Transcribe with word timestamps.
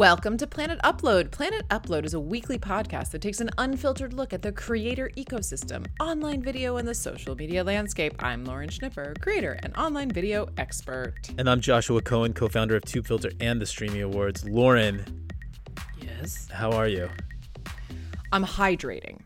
Welcome 0.00 0.38
to 0.38 0.46
Planet 0.46 0.78
Upload. 0.82 1.30
Planet 1.30 1.68
Upload 1.68 2.06
is 2.06 2.14
a 2.14 2.20
weekly 2.20 2.58
podcast 2.58 3.10
that 3.10 3.20
takes 3.20 3.38
an 3.42 3.50
unfiltered 3.58 4.14
look 4.14 4.32
at 4.32 4.40
the 4.40 4.50
creator 4.50 5.10
ecosystem, 5.14 5.86
online 6.00 6.40
video, 6.42 6.78
and 6.78 6.88
the 6.88 6.94
social 6.94 7.34
media 7.36 7.62
landscape. 7.62 8.14
I'm 8.18 8.46
Lauren 8.46 8.70
Schnipper, 8.70 9.12
creator 9.20 9.60
and 9.62 9.76
online 9.76 10.10
video 10.10 10.48
expert. 10.56 11.28
And 11.36 11.50
I'm 11.50 11.60
Joshua 11.60 12.00
Cohen, 12.00 12.32
co 12.32 12.48
founder 12.48 12.76
of 12.76 12.82
TubeFilter 12.84 13.36
and 13.42 13.60
the 13.60 13.66
Streamy 13.66 14.00
Awards. 14.00 14.42
Lauren, 14.48 15.28
Yes. 16.00 16.48
how 16.50 16.72
are 16.72 16.88
you? 16.88 17.10
I'm 18.32 18.46
hydrating. 18.46 19.18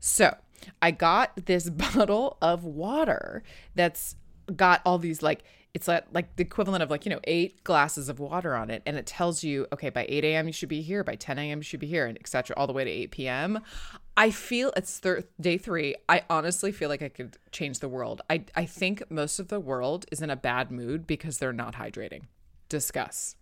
So 0.00 0.34
I 0.80 0.92
got 0.92 1.44
this 1.44 1.68
bottle 1.94 2.38
of 2.40 2.64
water 2.64 3.42
that's 3.74 4.16
got 4.56 4.80
all 4.86 4.96
these 4.96 5.20
like 5.20 5.44
it's 5.76 5.86
like, 5.86 6.04
like 6.10 6.34
the 6.36 6.42
equivalent 6.42 6.82
of 6.82 6.90
like 6.90 7.04
you 7.04 7.10
know 7.10 7.20
eight 7.24 7.62
glasses 7.62 8.08
of 8.08 8.18
water 8.18 8.56
on 8.56 8.70
it 8.70 8.82
and 8.86 8.96
it 8.96 9.04
tells 9.04 9.44
you 9.44 9.66
okay 9.74 9.90
by 9.90 10.06
8 10.08 10.24
a.m 10.24 10.46
you 10.46 10.52
should 10.52 10.70
be 10.70 10.80
here 10.80 11.04
by 11.04 11.16
10 11.16 11.38
a.m 11.38 11.58
you 11.58 11.62
should 11.62 11.80
be 11.80 11.86
here 11.86 12.06
and 12.06 12.16
etc 12.18 12.56
all 12.56 12.66
the 12.66 12.72
way 12.72 12.82
to 12.82 12.90
8 12.90 13.10
p.m 13.10 13.60
i 14.16 14.30
feel 14.30 14.72
it's 14.74 14.98
thir- 14.98 15.24
day 15.38 15.58
three 15.58 15.94
i 16.08 16.22
honestly 16.30 16.72
feel 16.72 16.88
like 16.88 17.02
i 17.02 17.10
could 17.10 17.36
change 17.56 17.78
the 17.80 17.88
world. 17.88 18.20
I, 18.28 18.44
I 18.54 18.66
think 18.66 19.02
most 19.10 19.38
of 19.38 19.48
the 19.48 19.58
world 19.58 20.04
is 20.12 20.20
in 20.20 20.30
a 20.30 20.36
bad 20.36 20.70
mood 20.70 21.06
because 21.06 21.38
they're 21.38 21.52
not 21.52 21.74
hydrating. 21.74 22.24
Discuss. 22.68 23.36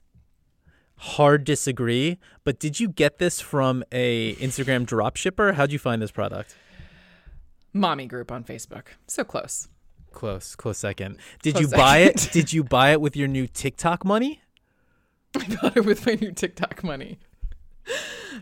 Hard 0.96 1.42
disagree, 1.44 2.18
but 2.44 2.60
did 2.60 2.78
you 2.78 2.88
get 2.88 3.18
this 3.18 3.40
from 3.40 3.82
a 3.90 4.36
Instagram 4.36 4.86
drop 4.86 5.16
shipper? 5.16 5.54
How'd 5.54 5.72
you 5.72 5.78
find 5.78 6.00
this 6.00 6.12
product? 6.12 6.56
mommy 7.76 8.06
group 8.06 8.30
on 8.30 8.44
facebook. 8.44 8.84
So 9.08 9.24
close 9.24 9.68
Close, 10.14 10.54
close 10.54 10.78
second. 10.78 11.18
Did 11.42 11.56
Close 11.56 11.72
you 11.72 11.76
buy 11.76 11.98
it? 11.98 12.28
Did 12.32 12.52
you 12.52 12.62
buy 12.62 12.92
it 12.92 13.00
with 13.00 13.16
your 13.16 13.26
new 13.26 13.48
TikTok 13.48 14.04
money? 14.04 14.40
I 15.36 15.56
bought 15.60 15.76
it 15.76 15.84
with 15.84 16.06
my 16.06 16.14
new 16.14 16.30
TikTok 16.30 16.84
money. 16.84 17.18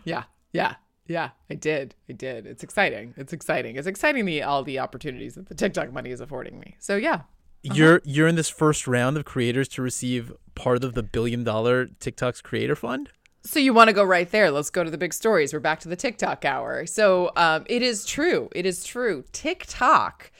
yeah, 0.03 0.25
yeah, 0.53 0.75
yeah. 1.07 1.31
I 1.49 1.55
did. 1.55 1.95
I 2.07 2.13
did. 2.13 2.45
It's 2.45 2.63
exciting. 2.63 3.15
It's 3.17 3.33
exciting. 3.33 3.75
It's 3.75 3.87
exciting 3.87 4.25
the 4.25 4.43
all 4.43 4.63
the 4.63 4.77
opportunities 4.77 5.33
that 5.33 5.49
the 5.49 5.55
TikTok 5.55 5.91
money 5.91 6.11
is 6.11 6.21
affording 6.21 6.59
me. 6.59 6.77
So 6.79 6.95
yeah. 6.95 7.21
You're 7.63 8.01
you're 8.03 8.27
in 8.27 8.35
this 8.35 8.49
first 8.49 8.87
round 8.87 9.17
of 9.17 9.25
creators 9.25 9.67
to 9.69 9.81
receive 9.81 10.31
part 10.53 10.83
of 10.83 10.93
the 10.93 11.01
billion 11.01 11.43
dollar 11.43 11.87
TikTok's 11.87 12.41
creator 12.41 12.75
fund. 12.75 13.09
So 13.41 13.59
you 13.59 13.73
want 13.73 13.87
to 13.87 13.93
go 13.93 14.03
right 14.03 14.29
there? 14.29 14.51
Let's 14.51 14.69
go 14.69 14.83
to 14.83 14.91
the 14.91 14.97
big 14.97 15.13
stories. 15.13 15.53
We're 15.53 15.59
back 15.59 15.79
to 15.81 15.89
the 15.89 15.95
TikTok 15.95 16.45
hour. 16.45 16.85
So 16.85 17.31
um, 17.35 17.65
it 17.67 17.81
is 17.81 18.05
true. 18.05 18.49
It 18.53 18.67
is 18.67 18.83
true. 18.83 19.23
TikTok 19.31 20.31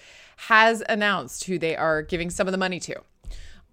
has 0.48 0.84
announced 0.90 1.46
who 1.46 1.58
they 1.58 1.76
are 1.76 2.02
giving 2.02 2.30
some 2.30 2.48
of 2.48 2.52
the 2.52 2.58
money 2.58 2.80
to. 2.80 2.96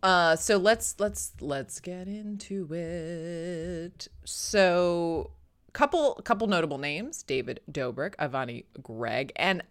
Uh, 0.02 0.36
so 0.36 0.56
let's 0.56 0.94
let's 0.98 1.32
let's 1.40 1.80
get 1.80 2.06
into 2.06 2.72
it. 2.72 4.08
So 4.24 5.32
couple 5.72 6.14
couple 6.24 6.46
notable 6.46 6.78
names: 6.78 7.22
David 7.22 7.60
Dobrik, 7.70 8.16
Ivani 8.16 8.64
Greg, 8.82 9.32
and 9.36 9.62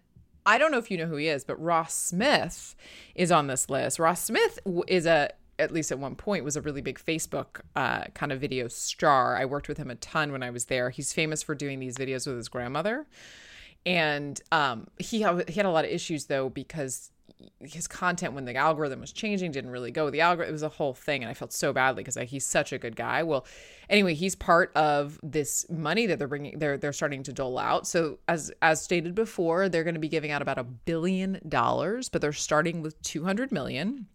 I 0.46 0.58
don't 0.58 0.70
know 0.70 0.78
if 0.78 0.90
you 0.90 0.98
know 0.98 1.06
who 1.06 1.16
he 1.16 1.28
is, 1.28 1.44
but 1.44 1.60
Ross 1.60 1.94
Smith 1.94 2.74
is 3.14 3.32
on 3.32 3.48
this 3.48 3.68
list. 3.68 3.98
Ross 3.98 4.22
Smith 4.22 4.58
is 4.86 5.06
a 5.06 5.30
at 5.58 5.72
least 5.72 5.92
at 5.92 5.98
one 5.98 6.14
point 6.14 6.44
was 6.44 6.56
a 6.56 6.60
really 6.60 6.80
big 6.80 6.98
Facebook 6.98 7.60
uh, 7.76 8.04
kind 8.14 8.32
of 8.32 8.40
video 8.40 8.66
star. 8.68 9.36
I 9.36 9.44
worked 9.44 9.68
with 9.68 9.76
him 9.76 9.90
a 9.90 9.94
ton 9.96 10.32
when 10.32 10.42
I 10.42 10.50
was 10.50 10.66
there. 10.66 10.90
He's 10.90 11.12
famous 11.12 11.42
for 11.42 11.54
doing 11.54 11.80
these 11.80 11.96
videos 11.96 12.26
with 12.26 12.36
his 12.36 12.48
grandmother, 12.48 13.06
and 13.86 14.40
um, 14.52 14.86
he 14.98 15.22
ha- 15.22 15.42
he 15.48 15.54
had 15.54 15.66
a 15.66 15.70
lot 15.70 15.84
of 15.84 15.90
issues 15.90 16.26
though 16.26 16.48
because 16.48 17.10
his 17.60 17.86
content 17.86 18.34
when 18.34 18.44
the 18.44 18.54
algorithm 18.54 19.00
was 19.00 19.12
changing 19.12 19.50
didn't 19.50 19.70
really 19.70 19.90
go 19.90 20.04
with 20.04 20.12
the 20.12 20.20
algorithm. 20.20 20.50
It 20.50 20.52
was 20.52 20.62
a 20.62 20.68
whole 20.68 20.94
thing, 20.94 21.22
and 21.22 21.30
I 21.30 21.34
felt 21.34 21.52
so 21.52 21.72
badly 21.72 22.02
because 22.02 22.16
like, 22.16 22.28
he's 22.28 22.44
such 22.44 22.72
a 22.72 22.78
good 22.78 22.96
guy. 22.96 23.22
Well, 23.22 23.46
anyway, 23.88 24.14
he's 24.14 24.34
part 24.34 24.72
of 24.76 25.18
this 25.22 25.66
money 25.70 26.06
that 26.06 26.18
they're 26.18 26.28
bringing. 26.28 26.58
They're 26.58 26.76
they're 26.76 26.92
starting 26.92 27.22
to 27.24 27.32
dole 27.32 27.58
out. 27.58 27.86
So 27.86 28.18
as 28.28 28.52
as 28.62 28.82
stated 28.82 29.14
before, 29.14 29.68
they're 29.68 29.84
going 29.84 29.94
to 29.94 30.00
be 30.00 30.08
giving 30.08 30.30
out 30.30 30.42
about 30.42 30.58
a 30.58 30.64
billion 30.64 31.40
dollars, 31.48 32.08
but 32.08 32.20
they're 32.20 32.32
starting 32.32 32.82
with 32.82 33.00
two 33.02 33.24
hundred 33.24 33.52
million 33.52 34.06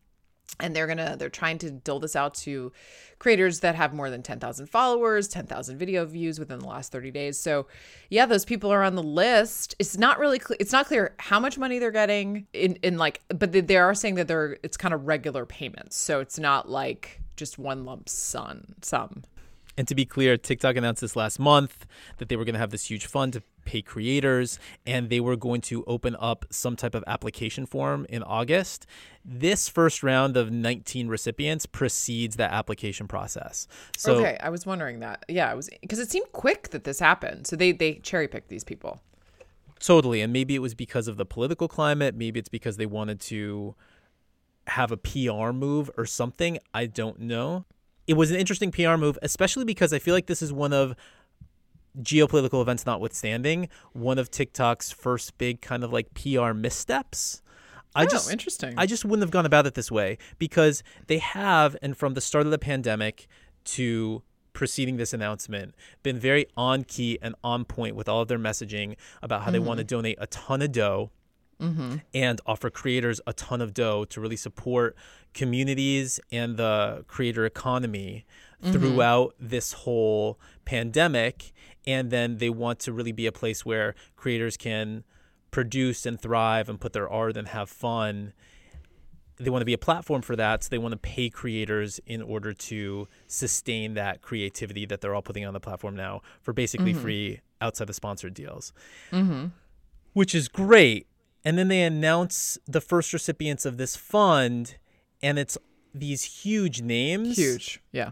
and 0.60 0.76
they're 0.76 0.88
gonna 0.88 1.16
they're 1.18 1.30
trying 1.30 1.58
to 1.58 1.72
dole 1.72 2.00
this 2.00 2.16
out 2.16 2.34
to 2.34 2.72
creators 3.20 3.60
that 3.62 3.76
have 3.76 3.94
more 3.94 4.10
than 4.10 4.22
10,000 4.22 4.68
followers 4.68 5.28
10,000 5.28 5.78
video 5.78 6.06
views 6.06 6.40
within 6.40 6.60
the 6.60 6.68
last 6.68 6.92
30 6.92 7.12
days. 7.12 7.40
So 7.40 7.68
yeah 8.10 8.26
those 8.26 8.46
people 8.46 8.72
are 8.72 8.84
on 8.84 8.96
the 8.96 9.04
list. 9.04 9.76
It's 9.80 9.98
not 9.98 10.20
really 10.20 10.40
cl- 10.40 10.58
it's 10.60 10.72
not 10.72 10.88
clear 10.88 11.16
how 11.20 11.40
much 11.40 11.58
money 11.58 11.80
they're 11.80 11.92
getting 11.92 12.48
in 12.54 12.76
in 12.78 12.98
like 12.98 13.22
but 13.30 13.52
they, 13.52 13.62
they 13.62 13.78
are 13.78 13.94
saying 13.94 14.16
that 14.16 14.28
they're 14.28 14.58
it's 14.64 14.78
kind 14.78 14.94
of 14.94 15.08
regular 15.08 15.46
payments. 15.46 15.98
So 15.98 16.20
it's 16.20 16.40
not 16.40 16.70
like 16.70 17.22
just 17.36 17.60
one 17.60 17.84
lump 17.86 18.08
sum 18.08 18.76
sum 18.82 19.24
And 19.78 19.88
to 19.88 19.96
be 19.96 20.06
clear, 20.06 20.38
TikTok 20.38 20.76
announced 20.76 21.02
this 21.02 21.16
last 21.16 21.40
month 21.40 21.86
that 22.18 22.30
they 22.30 22.36
were 22.36 22.46
going 22.46 22.54
to 22.54 22.60
have 22.60 22.72
this 22.72 22.90
huge 22.90 23.06
fund 23.06 23.34
to 23.34 23.44
pay 23.66 23.82
creators 23.82 24.60
and 24.86 25.10
they 25.10 25.20
were 25.20 25.36
going 25.36 25.60
to 25.60 25.84
open 25.86 26.16
up 26.20 26.46
some 26.52 26.76
type 26.76 26.94
of 26.94 27.04
application 27.08 27.66
form 27.66 28.06
in 28.10 28.22
August. 28.22 28.86
This 29.24 29.68
first 29.68 30.04
round 30.04 30.38
of 30.38 30.52
19 30.52 31.08
recipients 31.08 31.66
precedes 31.66 32.36
that 32.36 32.52
application 32.52 33.08
process. 33.08 33.68
So 33.98 34.18
okay 34.18 34.38
i 34.40 34.50
was 34.50 34.68
wondering 34.68 35.00
that 35.00 35.26
yeah 35.28 35.52
it 35.52 35.56
was 35.56 35.68
because 35.82 35.98
it 35.98 36.12
seemed 36.12 36.32
quick 36.32 36.70
that 36.70 36.84
this 36.84 37.00
happened 37.00 37.48
so 37.48 37.56
they 37.56 37.72
they 37.72 37.96
cherry 37.96 38.28
picked 38.28 38.50
these 38.50 38.64
people 38.64 39.02
Totally. 39.80 40.22
And 40.22 40.32
maybe 40.32 40.56
it 40.56 40.60
was 40.60 40.74
because 40.74 41.08
of 41.08 41.18
the 41.18 41.26
political 41.26 41.68
climate. 41.68 42.16
Maybe 42.16 42.40
it's 42.40 42.50
because 42.50 42.78
they 42.78 42.86
wanted 42.86 43.20
to 43.22 43.76
have 44.68 44.92
a 44.92 44.98
PR 44.98 45.52
move 45.52 45.92
or 45.98 46.06
something. 46.06 46.58
I 46.74 46.88
don't 46.88 47.20
know. 47.20 47.66
It 48.08 48.14
was 48.14 48.32
an 48.32 48.38
interesting 48.38 48.72
PR 48.72 48.96
move, 48.98 49.18
especially 49.22 49.66
because 49.66 49.94
I 49.94 50.00
feel 50.00 50.14
like 50.14 50.28
this 50.28 50.42
is 50.42 50.54
one 50.54 50.74
of 50.74 50.96
geopolitical 52.02 52.62
events 52.62 52.86
notwithstanding, 52.86 53.70
one 53.94 54.20
of 54.20 54.30
TikTok's 54.30 54.92
first 54.92 55.38
big 55.38 55.62
kind 55.62 55.84
of 55.84 55.92
like 55.92 56.14
PR 56.14 56.54
missteps. 56.54 57.42
I 57.96 58.04
oh 58.04 58.08
just 58.08 58.32
interesting. 58.32 58.74
I 58.78 58.86
just 58.86 59.06
wouldn't 59.06 59.24
have 59.24 59.32
gone 59.32 59.46
about 59.46 59.66
it 59.66 59.74
this 59.74 59.90
way 59.90 60.18
because 60.38 60.84
they 61.08 61.20
have, 61.20 61.78
and 61.82 61.96
from 61.96 62.14
the 62.14 62.22
start 62.22 62.46
of 62.46 62.52
the 62.52 62.60
pandemic 62.60 63.28
to 63.66 64.22
preceding 64.52 64.98
this 64.98 65.14
announcement, 65.14 65.76
been 66.04 66.20
very 66.20 66.46
on 66.58 66.84
key 66.84 67.18
and 67.22 67.36
on 67.44 67.64
point 67.64 67.96
with 67.96 68.10
all 68.10 68.22
of 68.22 68.28
their 68.28 68.40
messaging 68.40 68.96
about 69.22 69.44
how 69.44 69.52
they 69.52 69.60
want 69.60 69.78
to 69.78 69.84
mm-hmm. 69.84 69.96
donate 69.96 70.18
a 70.20 70.28
ton 70.28 70.62
of 70.62 70.72
dough 70.72 71.12
Mm-hmm. 71.60 71.96
and 72.14 72.42
offer 72.46 72.70
creators 72.70 73.22
a 73.26 73.32
ton 73.32 73.62
of 73.62 73.74
dough 73.74 74.04
to 74.10 74.20
really 74.20 74.36
support 74.36 74.94
communities 75.34 76.20
and 76.30 76.58
the 76.58 77.06
creator 77.08 77.46
economy 77.46 78.26
mm-hmm. 78.62 78.74
throughout 78.74 79.36
this 79.40 79.72
whole 79.72 80.40
pandemic. 80.66 81.54
And 81.88 82.12
then 82.12 82.40
they 82.40 82.50
want 82.50 82.80
to 82.80 82.94
really 82.94 83.14
be 83.14 83.26
a 83.26 83.32
place 83.32 83.66
where 83.66 83.96
creators 84.16 84.58
can 84.58 85.06
produce 85.52 86.06
and 86.06 86.20
thrive 86.20 86.68
and 86.68 86.80
put 86.80 86.92
their 86.92 87.10
art 87.10 87.38
and 87.38 87.48
have 87.48 87.70
fun. 87.70 88.34
They 89.38 89.50
want 89.50 89.62
to 89.62 89.66
be 89.66 89.74
a 89.74 89.78
platform 89.78 90.24
for 90.24 90.36
that. 90.36 90.64
So 90.64 90.70
they 90.70 90.78
want 90.78 90.92
to 90.92 90.98
pay 90.98 91.30
creators 91.30 92.00
in 92.06 92.22
order 92.22 92.54
to 92.54 93.08
sustain 93.28 93.94
that 93.94 94.22
creativity 94.22 94.86
that 94.88 95.00
they're 95.00 95.16
all 95.16 95.22
putting 95.22 95.46
on 95.46 95.54
the 95.54 95.60
platform 95.60 95.96
now 95.96 96.22
for 96.42 96.54
basically 96.54 96.92
mm-hmm. 96.92 97.02
free 97.02 97.40
outside 97.62 97.88
the 97.88 97.94
sponsored 97.94 98.34
deals 98.34 98.74
which 100.16 100.34
is 100.34 100.48
great. 100.48 101.08
And 101.46 101.58
then 101.58 101.68
they 101.68 101.84
announce 101.84 102.58
the 102.66 102.82
first 102.82 103.14
recipients 103.14 103.66
of 103.66 103.78
this 103.78 103.96
fund, 103.96 104.76
and 105.22 105.38
it's 105.40 105.58
these 105.94 106.24
huge 106.24 106.82
names. 106.82 107.38
huge 107.38 107.82
yeah 107.92 108.12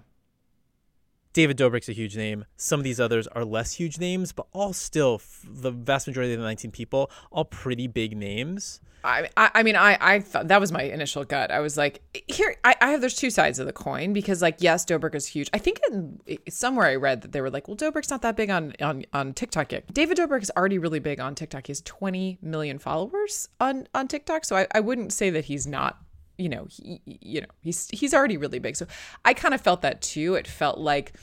David 1.34 1.58
Dobrik's 1.58 1.90
a 1.90 1.94
huge 1.94 2.16
name. 2.16 2.46
Some 2.58 2.80
of 2.80 2.84
these 2.84 3.00
others 3.00 3.28
are 3.28 3.44
less 3.44 3.74
huge 3.74 3.98
names, 4.00 4.32
but 4.32 4.46
all 4.54 4.72
still, 4.72 5.22
the 5.44 5.72
vast 5.72 6.08
majority 6.08 6.34
of 6.34 6.40
the 6.40 6.46
19 6.46 6.72
people, 6.72 7.12
all 7.32 7.46
pretty 7.46 7.88
big 7.88 8.16
names. 8.16 8.80
I, 9.06 9.28
I 9.36 9.64
mean, 9.64 9.76
I, 9.76 9.98
I 10.00 10.20
thought 10.20 10.48
that 10.48 10.62
was 10.62 10.72
my 10.72 10.84
initial 10.84 11.26
gut. 11.26 11.52
I 11.52 11.60
was 11.60 11.76
like, 11.76 12.02
here, 12.28 12.56
I, 12.64 12.76
I 12.80 12.92
have, 12.92 13.02
there's 13.02 13.16
two 13.16 13.30
sides 13.30 13.60
of 13.60 13.66
the 13.66 13.74
coin 13.74 14.14
because, 14.14 14.42
like, 14.42 14.58
yes, 14.60 14.86
Dobrik 14.86 15.14
is 15.14 15.28
huge. 15.28 15.50
I 15.54 15.58
think 15.58 15.82
in, 15.90 16.20
somewhere 16.50 16.88
I 16.88 16.96
read 16.96 17.22
that 17.22 17.34
they 17.34 17.42
were 17.42 17.50
like, 17.50 17.68
well, 17.68 17.76
Dobrik's 17.76 18.10
not 18.10 18.22
that 18.22 18.38
big 18.38 18.50
on, 18.50 18.74
on, 18.80 19.04
on 19.12 19.34
TikTok 19.34 19.74
yet. 19.74 19.94
David 19.94 20.18
Dobrik 20.18 20.42
is 20.42 20.52
already 20.56 20.78
really 20.78 21.00
big 21.00 21.20
on 21.20 21.36
TikTok. 21.36 21.68
He 21.68 21.72
has 21.72 21.82
20 21.82 22.38
million 22.42 22.80
followers 22.80 23.50
on, 23.60 23.88
on 23.94 24.08
TikTok. 24.08 24.46
So 24.46 24.56
I, 24.56 24.68
I 24.74 24.80
wouldn't 24.80 25.12
say 25.12 25.30
that 25.32 25.46
he's 25.46 25.68
not, 25.68 26.02
you 26.38 26.50
know, 26.50 26.68
he, 26.70 27.02
you 27.06 27.42
know, 27.42 27.48
he's, 27.62 27.90
he's 27.92 28.14
already 28.14 28.38
really 28.38 28.60
big. 28.60 28.76
So 28.76 28.88
I 29.26 29.34
kind 29.34 29.54
of 29.54 29.62
felt 29.62 29.82
that 29.82 30.02
too. 30.02 30.36
It 30.36 30.48
felt 30.48 30.78
like, 30.78 31.14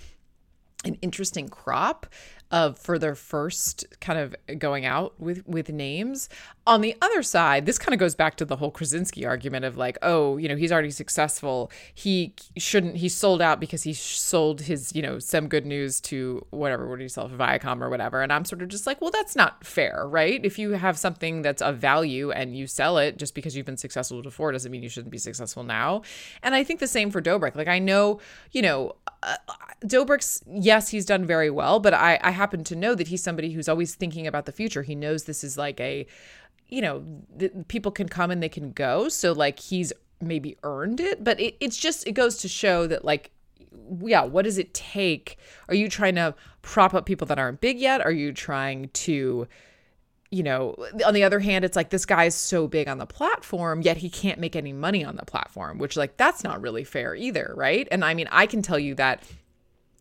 an 0.84 0.94
interesting 1.02 1.46
crop 1.46 2.06
of 2.50 2.78
for 2.78 2.98
their 2.98 3.14
first 3.14 3.84
kind 4.00 4.18
of 4.18 4.34
going 4.58 4.84
out 4.84 5.18
with 5.20 5.46
with 5.46 5.68
names. 5.68 6.28
On 6.66 6.80
the 6.80 6.96
other 7.00 7.22
side, 7.22 7.66
this 7.66 7.78
kind 7.78 7.94
of 7.94 7.98
goes 7.98 8.14
back 8.14 8.36
to 8.36 8.44
the 8.44 8.56
whole 8.56 8.70
Krasinski 8.70 9.24
argument 9.24 9.64
of 9.64 9.76
like, 9.76 9.98
oh, 10.02 10.36
you 10.36 10.48
know, 10.48 10.56
he's 10.56 10.70
already 10.70 10.90
successful. 10.90 11.70
He 11.94 12.34
shouldn't. 12.56 12.96
He 12.96 13.08
sold 13.08 13.40
out 13.40 13.60
because 13.60 13.82
he 13.84 13.92
sold 13.92 14.62
his, 14.62 14.94
you 14.94 15.02
know, 15.02 15.18
some 15.18 15.48
good 15.48 15.64
news 15.64 16.00
to 16.02 16.44
whatever. 16.50 16.88
What 16.88 16.98
did 16.98 17.04
he 17.04 17.08
sell? 17.08 17.28
Viacom 17.28 17.80
or 17.80 17.88
whatever. 17.88 18.22
And 18.22 18.32
I'm 18.32 18.44
sort 18.44 18.62
of 18.62 18.68
just 18.68 18.86
like, 18.86 19.00
well, 19.00 19.10
that's 19.10 19.34
not 19.34 19.64
fair, 19.64 20.06
right? 20.06 20.44
If 20.44 20.58
you 20.58 20.72
have 20.72 20.98
something 20.98 21.42
that's 21.42 21.62
of 21.62 21.78
value 21.78 22.30
and 22.30 22.56
you 22.56 22.66
sell 22.66 22.98
it 22.98 23.16
just 23.16 23.34
because 23.34 23.56
you've 23.56 23.66
been 23.66 23.76
successful 23.76 24.22
before 24.22 24.52
doesn't 24.52 24.70
mean 24.70 24.82
you 24.82 24.88
shouldn't 24.88 25.12
be 25.12 25.18
successful 25.18 25.62
now. 25.62 26.02
And 26.42 26.54
I 26.54 26.64
think 26.64 26.80
the 26.80 26.86
same 26.86 27.10
for 27.10 27.22
Dobrik. 27.22 27.54
Like 27.54 27.68
I 27.68 27.78
know, 27.78 28.20
you 28.52 28.62
know. 28.62 28.96
Uh, 29.22 29.36
Dobrik's, 29.84 30.42
yes, 30.50 30.88
he's 30.88 31.04
done 31.04 31.26
very 31.26 31.50
well, 31.50 31.78
but 31.78 31.94
I, 31.94 32.18
I 32.22 32.30
happen 32.40 32.64
to 32.64 32.74
know 32.74 32.94
that 32.94 33.08
he's 33.08 33.22
somebody 33.22 33.52
who's 33.52 33.68
always 33.68 33.94
thinking 33.94 34.26
about 34.26 34.46
the 34.46 34.52
future. 34.52 34.82
He 34.82 34.94
knows 34.94 35.24
this 35.24 35.44
is 35.44 35.58
like 35.58 35.78
a, 35.80 36.06
you 36.68 36.80
know, 36.80 37.04
people 37.68 37.92
can 37.92 38.08
come 38.08 38.30
and 38.30 38.42
they 38.42 38.48
can 38.48 38.72
go. 38.72 39.08
So 39.10 39.32
like 39.32 39.58
he's 39.58 39.92
maybe 40.20 40.56
earned 40.62 41.00
it, 41.00 41.22
but 41.22 41.38
it, 41.38 41.56
it's 41.60 41.76
just, 41.76 42.06
it 42.06 42.12
goes 42.12 42.38
to 42.38 42.48
show 42.48 42.86
that 42.86 43.04
like, 43.04 43.30
yeah, 44.02 44.24
what 44.24 44.44
does 44.44 44.58
it 44.58 44.72
take? 44.72 45.36
Are 45.68 45.74
you 45.74 45.88
trying 45.88 46.14
to 46.14 46.34
prop 46.62 46.94
up 46.94 47.04
people 47.06 47.26
that 47.26 47.38
aren't 47.38 47.60
big 47.60 47.78
yet? 47.78 48.00
Are 48.00 48.10
you 48.10 48.32
trying 48.32 48.88
to, 48.88 49.46
you 50.30 50.42
know, 50.42 50.76
on 51.04 51.12
the 51.12 51.24
other 51.24 51.40
hand, 51.40 51.64
it's 51.64 51.76
like 51.76 51.90
this 51.90 52.06
guy 52.06 52.24
is 52.24 52.34
so 52.34 52.68
big 52.68 52.88
on 52.88 52.98
the 52.98 53.06
platform, 53.06 53.82
yet 53.82 53.96
he 53.96 54.08
can't 54.08 54.38
make 54.38 54.54
any 54.56 54.72
money 54.72 55.04
on 55.04 55.16
the 55.16 55.24
platform, 55.24 55.78
which, 55.78 55.96
like, 55.96 56.16
that's 56.16 56.44
not 56.44 56.60
really 56.60 56.84
fair 56.84 57.16
either, 57.16 57.52
right? 57.56 57.88
And 57.90 58.04
I 58.04 58.14
mean, 58.14 58.28
I 58.30 58.46
can 58.46 58.62
tell 58.62 58.78
you 58.78 58.94
that, 58.94 59.24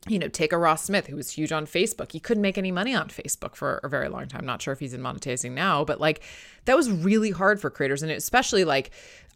you 0.09 0.19
know, 0.19 0.27
take 0.27 0.51
a 0.51 0.57
Ross 0.57 0.83
Smith 0.83 1.07
who 1.07 1.15
was 1.15 1.31
huge 1.31 1.51
on 1.51 1.65
Facebook. 1.65 2.11
He 2.11 2.19
couldn't 2.19 2.41
make 2.41 2.57
any 2.57 2.71
money 2.71 2.95
on 2.95 3.07
Facebook 3.09 3.55
for 3.55 3.79
a 3.83 3.89
very 3.89 4.09
long 4.09 4.27
time. 4.27 4.45
Not 4.45 4.61
sure 4.61 4.73
if 4.73 4.79
he's 4.79 4.93
in 4.93 5.01
monetizing 5.01 5.51
now, 5.51 5.85
but 5.85 6.01
like 6.01 6.21
that 6.65 6.75
was 6.75 6.91
really 6.91 7.31
hard 7.31 7.61
for 7.61 7.69
creators. 7.69 8.03
And 8.03 8.11
especially 8.11 8.63
like 8.63 8.91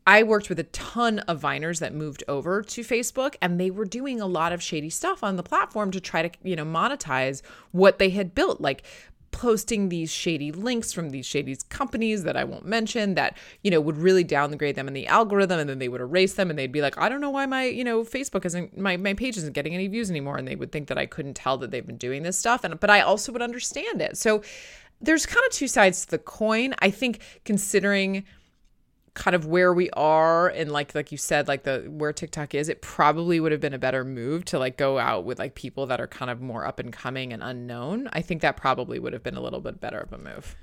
I 0.06 0.24
worked 0.24 0.50
with 0.50 0.60
a 0.60 0.64
ton 0.66 1.20
of 1.20 1.42
Viners 1.42 1.80
that 1.80 1.94
moved 1.94 2.24
over 2.28 2.62
to 2.62 2.82
Facebook 2.82 3.36
and 3.42 3.60
they 3.60 3.72
were 3.72 3.86
doing 3.86 4.20
a 4.20 4.26
lot 4.26 4.52
of 4.52 4.62
shady 4.62 4.90
stuff 4.90 5.24
on 5.24 5.38
the 5.38 5.44
platform 5.44 5.92
to 5.92 6.02
try 6.02 6.28
to, 6.28 6.38
you 6.44 6.56
know, 6.58 6.66
monetize 6.66 7.42
what 7.72 8.00
they 8.00 8.10
had 8.10 8.36
built. 8.36 8.60
Like 8.60 8.84
posting 9.34 9.90
these 9.90 10.10
shady 10.10 10.54
links 10.54 10.94
from 10.94 11.10
these 11.10 11.26
shady 11.26 11.58
companies 11.68 12.24
that 12.24 12.38
I 12.38 12.46
won't 12.46 12.66
mention 12.66 13.16
that, 13.16 13.38
you 13.64 13.72
know, 13.72 13.82
would 13.82 13.98
really 13.98 14.24
downgrade 14.24 14.76
them 14.76 14.88
in 14.88 14.94
the 14.94 15.08
algorithm 15.08 15.60
and 15.60 15.70
then 15.70 15.80
they 15.80 15.90
would 15.90 16.00
erase 16.00 16.36
them 16.36 16.50
and 16.50 16.58
they'd 16.58 16.72
be 16.72 16.82
like, 16.82 16.98
I 16.98 17.10
don't 17.10 17.20
know 17.20 17.32
why 17.32 17.46
my, 17.46 17.66
you 17.66 17.84
know, 17.84 18.04
Facebook 18.04 18.46
isn't 18.46 18.78
my, 18.78 18.96
my 18.96 19.14
page 19.14 19.36
isn't 19.36 19.54
getting 19.54 19.74
any 19.74 19.88
views 19.88 20.10
anymore. 20.10 20.38
And 20.38 20.48
they 20.48 20.56
would 20.56 20.72
think 20.72 20.88
that 20.88 20.98
I 20.98 21.06
couldn't 21.06 21.34
tell 21.34 21.58
that 21.58 21.72
they've 21.72 21.86
been 21.86 21.98
doing 21.98 22.24
this 22.24 22.38
stuff. 22.38 22.64
And 22.64 22.80
but 22.80 22.90
I 22.90 23.02
also 23.02 23.34
would 23.34 23.42
understand 23.42 24.02
it. 24.02 24.18
So 24.18 24.42
there's 25.02 25.26
kind 25.26 25.44
of 25.46 25.52
two 25.52 25.68
sides 25.68 26.06
to 26.06 26.12
the 26.12 26.20
coin. 26.20 26.76
I 26.80 26.92
think 26.92 27.20
considering 27.44 28.24
kind 29.14 29.36
of 29.36 29.46
where 29.46 29.72
we 29.74 29.90
are 29.92 30.50
and 30.50 30.72
like 30.72 30.96
like 30.96 31.12
you 31.12 31.18
said 31.18 31.48
like 31.48 31.64
the 31.64 31.86
where 31.88 32.12
TikTok 32.12 32.56
is 32.56 32.68
it 32.68 32.82
probably 32.82 33.40
would 33.40 33.52
have 33.52 33.62
been 33.62 33.74
a 33.74 33.80
better 33.80 34.04
move 34.04 34.44
to 34.46 34.58
like 34.58 34.76
go 34.76 34.98
out 34.98 35.24
with 35.24 35.38
like 35.38 35.54
people 35.54 35.86
that 35.86 36.02
are 36.02 36.08
kind 36.08 36.32
of 36.32 36.42
more 36.42 36.66
up 36.66 36.80
and 36.80 36.92
coming 36.92 37.32
and 37.32 37.44
unknown. 37.44 38.10
I 38.12 38.22
think 38.22 38.42
that 38.42 38.58
probably 38.58 38.98
would 38.98 39.14
have 39.14 39.22
been 39.22 39.36
a 39.36 39.42
little 39.42 39.62
bit 39.62 39.80
better 39.80 40.00
of 40.00 40.12
a 40.14 40.18
move. 40.18 40.56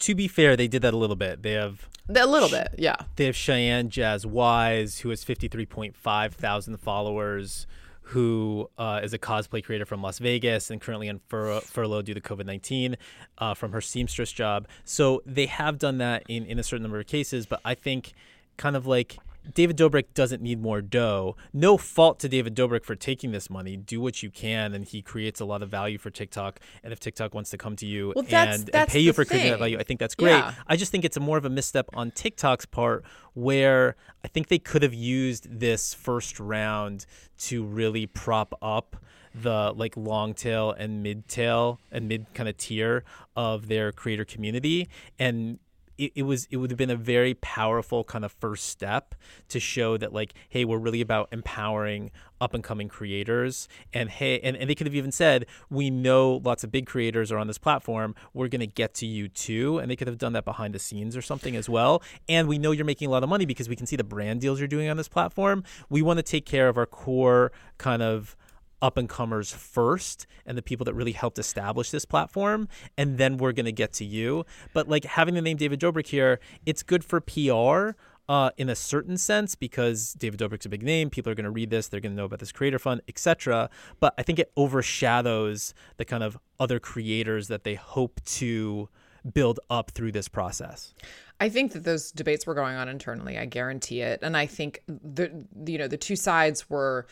To 0.00 0.14
be 0.14 0.28
fair 0.28 0.56
they 0.56 0.68
did 0.68 0.82
that 0.82 0.94
a 0.94 0.96
little 0.96 1.16
bit. 1.16 1.42
They 1.42 1.52
have 1.52 1.88
a 2.14 2.26
little 2.26 2.48
bit 2.48 2.74
yeah. 2.78 2.96
they 3.16 3.24
have 3.24 3.36
Cheyenne 3.36 3.90
Jazz 3.90 4.24
Wise 4.24 5.00
who 5.00 5.10
has 5.10 5.24
53.5 5.24 6.32
thousand 6.32 6.76
followers 6.78 7.66
who 8.08 8.70
uh, 8.78 9.00
is 9.02 9.12
a 9.12 9.18
cosplay 9.18 9.62
creator 9.62 9.84
from 9.84 10.02
Las 10.02 10.18
Vegas 10.18 10.70
and 10.70 10.80
currently 10.80 11.10
on 11.10 11.20
fur- 11.28 11.60
furlough 11.60 12.00
due 12.00 12.14
to 12.14 12.20
COVID 12.20 12.46
19 12.46 12.96
uh, 13.36 13.52
from 13.52 13.72
her 13.72 13.82
seamstress 13.82 14.32
job. 14.32 14.66
So 14.84 15.22
they 15.26 15.44
have 15.46 15.78
done 15.78 15.98
that 15.98 16.22
in, 16.26 16.46
in 16.46 16.58
a 16.58 16.62
certain 16.62 16.82
number 16.82 16.98
of 16.98 17.06
cases, 17.06 17.44
but 17.44 17.60
I 17.66 17.74
think 17.74 18.14
kind 18.56 18.76
of 18.76 18.86
like 18.86 19.18
David 19.54 19.76
Dobrik 19.76 20.14
doesn't 20.14 20.42
need 20.42 20.60
more 20.60 20.80
dough. 20.80 21.36
No 21.52 21.76
fault 21.76 22.18
to 22.20 22.28
David 22.28 22.54
Dobrik 22.54 22.84
for 22.84 22.94
taking 22.94 23.32
this 23.32 23.48
money. 23.48 23.76
Do 23.76 24.00
what 24.00 24.22
you 24.22 24.30
can, 24.30 24.74
and 24.74 24.84
he 24.84 25.02
creates 25.02 25.40
a 25.40 25.44
lot 25.44 25.62
of 25.62 25.68
value 25.68 25.98
for 25.98 26.10
TikTok. 26.10 26.60
And 26.82 26.92
if 26.92 27.00
TikTok 27.00 27.34
wants 27.34 27.50
to 27.50 27.58
come 27.58 27.76
to 27.76 27.86
you 27.86 28.12
well, 28.14 28.24
that's, 28.28 28.58
and, 28.58 28.68
that's 28.68 28.74
and 28.74 28.88
pay 28.88 29.00
you 29.00 29.12
for 29.12 29.24
thing. 29.24 29.36
creating 29.36 29.52
that 29.52 29.58
value, 29.58 29.78
I 29.78 29.82
think 29.82 30.00
that's 30.00 30.14
great. 30.14 30.30
Yeah. 30.30 30.54
I 30.66 30.76
just 30.76 30.92
think 30.92 31.04
it's 31.04 31.16
a 31.16 31.20
more 31.20 31.38
of 31.38 31.44
a 31.44 31.50
misstep 31.50 31.88
on 31.94 32.10
TikTok's 32.10 32.66
part, 32.66 33.04
where 33.34 33.96
I 34.24 34.28
think 34.28 34.48
they 34.48 34.58
could 34.58 34.82
have 34.82 34.94
used 34.94 35.60
this 35.60 35.94
first 35.94 36.40
round 36.40 37.06
to 37.38 37.64
really 37.64 38.06
prop 38.06 38.54
up 38.60 38.96
the 39.34 39.72
like 39.76 39.96
long 39.96 40.34
tail 40.34 40.72
and 40.72 41.02
mid 41.02 41.28
tail 41.28 41.78
and 41.92 42.08
mid 42.08 42.26
kind 42.34 42.48
of 42.48 42.56
tier 42.56 43.04
of 43.36 43.68
their 43.68 43.92
creator 43.92 44.24
community 44.24 44.88
and 45.18 45.58
it, 45.98 46.12
it 46.14 46.22
was 46.22 46.46
it 46.50 46.56
would 46.56 46.70
have 46.70 46.78
been 46.78 46.90
a 46.90 46.96
very 46.96 47.34
powerful 47.34 48.04
kind 48.04 48.24
of 48.24 48.32
first 48.32 48.66
step 48.66 49.14
to 49.48 49.60
show 49.60 49.96
that 49.96 50.12
like 50.12 50.34
hey 50.48 50.64
we're 50.64 50.78
really 50.78 51.00
about 51.00 51.28
empowering 51.32 52.10
up 52.40 52.54
and 52.54 52.62
coming 52.62 52.88
creators. 52.88 53.68
And 53.92 54.10
hey 54.10 54.40
and, 54.40 54.56
and 54.56 54.68
they 54.68 54.74
could 54.74 54.86
have 54.86 54.94
even 54.94 55.12
said 55.12 55.46
we 55.70 55.90
know 55.90 56.40
lots 56.44 56.64
of 56.64 56.70
big 56.70 56.86
creators 56.86 57.30
are 57.32 57.38
on 57.38 57.46
this 57.46 57.58
platform. 57.58 58.14
We're 58.32 58.48
going 58.48 58.60
to 58.60 58.66
get 58.66 58.94
to 58.94 59.06
you 59.06 59.28
too. 59.28 59.78
And 59.78 59.90
they 59.90 59.96
could 59.96 60.08
have 60.08 60.18
done 60.18 60.32
that 60.34 60.44
behind 60.44 60.74
the 60.74 60.78
scenes 60.78 61.16
or 61.16 61.22
something 61.22 61.56
as 61.56 61.68
well. 61.68 62.02
And 62.28 62.48
we 62.48 62.58
know 62.58 62.70
you're 62.70 62.84
making 62.84 63.08
a 63.08 63.10
lot 63.10 63.22
of 63.22 63.28
money 63.28 63.46
because 63.46 63.68
we 63.68 63.76
can 63.76 63.86
see 63.86 63.96
the 63.96 64.04
brand 64.04 64.40
deals 64.40 64.60
you're 64.60 64.68
doing 64.68 64.88
on 64.88 64.96
this 64.96 65.08
platform. 65.08 65.64
We 65.88 66.02
want 66.02 66.18
to 66.18 66.22
take 66.22 66.46
care 66.46 66.68
of 66.68 66.76
our 66.76 66.86
core 66.86 67.52
kind 67.78 68.02
of 68.02 68.36
up 68.80 68.96
and 68.96 69.08
comers 69.08 69.52
first 69.52 70.26
and 70.46 70.56
the 70.56 70.62
people 70.62 70.84
that 70.84 70.94
really 70.94 71.12
helped 71.12 71.38
establish 71.38 71.90
this 71.90 72.04
platform 72.04 72.68
and 72.96 73.18
then 73.18 73.36
we're 73.36 73.52
going 73.52 73.66
to 73.66 73.72
get 73.72 73.92
to 73.92 74.04
you 74.04 74.44
but 74.72 74.88
like 74.88 75.04
having 75.04 75.34
the 75.34 75.42
name 75.42 75.56
david 75.56 75.80
dobrik 75.80 76.06
here 76.06 76.38
it's 76.66 76.82
good 76.82 77.04
for 77.04 77.20
pr 77.20 77.96
uh, 78.30 78.50
in 78.58 78.68
a 78.68 78.76
certain 78.76 79.16
sense 79.16 79.54
because 79.54 80.12
david 80.14 80.38
dobrik's 80.38 80.66
a 80.66 80.68
big 80.68 80.82
name 80.82 81.08
people 81.10 81.32
are 81.32 81.34
going 81.34 81.44
to 81.44 81.50
read 81.50 81.70
this 81.70 81.88
they're 81.88 82.00
going 82.00 82.12
to 82.12 82.16
know 82.16 82.26
about 82.26 82.38
this 82.38 82.52
creator 82.52 82.78
fund 82.78 83.00
etc 83.08 83.70
but 84.00 84.14
i 84.18 84.22
think 84.22 84.38
it 84.38 84.52
overshadows 84.56 85.74
the 85.96 86.04
kind 86.04 86.22
of 86.22 86.38
other 86.60 86.78
creators 86.78 87.48
that 87.48 87.64
they 87.64 87.74
hope 87.74 88.20
to 88.24 88.88
build 89.32 89.58
up 89.70 89.90
through 89.90 90.12
this 90.12 90.28
process 90.28 90.94
I 91.40 91.48
think 91.48 91.72
that 91.72 91.84
those 91.84 92.10
debates 92.10 92.46
were 92.46 92.54
going 92.54 92.76
on 92.76 92.88
internally. 92.88 93.38
I 93.38 93.44
guarantee 93.44 94.00
it. 94.00 94.20
And 94.22 94.36
I 94.36 94.46
think 94.46 94.82
the 94.86 95.46
you 95.66 95.78
know 95.78 95.86
the 95.86 95.96
two 95.96 96.16
sides 96.16 96.68
were, 96.68 97.06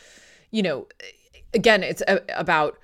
you 0.51 0.61
know, 0.61 0.87
again, 1.53 1.83
it's 1.83 2.01
a, 2.07 2.21
about 2.35 2.77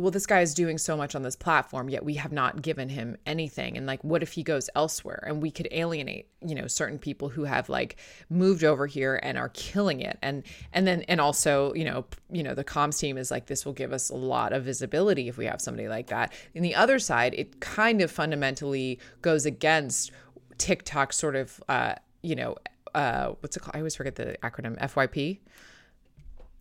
well, 0.00 0.10
this 0.10 0.26
guy 0.26 0.40
is 0.40 0.54
doing 0.54 0.78
so 0.78 0.96
much 0.96 1.14
on 1.14 1.22
this 1.22 1.36
platform, 1.36 1.90
yet 1.90 2.04
we 2.04 2.14
have 2.14 2.32
not 2.32 2.62
given 2.62 2.88
him 2.88 3.16
anything. 3.26 3.76
And 3.76 3.86
like, 3.86 4.02
what 4.02 4.22
if 4.22 4.32
he 4.32 4.42
goes 4.42 4.70
elsewhere? 4.74 5.22
And 5.26 5.42
we 5.42 5.50
could 5.50 5.68
alienate, 5.70 6.28
you 6.40 6.54
know, 6.54 6.66
certain 6.66 6.98
people 6.98 7.28
who 7.28 7.44
have 7.44 7.68
like 7.68 7.96
moved 8.30 8.64
over 8.64 8.86
here 8.86 9.20
and 9.22 9.36
are 9.36 9.50
killing 9.50 10.00
it. 10.00 10.18
And 10.22 10.44
and 10.72 10.86
then 10.86 11.02
and 11.02 11.20
also, 11.20 11.74
you 11.74 11.84
know, 11.84 12.06
you 12.30 12.42
know, 12.42 12.54
the 12.54 12.64
comms 12.64 12.98
team 12.98 13.18
is 13.18 13.30
like, 13.30 13.46
this 13.46 13.66
will 13.66 13.72
give 13.72 13.92
us 13.92 14.10
a 14.10 14.16
lot 14.16 14.52
of 14.52 14.64
visibility 14.64 15.28
if 15.28 15.36
we 15.36 15.44
have 15.46 15.60
somebody 15.60 15.88
like 15.88 16.06
that. 16.06 16.32
In 16.54 16.62
the 16.62 16.74
other 16.74 16.98
side, 16.98 17.34
it 17.34 17.60
kind 17.60 18.00
of 18.00 18.10
fundamentally 18.10 18.98
goes 19.22 19.44
against 19.44 20.12
TikTok 20.56 21.12
sort 21.12 21.36
of 21.36 21.62
uh, 21.68 21.94
you 22.22 22.36
know, 22.36 22.56
uh, 22.94 23.32
what's 23.40 23.56
it 23.56 23.60
called? 23.60 23.76
I 23.76 23.78
always 23.78 23.96
forget 23.96 24.16
the 24.16 24.36
acronym 24.42 24.78
FYP. 24.78 25.40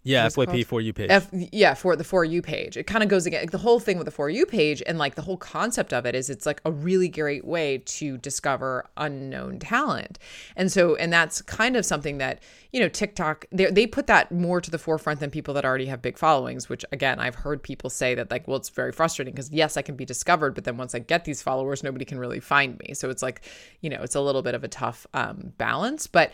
Yeah, 0.03 0.27
FYP 0.27 0.65
for 0.65 0.79
you 0.79 0.93
page. 0.93 1.09
F, 1.09 1.27
yeah, 1.31 1.73
for 1.73 1.95
the 1.95 2.03
for 2.03 2.23
you 2.23 2.41
page. 2.41 2.77
It 2.77 2.83
kind 2.83 3.03
of 3.03 3.09
goes 3.09 3.25
again. 3.25 3.41
like 3.41 3.51
The 3.51 3.57
whole 3.57 3.79
thing 3.79 3.97
with 3.97 4.05
the 4.05 4.11
for 4.11 4.29
you 4.29 4.45
page 4.45 4.81
and 4.87 4.97
like 4.97 5.15
the 5.15 5.21
whole 5.21 5.37
concept 5.37 5.93
of 5.93 6.05
it 6.05 6.15
is 6.15 6.29
it's 6.29 6.45
like 6.45 6.61
a 6.63 6.71
really 6.71 7.09
great 7.09 7.43
way 7.43 7.79
to 7.79 8.17
discover 8.17 8.85
unknown 8.95 9.59
talent. 9.59 10.17
And 10.55 10.71
so, 10.71 10.95
and 10.95 11.11
that's 11.11 11.41
kind 11.41 11.75
of 11.75 11.85
something 11.85 12.17
that 12.19 12.41
you 12.71 12.79
know 12.79 12.87
TikTok 12.87 13.45
they 13.51 13.65
they 13.65 13.85
put 13.85 14.07
that 14.07 14.31
more 14.31 14.61
to 14.61 14.71
the 14.71 14.77
forefront 14.77 15.19
than 15.19 15.29
people 15.31 15.53
that 15.55 15.65
already 15.65 15.87
have 15.87 16.01
big 16.01 16.17
followings. 16.17 16.69
Which 16.69 16.85
again, 16.93 17.19
I've 17.19 17.35
heard 17.35 17.61
people 17.61 17.89
say 17.89 18.15
that 18.15 18.31
like, 18.31 18.47
well, 18.47 18.57
it's 18.57 18.69
very 18.69 18.93
frustrating 18.93 19.33
because 19.33 19.51
yes, 19.51 19.75
I 19.75 19.81
can 19.81 19.95
be 19.95 20.05
discovered, 20.05 20.55
but 20.55 20.63
then 20.63 20.77
once 20.77 20.95
I 20.95 20.99
get 20.99 21.25
these 21.25 21.41
followers, 21.41 21.83
nobody 21.83 22.05
can 22.05 22.19
really 22.19 22.39
find 22.39 22.79
me. 22.79 22.93
So 22.93 23.09
it's 23.09 23.21
like, 23.21 23.41
you 23.81 23.89
know, 23.89 24.01
it's 24.01 24.15
a 24.15 24.21
little 24.21 24.41
bit 24.41 24.55
of 24.55 24.63
a 24.63 24.69
tough 24.69 25.05
um, 25.13 25.51
balance, 25.57 26.07
but 26.07 26.31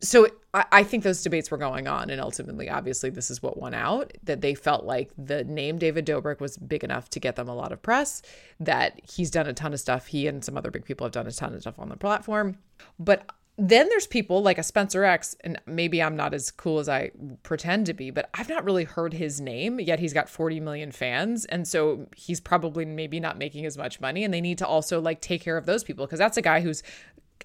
so 0.00 0.28
I, 0.54 0.82
think 0.82 1.04
those 1.04 1.22
debates 1.22 1.50
were 1.50 1.58
going 1.58 1.88
on, 1.88 2.08
and 2.08 2.20
ultimately, 2.20 2.70
obviously, 2.70 3.10
this 3.10 3.30
is 3.30 3.42
what 3.42 3.58
won 3.58 3.74
out. 3.74 4.12
That 4.22 4.40
they 4.40 4.54
felt 4.54 4.84
like 4.84 5.10
the 5.18 5.44
name 5.44 5.78
David 5.78 6.06
Dobrik 6.06 6.40
was 6.40 6.56
big 6.56 6.84
enough 6.84 7.10
to 7.10 7.20
get 7.20 7.36
them 7.36 7.48
a 7.48 7.54
lot 7.54 7.72
of 7.72 7.82
press. 7.82 8.22
That 8.60 9.00
he's 9.04 9.30
done 9.30 9.46
a 9.46 9.52
ton 9.52 9.72
of 9.72 9.80
stuff. 9.80 10.06
He 10.06 10.26
and 10.26 10.44
some 10.44 10.56
other 10.56 10.70
big 10.70 10.84
people 10.84 11.04
have 11.04 11.12
done 11.12 11.26
a 11.26 11.32
ton 11.32 11.54
of 11.54 11.60
stuff 11.60 11.78
on 11.78 11.88
the 11.88 11.96
platform. 11.96 12.58
But 12.98 13.30
then 13.60 13.88
there's 13.88 14.06
people 14.06 14.40
like 14.40 14.56
a 14.56 14.62
Spencer 14.62 15.02
X, 15.04 15.36
and 15.42 15.60
maybe 15.66 16.00
I'm 16.00 16.14
not 16.14 16.32
as 16.32 16.52
cool 16.52 16.78
as 16.78 16.88
I 16.88 17.10
pretend 17.42 17.86
to 17.86 17.92
be, 17.94 18.10
but 18.10 18.30
I've 18.34 18.48
not 18.48 18.64
really 18.64 18.84
heard 18.84 19.12
his 19.12 19.40
name 19.40 19.80
yet. 19.80 19.98
He's 19.98 20.14
got 20.14 20.28
40 20.28 20.60
million 20.60 20.92
fans, 20.92 21.44
and 21.44 21.66
so 21.66 22.06
he's 22.16 22.40
probably 22.40 22.84
maybe 22.84 23.18
not 23.18 23.36
making 23.36 23.66
as 23.66 23.76
much 23.76 24.00
money. 24.00 24.22
And 24.22 24.32
they 24.32 24.40
need 24.40 24.58
to 24.58 24.66
also 24.66 25.00
like 25.00 25.20
take 25.20 25.42
care 25.42 25.56
of 25.56 25.66
those 25.66 25.82
people 25.82 26.06
because 26.06 26.20
that's 26.20 26.36
a 26.36 26.42
guy 26.42 26.60
who's 26.60 26.84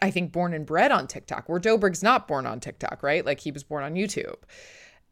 I 0.02 0.12
think 0.12 0.32
born 0.32 0.54
and 0.54 0.66
bred 0.66 0.92
on 0.92 1.08
TikTok, 1.08 1.48
where 1.48 1.60
Dobrik's 1.60 2.04
not 2.04 2.28
born 2.28 2.46
on 2.46 2.60
TikTok, 2.60 3.04
right? 3.04 3.26
Like 3.26 3.40
he 3.40 3.52
was 3.52 3.64
born 3.64 3.84
on 3.84 3.94
YouTube. 3.94 4.36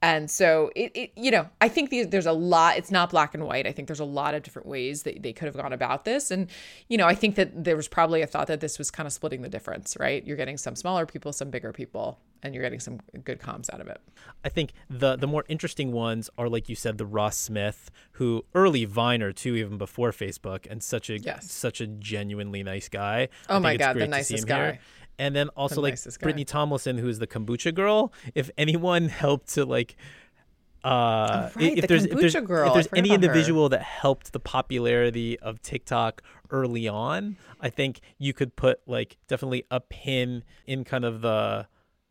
And 0.01 0.31
so 0.31 0.71
it, 0.75 0.91
it 0.95 1.11
you 1.15 1.29
know, 1.29 1.47
I 1.59 1.67
think 1.69 1.89
the, 1.91 2.03
there's 2.05 2.25
a 2.25 2.31
lot, 2.33 2.77
it's 2.77 2.89
not 2.91 3.11
black 3.11 3.33
and 3.35 3.45
white. 3.45 3.67
I 3.67 3.71
think 3.71 3.87
there's 3.87 3.99
a 3.99 4.05
lot 4.05 4.33
of 4.33 4.41
different 4.41 4.67
ways 4.67 5.03
that 5.03 5.21
they 5.21 5.31
could 5.33 5.45
have 5.45 5.55
gone 5.55 5.73
about 5.73 6.05
this. 6.05 6.31
And, 6.31 6.47
you 6.87 6.97
know, 6.97 7.05
I 7.07 7.13
think 7.13 7.35
that 7.35 7.63
there 7.63 7.75
was 7.75 7.87
probably 7.87 8.21
a 8.21 8.27
thought 8.27 8.47
that 8.47 8.61
this 8.61 8.79
was 8.79 8.89
kind 8.89 9.05
of 9.05 9.13
splitting 9.13 9.41
the 9.43 9.49
difference, 9.49 9.95
right? 9.99 10.25
You're 10.25 10.37
getting 10.37 10.57
some 10.57 10.75
smaller 10.75 11.05
people, 11.05 11.31
some 11.33 11.51
bigger 11.51 11.71
people, 11.71 12.19
and 12.43 12.55
you're 12.55 12.63
getting 12.63 12.79
some 12.79 12.99
good 13.23 13.39
comms 13.39 13.71
out 13.71 13.79
of 13.79 13.87
it. 13.87 14.01
I 14.43 14.49
think 14.49 14.73
the 14.89 15.15
the 15.15 15.27
more 15.27 15.45
interesting 15.47 15.91
ones 15.91 16.27
are 16.39 16.49
like 16.49 16.67
you 16.67 16.75
said, 16.75 16.97
the 16.97 17.05
Ross 17.05 17.37
Smith, 17.37 17.91
who 18.13 18.43
early 18.55 18.85
Viner 18.85 19.31
too, 19.31 19.55
even 19.55 19.77
before 19.77 20.09
Facebook, 20.11 20.65
and 20.67 20.81
such 20.81 21.11
a 21.11 21.19
Yes. 21.19 21.51
such 21.51 21.79
a 21.81 21.85
genuinely 21.85 22.63
nice 22.63 22.89
guy. 22.89 23.29
Oh 23.47 23.57
I 23.57 23.59
my 23.59 23.77
God, 23.77 23.97
the 23.97 24.07
nicest 24.07 24.47
guy. 24.47 24.63
here. 24.71 24.79
And 25.19 25.35
then 25.35 25.49
also 25.49 25.81
like. 25.81 25.97
Brittany 26.19 26.45
Tomlinson, 26.45 26.97
who 26.97 27.07
is 27.07 27.19
the 27.19 27.27
kombucha 27.27 27.73
girl. 27.73 28.13
If 28.35 28.49
anyone 28.57 29.09
helped 29.09 29.53
to 29.55 29.65
like 29.65 29.95
uh, 30.83 31.49
Oh, 31.55 31.59
right, 31.59 31.77
if 31.77 31.81
the 31.81 31.87
there's 31.87 32.05
if 32.05 32.17
there's, 32.17 32.35
girl, 32.35 32.67
if 32.67 32.73
there's 32.73 32.87
any 32.95 33.09
about 33.09 33.21
her. 33.21 33.27
individual 33.27 33.69
that 33.69 33.83
helped 33.83 34.33
the 34.33 34.39
popularity 34.39 35.39
of 35.39 35.61
TikTok 35.61 36.23
early 36.49 36.87
on, 36.87 37.37
I 37.59 37.69
think 37.69 38.01
you 38.17 38.33
could 38.33 38.55
put 38.55 38.81
like 38.87 39.17
definitely 39.27 39.65
a 39.69 39.79
pin 39.79 40.43
in 40.65 40.83
kind 40.83 41.05
of 41.05 41.21
the 41.21 41.67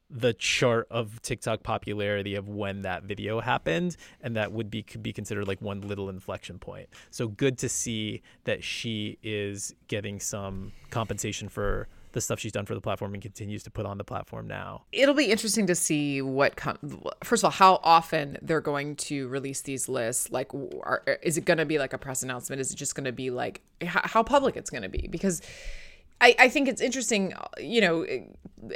the 0.08 0.32
chart 0.34 0.88
of 0.90 1.22
TikTok 1.22 1.62
popularity 1.62 2.34
of 2.34 2.48
when 2.48 2.82
that 2.82 3.04
video 3.04 3.40
happened, 3.40 3.96
and 4.20 4.36
that 4.36 4.52
would 4.52 4.70
be 4.70 4.82
could 4.82 5.02
be 5.02 5.12
considered 5.12 5.48
like 5.48 5.60
one 5.60 5.80
little 5.80 6.08
inflection 6.08 6.58
point. 6.58 6.88
So 7.10 7.28
good 7.28 7.58
to 7.58 7.68
see 7.68 8.22
that 8.44 8.62
she 8.62 9.18
is 9.22 9.74
getting 9.88 10.20
some 10.20 10.72
compensation 10.90 11.48
for 11.48 11.88
the 12.12 12.20
stuff 12.20 12.40
she's 12.40 12.52
done 12.52 12.66
for 12.66 12.74
the 12.74 12.80
platform 12.80 13.14
and 13.14 13.22
continues 13.22 13.62
to 13.64 13.70
put 13.70 13.86
on 13.86 13.98
the 13.98 14.04
platform 14.04 14.46
now. 14.46 14.84
It'll 14.92 15.14
be 15.14 15.26
interesting 15.26 15.66
to 15.66 15.74
see 15.74 16.22
what 16.22 16.56
com- 16.56 16.78
first 17.22 17.42
of 17.42 17.46
all 17.46 17.50
how 17.50 17.80
often 17.82 18.38
they're 18.42 18.60
going 18.60 18.96
to 18.96 19.28
release 19.28 19.60
these 19.62 19.88
lists. 19.88 20.30
Like, 20.30 20.52
are, 20.54 21.02
is 21.22 21.38
it 21.38 21.44
going 21.44 21.58
to 21.58 21.66
be 21.66 21.78
like 21.78 21.92
a 21.92 21.98
press 21.98 22.22
announcement? 22.22 22.60
Is 22.60 22.72
it 22.72 22.76
just 22.76 22.94
going 22.94 23.04
to 23.04 23.12
be 23.12 23.30
like 23.30 23.60
h- 23.80 23.88
how 23.88 24.22
public 24.22 24.56
it's 24.56 24.70
going 24.70 24.82
to 24.82 24.88
be? 24.88 25.08
Because 25.08 25.42
I, 26.20 26.34
I 26.38 26.48
think 26.48 26.68
it's 26.68 26.80
interesting, 26.80 27.34
you 27.58 27.80
know, 27.80 28.06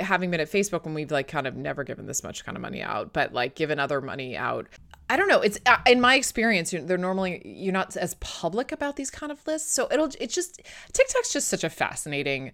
having 0.01 0.31
been 0.31 0.41
at 0.41 0.51
Facebook 0.51 0.85
when 0.85 0.95
we've 0.95 1.11
like 1.11 1.29
kind 1.29 1.47
of 1.47 1.57
never 1.57 1.85
given 1.85 2.07
this 2.07 2.23
much 2.23 2.45
kind 2.45 2.57
of 2.57 2.63
money 2.63 2.83
out, 2.83 3.13
but 3.13 3.33
like 3.33 3.55
given 3.55 3.79
other 3.79 4.01
money 4.01 4.37
out. 4.37 4.67
I 5.11 5.19
don't 5.19 5.29
know. 5.29 5.41
It's 5.41 5.59
uh, 5.67 5.77
in 5.87 6.01
my 6.01 6.15
experience, 6.15 6.71
they're 6.71 6.97
normally 6.97 7.43
you're 7.45 7.75
not 7.75 7.95
as 7.97 8.15
public 8.15 8.73
about 8.73 8.97
these 8.97 9.11
kind 9.11 9.31
of 9.31 9.47
lists, 9.47 9.71
so 9.71 9.87
it'll 9.91 10.09
it's 10.19 10.35
just 10.35 10.63
TikTok's 10.95 11.31
just 11.31 11.49
such 11.49 11.63
a 11.63 11.69
fascinating 11.69 12.53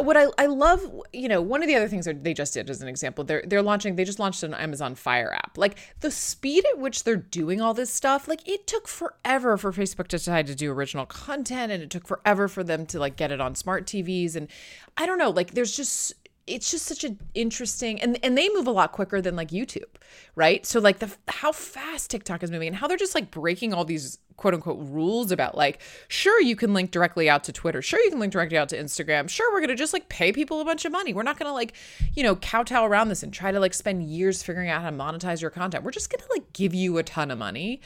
What 0.00 0.16
I, 0.16 0.26
I 0.36 0.46
love, 0.46 0.90
you 1.12 1.28
know, 1.28 1.40
one 1.40 1.62
of 1.62 1.68
the 1.68 1.74
other 1.74 1.88
things 1.88 2.06
they 2.06 2.34
just 2.34 2.54
did 2.54 2.68
as 2.68 2.82
an 2.82 2.88
example, 2.88 3.24
they're 3.24 3.42
they're 3.46 3.62
launching, 3.62 3.96
they 3.96 4.04
just 4.04 4.18
launched 4.18 4.42
an 4.42 4.52
Amazon 4.54 4.94
Fire 4.94 5.32
app. 5.32 5.56
Like 5.56 5.78
the 6.00 6.10
speed 6.10 6.64
at 6.72 6.78
which 6.78 7.04
they're 7.04 7.16
doing 7.16 7.60
all 7.60 7.72
this 7.72 7.90
stuff, 7.90 8.28
like 8.28 8.46
it 8.46 8.66
took 8.66 8.86
forever 8.86 9.56
for 9.56 9.72
Facebook 9.72 10.08
to 10.08 10.18
decide 10.18 10.46
to 10.48 10.54
do 10.54 10.70
original 10.70 11.06
content, 11.06 11.72
and 11.72 11.82
it 11.82 11.90
took 11.90 12.06
forever 12.06 12.48
for 12.48 12.62
them 12.62 12.84
to 12.86 12.98
like 12.98 13.16
get 13.16 13.32
it 13.32 13.40
on 13.40 13.54
smart 13.54 13.86
TVs, 13.86 14.36
and 14.36 14.48
I 14.96 15.06
don't 15.06 15.18
know, 15.18 15.30
like 15.30 15.54
there's 15.54 15.74
just 15.74 16.14
it's 16.46 16.70
just 16.70 16.86
such 16.86 17.04
an 17.04 17.20
interesting 17.34 18.00
and 18.00 18.18
and 18.24 18.36
they 18.36 18.48
move 18.48 18.66
a 18.66 18.72
lot 18.72 18.92
quicker 18.92 19.20
than 19.20 19.36
like 19.36 19.50
YouTube, 19.50 19.94
right? 20.34 20.66
So 20.66 20.80
like 20.80 20.98
the 20.98 21.10
how 21.28 21.52
fast 21.52 22.10
TikTok 22.10 22.42
is 22.42 22.50
moving 22.50 22.68
and 22.68 22.76
how 22.76 22.88
they're 22.88 22.96
just 22.96 23.14
like 23.14 23.30
breaking 23.30 23.72
all 23.72 23.84
these 23.84 24.18
quote 24.36 24.54
unquote 24.54 24.78
rules 24.80 25.30
about 25.30 25.56
like 25.56 25.80
sure 26.08 26.40
you 26.40 26.56
can 26.56 26.74
link 26.74 26.90
directly 26.90 27.30
out 27.30 27.44
to 27.44 27.52
Twitter, 27.52 27.80
sure 27.80 28.00
you 28.00 28.10
can 28.10 28.18
link 28.18 28.32
directly 28.32 28.58
out 28.58 28.68
to 28.70 28.76
Instagram, 28.76 29.28
sure 29.28 29.52
we're 29.52 29.60
going 29.60 29.68
to 29.68 29.76
just 29.76 29.92
like 29.92 30.08
pay 30.08 30.32
people 30.32 30.60
a 30.60 30.64
bunch 30.64 30.84
of 30.84 30.90
money. 30.90 31.14
We're 31.14 31.22
not 31.22 31.38
going 31.38 31.48
to 31.48 31.52
like, 31.52 31.74
you 32.14 32.24
know, 32.24 32.34
kowtow 32.34 32.84
around 32.84 33.08
this 33.08 33.22
and 33.22 33.32
try 33.32 33.52
to 33.52 33.60
like 33.60 33.74
spend 33.74 34.02
years 34.02 34.42
figuring 34.42 34.68
out 34.68 34.82
how 34.82 34.90
to 34.90 34.96
monetize 34.96 35.40
your 35.40 35.50
content. 35.50 35.84
We're 35.84 35.92
just 35.92 36.10
going 36.10 36.22
to 36.22 36.28
like 36.32 36.52
give 36.52 36.74
you 36.74 36.98
a 36.98 37.04
ton 37.04 37.30
of 37.30 37.38
money. 37.38 37.80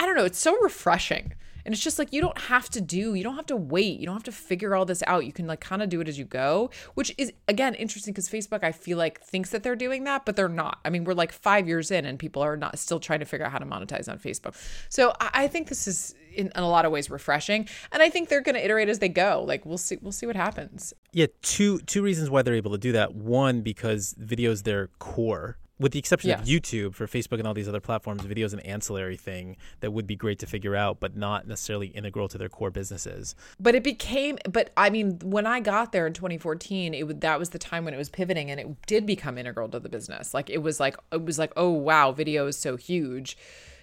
I 0.00 0.06
don't 0.06 0.16
know, 0.16 0.24
it's 0.24 0.38
so 0.38 0.60
refreshing. 0.60 1.34
And 1.64 1.74
it's 1.74 1.82
just 1.82 1.98
like 1.98 2.12
you 2.12 2.20
don't 2.20 2.38
have 2.38 2.68
to 2.70 2.80
do, 2.80 3.14
you 3.14 3.22
don't 3.22 3.36
have 3.36 3.46
to 3.46 3.56
wait, 3.56 4.00
you 4.00 4.06
don't 4.06 4.14
have 4.14 4.24
to 4.24 4.32
figure 4.32 4.74
all 4.74 4.84
this 4.84 5.02
out. 5.06 5.26
You 5.26 5.32
can 5.32 5.46
like 5.46 5.60
kind 5.60 5.82
of 5.82 5.88
do 5.88 6.00
it 6.00 6.08
as 6.08 6.18
you 6.18 6.24
go, 6.24 6.70
which 6.94 7.14
is 7.18 7.32
again 7.48 7.74
interesting 7.74 8.12
because 8.12 8.28
Facebook, 8.28 8.64
I 8.64 8.72
feel 8.72 8.98
like 8.98 9.20
thinks 9.20 9.50
that 9.50 9.62
they're 9.62 9.76
doing 9.76 10.04
that, 10.04 10.24
but 10.24 10.36
they're 10.36 10.48
not. 10.48 10.78
I 10.84 10.90
mean, 10.90 11.04
we're 11.04 11.14
like 11.14 11.32
five 11.32 11.68
years 11.68 11.90
in 11.90 12.04
and 12.04 12.18
people 12.18 12.42
are 12.42 12.56
not 12.56 12.78
still 12.78 13.00
trying 13.00 13.20
to 13.20 13.26
figure 13.26 13.46
out 13.46 13.52
how 13.52 13.58
to 13.58 13.66
monetize 13.66 14.08
on 14.08 14.18
Facebook. 14.18 14.54
So 14.88 15.12
I, 15.20 15.30
I 15.44 15.48
think 15.48 15.68
this 15.68 15.86
is 15.86 16.14
in, 16.34 16.46
in 16.54 16.62
a 16.62 16.68
lot 16.68 16.84
of 16.84 16.92
ways 16.92 17.10
refreshing. 17.10 17.68
And 17.92 18.02
I 18.02 18.10
think 18.10 18.28
they're 18.28 18.40
gonna 18.40 18.58
iterate 18.58 18.88
as 18.88 18.98
they 18.98 19.08
go. 19.08 19.44
Like 19.46 19.66
we'll 19.66 19.78
see 19.78 19.98
we'll 20.00 20.12
see 20.12 20.26
what 20.26 20.36
happens. 20.36 20.92
Yeah, 21.12 21.26
two 21.42 21.80
two 21.80 22.02
reasons 22.02 22.30
why 22.30 22.42
they're 22.42 22.54
able 22.54 22.72
to 22.72 22.78
do 22.78 22.92
that. 22.92 23.14
One, 23.14 23.62
because 23.62 24.14
video 24.18 24.50
is 24.50 24.62
their 24.62 24.88
core. 24.98 25.58
With 25.80 25.92
the 25.92 25.98
exception 25.98 26.30
of 26.32 26.40
YouTube, 26.42 26.94
for 26.94 27.06
Facebook 27.06 27.38
and 27.38 27.46
all 27.46 27.54
these 27.54 27.68
other 27.68 27.80
platforms, 27.80 28.22
video 28.22 28.44
is 28.44 28.52
an 28.52 28.60
ancillary 28.60 29.16
thing 29.16 29.56
that 29.80 29.92
would 29.92 30.06
be 30.06 30.14
great 30.14 30.38
to 30.40 30.46
figure 30.46 30.76
out, 30.76 31.00
but 31.00 31.16
not 31.16 31.48
necessarily 31.48 31.86
integral 31.86 32.28
to 32.28 32.36
their 32.36 32.50
core 32.50 32.70
businesses. 32.70 33.34
but 33.58 33.74
it 33.74 33.82
became 33.82 34.36
but 34.50 34.70
i 34.76 34.90
mean 34.90 35.18
when 35.24 35.46
i 35.46 35.58
got 35.58 35.92
there 35.92 36.06
in 36.06 36.12
2014 36.12 36.92
it 36.92 37.06
would 37.06 37.22
that 37.22 37.38
was 37.38 37.50
the 37.50 37.58
time 37.58 37.84
when 37.84 37.94
it 37.94 37.96
was 37.96 38.10
pivoting 38.10 38.50
and 38.50 38.60
it 38.60 38.86
did 38.86 39.06
become 39.06 39.38
integral 39.38 39.68
to 39.70 39.80
the 39.80 39.88
business. 39.88 40.34
Like 40.34 40.50
it 40.50 40.58
was 40.58 40.78
like 40.78 40.96
it 41.12 41.24
was 41.24 41.38
like 41.38 41.52
oh 41.56 41.70
wow 41.70 42.12
video 42.12 42.46
is 42.46 42.58
so 42.58 42.76
huge. 42.76 43.38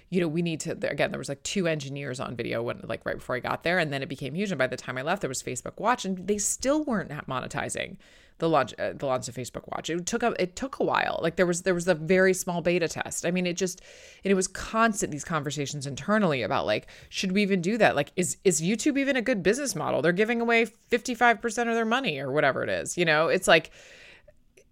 You 0.10 0.22
know 0.22 0.28
we 0.28 0.44
need 0.44 0.60
to 0.62 0.72
again 0.88 1.10
there 1.10 1.18
was 1.18 1.30
like 1.30 1.42
two 1.42 1.68
engineers 1.68 2.20
on 2.20 2.36
video 2.36 2.62
when 2.62 2.80
like 2.84 3.06
right 3.06 3.18
before 3.18 3.36
i 3.36 3.40
got 3.40 3.64
there 3.64 3.80
and 3.80 3.92
then 3.92 4.04
it 4.04 4.10
became 4.10 4.36
huge. 4.36 4.52
And 4.52 4.60
by 4.60 4.68
the 4.68 4.78
time 4.78 5.00
i 5.00 5.02
left 5.02 5.22
there 5.22 5.30
was 5.30 5.42
facebook 5.42 5.80
watch 5.80 6.06
and 6.06 6.28
they 6.28 6.38
still 6.38 6.84
weren't 6.84 7.10
monetizing 7.28 7.98
the 8.40 8.48
launch 8.48 8.74
uh, 8.78 8.94
the 8.94 9.06
launch 9.06 9.28
of 9.28 9.36
Facebook 9.36 9.64
Watch. 9.68 9.90
It 9.90 10.06
took 10.06 10.24
a 10.24 10.36
it 10.42 10.56
took 10.56 10.80
a 10.80 10.84
while. 10.84 11.20
Like 11.22 11.36
there 11.36 11.46
was 11.46 11.64
there 11.64 11.74
was 11.74 11.88
a 11.88 11.96
very 11.96 12.34
small 12.34 12.62
beta 12.62 12.88
test. 12.88 13.26
I 13.26 13.32
mean, 13.32 13.46
it 13.46 13.58
just 13.58 13.82
and 14.24 14.32
it 14.32 14.36
was 14.36 14.48
constant 14.48 15.12
these 15.12 15.24
conversations 15.24 15.88
internally 15.88 16.42
about 16.44 16.66
like 16.66 16.88
should 17.10 17.32
we 17.32 17.42
even 17.42 17.62
do 17.62 17.78
that? 17.78 17.96
Like 17.96 18.12
is 18.16 18.38
is 18.44 18.62
YouTube 18.62 18.98
even 18.98 19.16
a 19.16 19.22
good 19.22 19.42
business 19.42 19.76
model? 19.76 20.02
They're 20.02 20.12
giving 20.12 20.42
away 20.42 20.68
55% 20.92 21.46
of 21.68 21.76
their 21.76 21.86
money 21.86 22.20
or 22.20 22.32
whatever 22.32 22.64
it 22.64 22.70
is. 22.70 22.98
You 22.98 23.06
know, 23.06 23.28
it's 23.28 23.48
like 23.48 23.72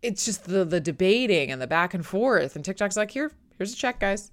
it's 0.01 0.25
just 0.25 0.45
the 0.45 0.63
the 0.63 0.79
debating 0.79 1.51
and 1.51 1.61
the 1.61 1.67
back 1.67 1.93
and 1.93 2.05
forth 2.05 2.55
and 2.55 2.63
TikTok's 2.63 2.97
like, 2.97 3.11
"Here, 3.11 3.31
here's 3.57 3.73
a 3.73 3.77
check, 3.77 3.99
guys." 3.99 4.31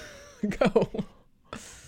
Go. 0.58 0.90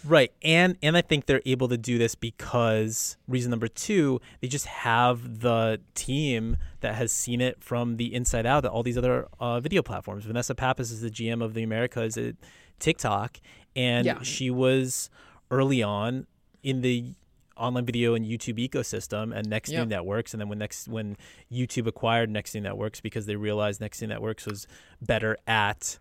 Right. 0.07 0.33
And 0.43 0.77
and 0.83 0.97
I 0.97 1.01
think 1.03 1.27
they're 1.27 1.43
able 1.47 1.69
to 1.69 1.77
do 1.77 1.99
this 1.99 2.15
because 2.15 3.17
reason 3.27 3.51
number 3.51 3.69
2, 3.69 4.21
they 4.41 4.49
just 4.49 4.67
have 4.67 5.41
the 5.41 5.81
team 5.95 6.57
that 6.81 6.95
has 6.95 7.11
seen 7.13 7.41
it 7.41 7.63
from 7.63 7.97
the 7.97 8.15
inside 8.15 8.47
out 8.47 8.65
at 8.65 8.71
all 8.71 8.83
these 8.83 8.99
other 8.99 9.27
uh, 9.41 9.61
video 9.61 9.83
platforms. 9.83 10.25
Vanessa 10.25 10.55
Pappas 10.55 10.91
is 10.91 11.01
the 11.01 11.11
GM 11.11 11.43
of 11.43 11.55
the 11.55 11.63
Americas 11.63 12.17
at 12.17 12.37
TikTok 12.79 13.39
and 13.75 14.07
Yeah. 14.07 14.23
she 14.23 14.51
was 14.51 15.11
early 15.51 15.83
on 15.83 16.27
in 16.63 16.81
the 16.83 17.15
online 17.57 17.87
video 17.87 18.15
and 18.15 18.27
YouTube 18.27 18.59
ecosystem 18.59 19.35
and 19.35 19.49
Next 19.49 19.71
New 19.71 19.79
Yep. 19.79 19.89
Networks 19.89 20.35
and 20.35 20.41
then 20.41 20.49
when 20.49 20.59
next 20.59 20.89
when 20.89 21.17
YouTube 21.51 21.87
acquired 21.87 22.29
Next 22.31 22.55
New 22.55 22.61
Networks 22.61 23.01
because 23.01 23.25
they 23.27 23.37
realized 23.37 23.81
Next 23.81 24.03
New 24.03 24.09
Networks 24.09 24.45
was 24.47 24.67
better 25.01 25.39
at 25.47 25.99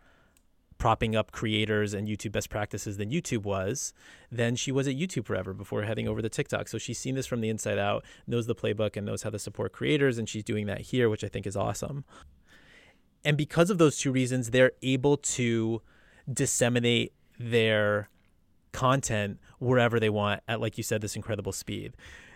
propping 0.77 1.15
up 1.15 1.31
creators 1.31 1.93
and 1.93 2.07
YouTube 2.07 2.33
best 2.33 2.49
practices 2.49 2.97
than 2.97 3.09
YouTube 3.09 3.43
was, 3.43 3.93
then 4.31 4.55
she 4.55 4.71
was 4.71 4.87
at 4.87 4.95
YouTube 4.95 5.25
forever 5.25 5.53
before 5.53 5.83
heading 5.83 6.07
over 6.07 6.21
to 6.21 6.29
TikTok. 6.29 6.67
So 6.67 6.77
she's 6.77 6.99
seen 6.99 7.15
this 7.15 7.25
from 7.25 7.41
the 7.41 7.49
inside 7.49 7.79
out, 7.79 8.03
knows 8.27 8.45
the 8.45 8.55
playbook, 8.55 8.97
and 8.97 9.05
knows 9.05 9.23
how 9.23 9.29
to 9.29 9.39
support 9.39 9.71
creators, 9.71 10.17
and 10.17 10.27
she's 10.27 10.43
doing 10.43 10.65
that 10.67 10.81
here, 10.81 11.09
which 11.09 11.23
I 11.23 11.27
think 11.27 11.47
is 11.47 11.55
awesome. 11.55 12.03
And 13.23 13.37
because 13.37 13.69
of 13.69 13.77
those 13.77 13.97
two 13.97 14.11
reasons, 14.11 14.51
they're 14.51 14.73
able 14.83 15.17
to 15.17 15.81
disseminate 16.31 17.13
their 17.39 18.09
content 18.71 19.39
wherever 19.59 19.99
they 19.99 20.09
want 20.09 20.41
at, 20.47 20.59
like 20.59 20.77
you 20.77 20.83
said, 20.83 21.01
this 21.01 21.15
incredible 21.15 21.51
speed. 21.51 21.95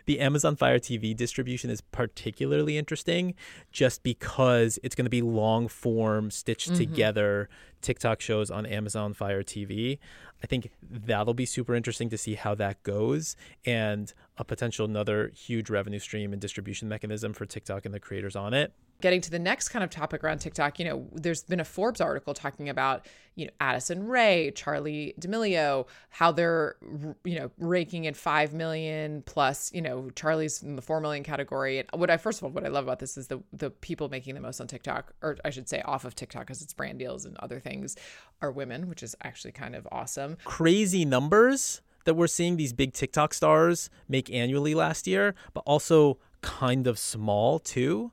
The 0.10 0.22
Amazon 0.22 0.56
Fire 0.56 0.80
TV 0.80 1.16
distribution 1.16 1.70
is 1.70 1.82
particularly 1.82 2.80
interesting 2.80 3.36
just 3.72 4.02
because 4.02 4.80
it's 4.82 4.96
going 4.96 5.06
to 5.06 5.10
be 5.12 5.22
long 5.22 5.68
form, 5.68 6.32
stitched 6.32 6.70
mm-hmm. 6.70 6.80
together 6.80 7.48
TikTok 7.84 8.20
shows 8.20 8.50
on 8.50 8.66
Amazon 8.66 9.14
Fire 9.14 9.44
TV. 9.44 10.00
I 10.44 10.48
think 10.48 10.72
that'll 10.82 11.36
be 11.36 11.46
super 11.46 11.76
interesting 11.76 12.10
to 12.10 12.18
see 12.18 12.34
how 12.34 12.56
that 12.56 12.82
goes 12.82 13.36
and 13.68 14.12
a 14.40 14.44
potential 14.44 14.84
another 14.84 15.28
huge 15.28 15.70
revenue 15.70 16.00
stream 16.00 16.34
and 16.34 16.42
distribution 16.42 16.90
mechanism 16.90 17.32
for 17.32 17.46
TikTok 17.46 17.86
and 17.86 17.94
the 17.94 18.00
creators 18.00 18.36
on 18.36 18.56
it. 18.56 18.74
Getting 19.02 19.22
to 19.22 19.32
the 19.32 19.40
next 19.40 19.70
kind 19.70 19.84
of 19.84 19.90
topic 19.90 20.24
around 20.24 20.40
TikTok, 20.40 20.78
you 20.78 20.86
know, 20.86 21.08
there's 21.14 21.44
been 21.44 21.60
a 21.60 21.66
Forbes 21.66 22.02
article 22.02 22.34
talking 22.34 22.68
about, 22.68 23.06
you 23.36 23.46
know, 23.46 23.52
Addison 23.62 24.08
Rae, 24.08 24.52
Charlie 24.54 25.14
D'Amelio, 25.18 25.88
how 26.10 26.34
they're, 26.34 26.76
you 27.24 27.40
know, 27.40 27.50
raking 27.58 28.06
in 28.06 28.14
5 28.14 28.54
million 28.54 29.22
plus, 29.22 29.72
you 29.74 29.82
know, 29.82 30.10
Charlie's 30.16 30.62
in 30.62 30.76
the 30.76 30.82
4 30.82 31.00
million 31.00 31.24
category. 31.24 31.80
And 31.80 31.88
what 31.94 32.10
I, 32.10 32.18
first 32.18 32.40
of 32.40 32.44
all, 32.44 32.50
what 32.50 32.66
I 32.66 32.68
love 32.68 32.84
about 32.84 33.00
this 33.00 33.18
is 33.18 33.28
the, 33.28 33.42
the 33.54 33.70
people 33.70 34.10
making 34.10 34.36
the 34.36 34.42
most 34.42 34.60
on 34.60 34.68
TikTok, 34.68 35.14
or 35.22 35.38
I 35.46 35.50
should 35.50 35.70
say 35.70 35.82
off 35.84 36.04
of 36.04 36.14
TikTok 36.14 36.42
because 36.42 36.62
it's 36.62 36.74
brand 36.74 37.00
deals 37.00 37.26
and 37.26 37.38
other 37.38 37.60
things 37.60 37.96
are 38.42 38.52
women, 38.52 38.90
which 38.90 39.02
is 39.02 39.16
actually 39.24 39.54
kind 39.54 39.76
of 39.76 39.88
awesome. 39.92 40.38
crazy 40.44 41.06
numbers 41.06 41.82
that 42.06 42.16
we're 42.16 42.28
seeing 42.28 42.58
these 42.58 42.74
big 42.74 42.94
TikTok 42.94 43.34
stars 43.34 43.90
make 44.08 44.32
annually 44.32 44.76
last 44.76 45.08
year, 45.08 45.36
but 45.54 45.62
also 45.66 46.18
kind 46.42 46.88
of 46.88 46.98
small 46.98 47.60
too. 47.60 48.12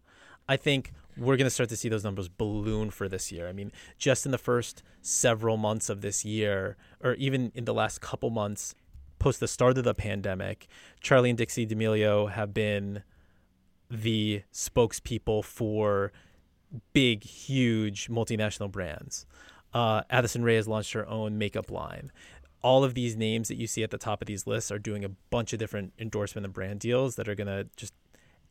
I 0.49 0.57
think 0.57 0.93
we're 1.17 1.37
going 1.37 1.47
to 1.47 1.50
start 1.50 1.69
to 1.71 1.76
see 1.76 1.88
those 1.88 2.05
numbers 2.05 2.29
balloon 2.29 2.91
for 2.91 3.09
this 3.09 3.33
year. 3.33 3.49
I 3.49 3.53
mean, 3.53 3.73
just 3.99 4.26
in 4.26 4.33
the 4.33 4.38
first 4.38 4.83
several 5.00 5.57
months 5.57 5.88
of 5.88 6.03
this 6.03 6.25
year, 6.25 6.76
or 7.03 7.15
even 7.15 7.53
in 7.55 7.65
the 7.65 7.75
last 7.75 8.00
couple 8.00 8.31
months 8.31 8.75
post 9.19 9.41
the 9.41 9.49
start 9.49 9.79
of 9.79 9.85
the 9.85 9.95
pandemic, 9.95 10.69
Charlie 11.00 11.31
and 11.31 11.38
Dixie 11.38 11.67
D'Amelio 11.67 12.31
have 12.31 12.53
been 12.53 13.03
the 13.91 14.43
spokespeople 14.53 15.45
for 15.45 16.12
big, 16.93 17.25
huge 17.25 18.09
multinational 18.09 18.71
brands. 18.71 19.26
Uh, 19.73 20.03
Addison 20.11 20.43
Rae 20.43 20.57
has 20.57 20.69
launched 20.69 20.93
her 20.93 21.09
own 21.09 21.38
makeup 21.38 21.71
line. 21.71 22.11
All 22.62 22.85
of 22.85 22.95
these 22.95 23.17
names 23.17 23.49
that 23.49 23.57
you 23.57 23.67
see 23.67 23.83
at 23.83 23.91
the 23.91 23.99
top 23.99 24.21
of 24.21 24.26
these 24.26 24.47
lists 24.47 24.71
are 24.71 24.79
doing 24.79 25.05
a 25.05 25.11
bunch 25.31 25.53
of 25.53 25.59
different 25.59 25.93
endorsement 25.99 26.45
and 26.45 26.53
brand 26.53 26.81
deals 26.81 27.17
that 27.17 27.29
are 27.29 27.35
going 27.35 27.47
to 27.47 27.69
just 27.76 27.95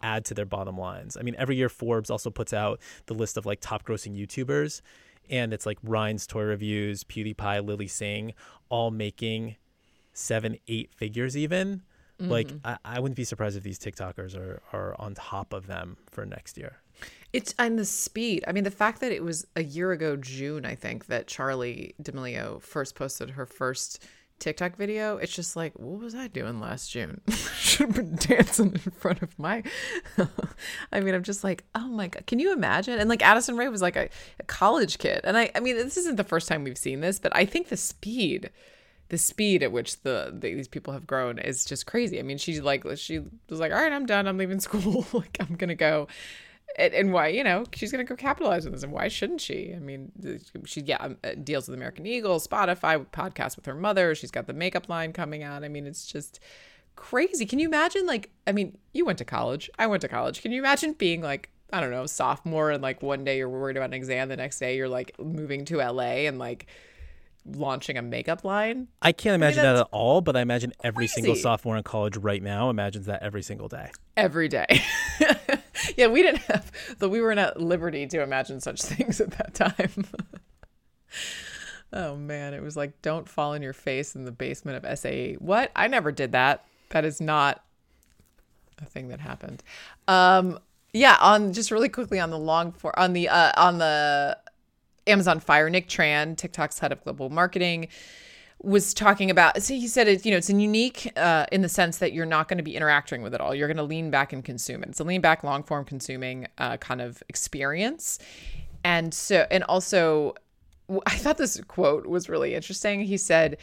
add 0.01 0.25
to 0.25 0.33
their 0.33 0.45
bottom 0.45 0.77
lines. 0.77 1.17
I 1.17 1.21
mean, 1.21 1.35
every 1.37 1.55
year 1.55 1.69
Forbes 1.69 2.09
also 2.09 2.29
puts 2.29 2.53
out 2.53 2.79
the 3.05 3.13
list 3.13 3.37
of 3.37 3.45
like 3.45 3.59
top 3.61 3.85
grossing 3.85 4.17
YouTubers. 4.17 4.81
and 5.29 5.53
it's 5.53 5.65
like 5.65 5.77
Ryan's 5.83 6.27
toy 6.27 6.43
reviews, 6.43 7.03
PewDiePie, 7.03 7.65
Lilly 7.65 7.87
Singh, 7.87 8.33
all 8.69 8.91
making 8.91 9.55
seven, 10.13 10.57
eight 10.67 10.93
figures 10.93 11.35
even. 11.35 11.81
Mm-hmm. 12.19 12.31
Like 12.31 12.51
I, 12.63 12.77
I 12.85 12.99
wouldn't 12.99 13.17
be 13.17 13.23
surprised 13.23 13.57
if 13.57 13.63
these 13.63 13.79
TikTokers 13.79 14.35
are 14.37 14.61
are 14.71 14.95
on 14.99 15.15
top 15.15 15.51
of 15.53 15.67
them 15.67 15.97
for 16.09 16.25
next 16.25 16.57
year. 16.57 16.77
It's 17.33 17.53
and 17.59 17.77
the 17.77 17.83
speed. 17.85 18.45
I 18.47 18.53
mean, 18.53 18.63
the 18.63 18.71
fact 18.71 19.01
that 19.01 19.11
it 19.11 19.21
was 19.21 19.45
a 19.57 19.63
year 19.63 19.91
ago, 19.91 20.15
June, 20.15 20.65
I 20.65 20.75
think, 20.75 21.07
that 21.07 21.27
Charlie 21.27 21.93
D'Amelio 22.01 22.61
first 22.61 22.95
posted 22.95 23.31
her 23.31 23.45
first 23.45 24.05
TikTok 24.39 24.77
video. 24.77 25.17
It's 25.17 25.33
just 25.33 25.55
like, 25.55 25.77
what 25.79 26.01
was 26.01 26.15
I 26.15 26.27
doing 26.27 26.59
last 26.59 26.91
June? 26.91 27.21
Should 27.57 27.87
have 27.87 27.95
been 27.95 28.15
dancing 28.15 28.73
in 28.73 28.91
front 28.91 29.21
of 29.21 29.37
my. 29.39 29.63
I 30.91 30.99
mean, 30.99 31.15
I'm 31.15 31.23
just 31.23 31.43
like, 31.43 31.63
oh 31.73 31.87
my 31.87 32.07
god, 32.07 32.25
can 32.27 32.39
you 32.39 32.53
imagine? 32.53 32.99
And 32.99 33.09
like 33.09 33.23
Addison 33.23 33.57
Rae 33.57 33.69
was 33.69 33.81
like 33.81 33.95
a, 33.95 34.09
a 34.39 34.43
college 34.43 34.97
kid, 34.97 35.21
and 35.23 35.37
I, 35.37 35.51
I 35.55 35.59
mean, 35.59 35.75
this 35.75 35.97
isn't 35.97 36.17
the 36.17 36.23
first 36.23 36.47
time 36.47 36.63
we've 36.63 36.77
seen 36.77 37.01
this, 37.01 37.19
but 37.19 37.35
I 37.35 37.45
think 37.45 37.69
the 37.69 37.77
speed 37.77 38.49
the 39.09 39.17
speed 39.17 39.61
at 39.61 39.71
which 39.71 40.01
the, 40.01 40.31
the, 40.33 40.53
these 40.55 40.67
people 40.67 40.91
have 40.91 41.05
grown 41.05 41.37
is 41.37 41.63
just 41.63 41.85
crazy. 41.85 42.19
I 42.19 42.23
mean, 42.23 42.37
she's 42.37 42.61
like 42.61 42.83
she 42.95 43.19
was 43.49 43.59
like, 43.59 43.71
"All 43.71 43.77
right, 43.77 43.93
I'm 43.93 44.05
done. 44.05 44.27
I'm 44.27 44.37
leaving 44.37 44.59
school. 44.61 45.05
like 45.13 45.37
I'm 45.39 45.55
to 45.57 45.75
go 45.75 46.07
and, 46.77 46.93
and, 46.93 47.13
why 47.13 47.27
you 47.27 47.43
know 47.43 47.63
she's 47.73 47.91
going 47.91 48.05
to 48.05 48.09
go 48.09 48.15
capitalize 48.15 48.65
on 48.65 48.71
this 48.71 48.83
and 48.83 48.91
why 48.91 49.07
shouldn't 49.07 49.41
she 49.41 49.73
i 49.75 49.79
mean 49.79 50.11
she 50.65 50.81
yeah 50.81 50.97
um, 50.97 51.17
uh, 51.23 51.31
deals 51.43 51.67
with 51.67 51.77
american 51.77 52.05
eagle 52.05 52.39
spotify 52.39 53.05
podcast 53.07 53.55
with 53.55 53.65
her 53.65 53.75
mother 53.75 54.13
she's 54.15 54.31
got 54.31 54.47
the 54.47 54.53
makeup 54.53 54.89
line 54.89 55.13
coming 55.13 55.43
out 55.43 55.63
i 55.63 55.67
mean 55.67 55.85
it's 55.85 56.05
just 56.05 56.39
crazy 56.95 57.45
can 57.45 57.59
you 57.59 57.67
imagine 57.67 58.05
like 58.05 58.29
i 58.47 58.51
mean 58.51 58.77
you 58.93 59.05
went 59.05 59.17
to 59.17 59.25
college 59.25 59.69
i 59.79 59.87
went 59.87 60.01
to 60.01 60.07
college 60.07 60.41
can 60.41 60.51
you 60.51 60.59
imagine 60.59 60.93
being 60.93 61.21
like 61.21 61.49
i 61.73 61.79
don't 61.79 61.91
know 61.91 62.05
sophomore 62.05 62.71
and 62.71 62.81
like 62.81 63.01
one 63.01 63.23
day 63.23 63.37
you're 63.37 63.49
worried 63.49 63.77
about 63.77 63.89
an 63.89 63.93
exam 63.93 64.29
the 64.29 64.37
next 64.37 64.59
day 64.59 64.75
you're 64.75 64.89
like 64.89 65.17
moving 65.19 65.65
to 65.65 65.77
la 65.77 66.03
and 66.03 66.39
like 66.39 66.67
launching 67.45 67.97
a 67.97 68.01
makeup 68.01 68.43
line. 68.43 68.87
I 69.01 69.11
can't 69.11 69.35
imagine 69.35 69.59
I 69.59 69.63
mean, 69.63 69.75
that 69.75 69.81
at 69.81 69.87
all, 69.91 70.21
but 70.21 70.35
I 70.35 70.41
imagine 70.41 70.73
every 70.83 71.03
crazy. 71.03 71.13
single 71.13 71.35
sophomore 71.35 71.77
in 71.77 71.83
college 71.83 72.17
right 72.17 72.41
now 72.41 72.69
imagines 72.69 73.05
that 73.05 73.21
every 73.21 73.43
single 73.43 73.67
day. 73.67 73.91
Every 74.17 74.47
day. 74.47 74.81
yeah, 75.97 76.07
we 76.07 76.21
didn't 76.21 76.41
have, 76.41 76.71
though 76.99 77.09
we 77.09 77.21
weren't 77.21 77.39
at 77.39 77.59
liberty 77.59 78.07
to 78.07 78.21
imagine 78.21 78.59
such 78.59 78.81
things 78.83 79.21
at 79.21 79.31
that 79.31 79.53
time. 79.53 80.05
oh 81.93 82.15
man, 82.15 82.53
it 82.53 82.61
was 82.61 82.75
like, 82.77 83.01
don't 83.01 83.27
fall 83.27 83.53
on 83.53 83.61
your 83.61 83.73
face 83.73 84.15
in 84.15 84.25
the 84.25 84.31
basement 84.31 84.83
of 84.83 84.99
SAE. 84.99 85.35
What? 85.39 85.71
I 85.75 85.87
never 85.87 86.11
did 86.11 86.31
that. 86.33 86.65
That 86.89 87.05
is 87.05 87.19
not 87.19 87.63
a 88.79 88.85
thing 88.85 89.09
that 89.09 89.19
happened. 89.19 89.63
Um, 90.07 90.59
yeah, 90.93 91.17
on 91.19 91.53
just 91.53 91.71
really 91.71 91.89
quickly 91.89 92.19
on 92.19 92.29
the 92.29 92.39
long 92.39 92.71
for 92.71 92.97
on 92.97 93.13
the 93.13 93.27
uh 93.27 93.51
on 93.57 93.79
the 93.79 94.37
Amazon 95.07 95.39
Fire, 95.39 95.69
Nick 95.69 95.87
Tran, 95.87 96.37
TikTok's 96.37 96.79
head 96.79 96.91
of 96.91 97.03
global 97.03 97.29
marketing, 97.29 97.89
was 98.65 98.95
talking 98.95 99.29
about. 99.29 99.61
So 99.61 99.75
he 99.75 99.87
said 99.87 100.07
it's 100.07 100.25
you 100.25 100.31
know 100.31 100.37
it's 100.37 100.49
unique 100.49 101.11
uh, 101.15 101.45
in 101.51 101.61
the 101.61 101.69
sense 101.69 101.99
that 101.99 102.13
you're 102.13 102.25
not 102.25 102.47
going 102.47 102.57
to 102.57 102.63
be 102.63 102.75
interacting 102.75 103.21
with 103.21 103.33
it 103.33 103.39
all. 103.39 103.53
You're 103.53 103.67
going 103.67 103.77
to 103.77 103.83
lean 103.83 104.09
back 104.09 104.33
and 104.33 104.43
consume 104.43 104.83
it. 104.83 104.89
It's 104.89 104.99
a 104.99 105.03
lean 105.03 105.21
back, 105.21 105.43
long 105.43 105.63
form 105.63 105.85
consuming 105.85 106.47
uh, 106.57 106.77
kind 106.77 107.01
of 107.01 107.21
experience, 107.29 108.19
and 108.83 109.13
so 109.13 109.45
and 109.51 109.63
also 109.65 110.33
I 111.05 111.17
thought 111.17 111.37
this 111.37 111.61
quote 111.67 112.07
was 112.07 112.27
really 112.27 112.55
interesting. 112.55 113.01
He 113.01 113.17
said. 113.17 113.57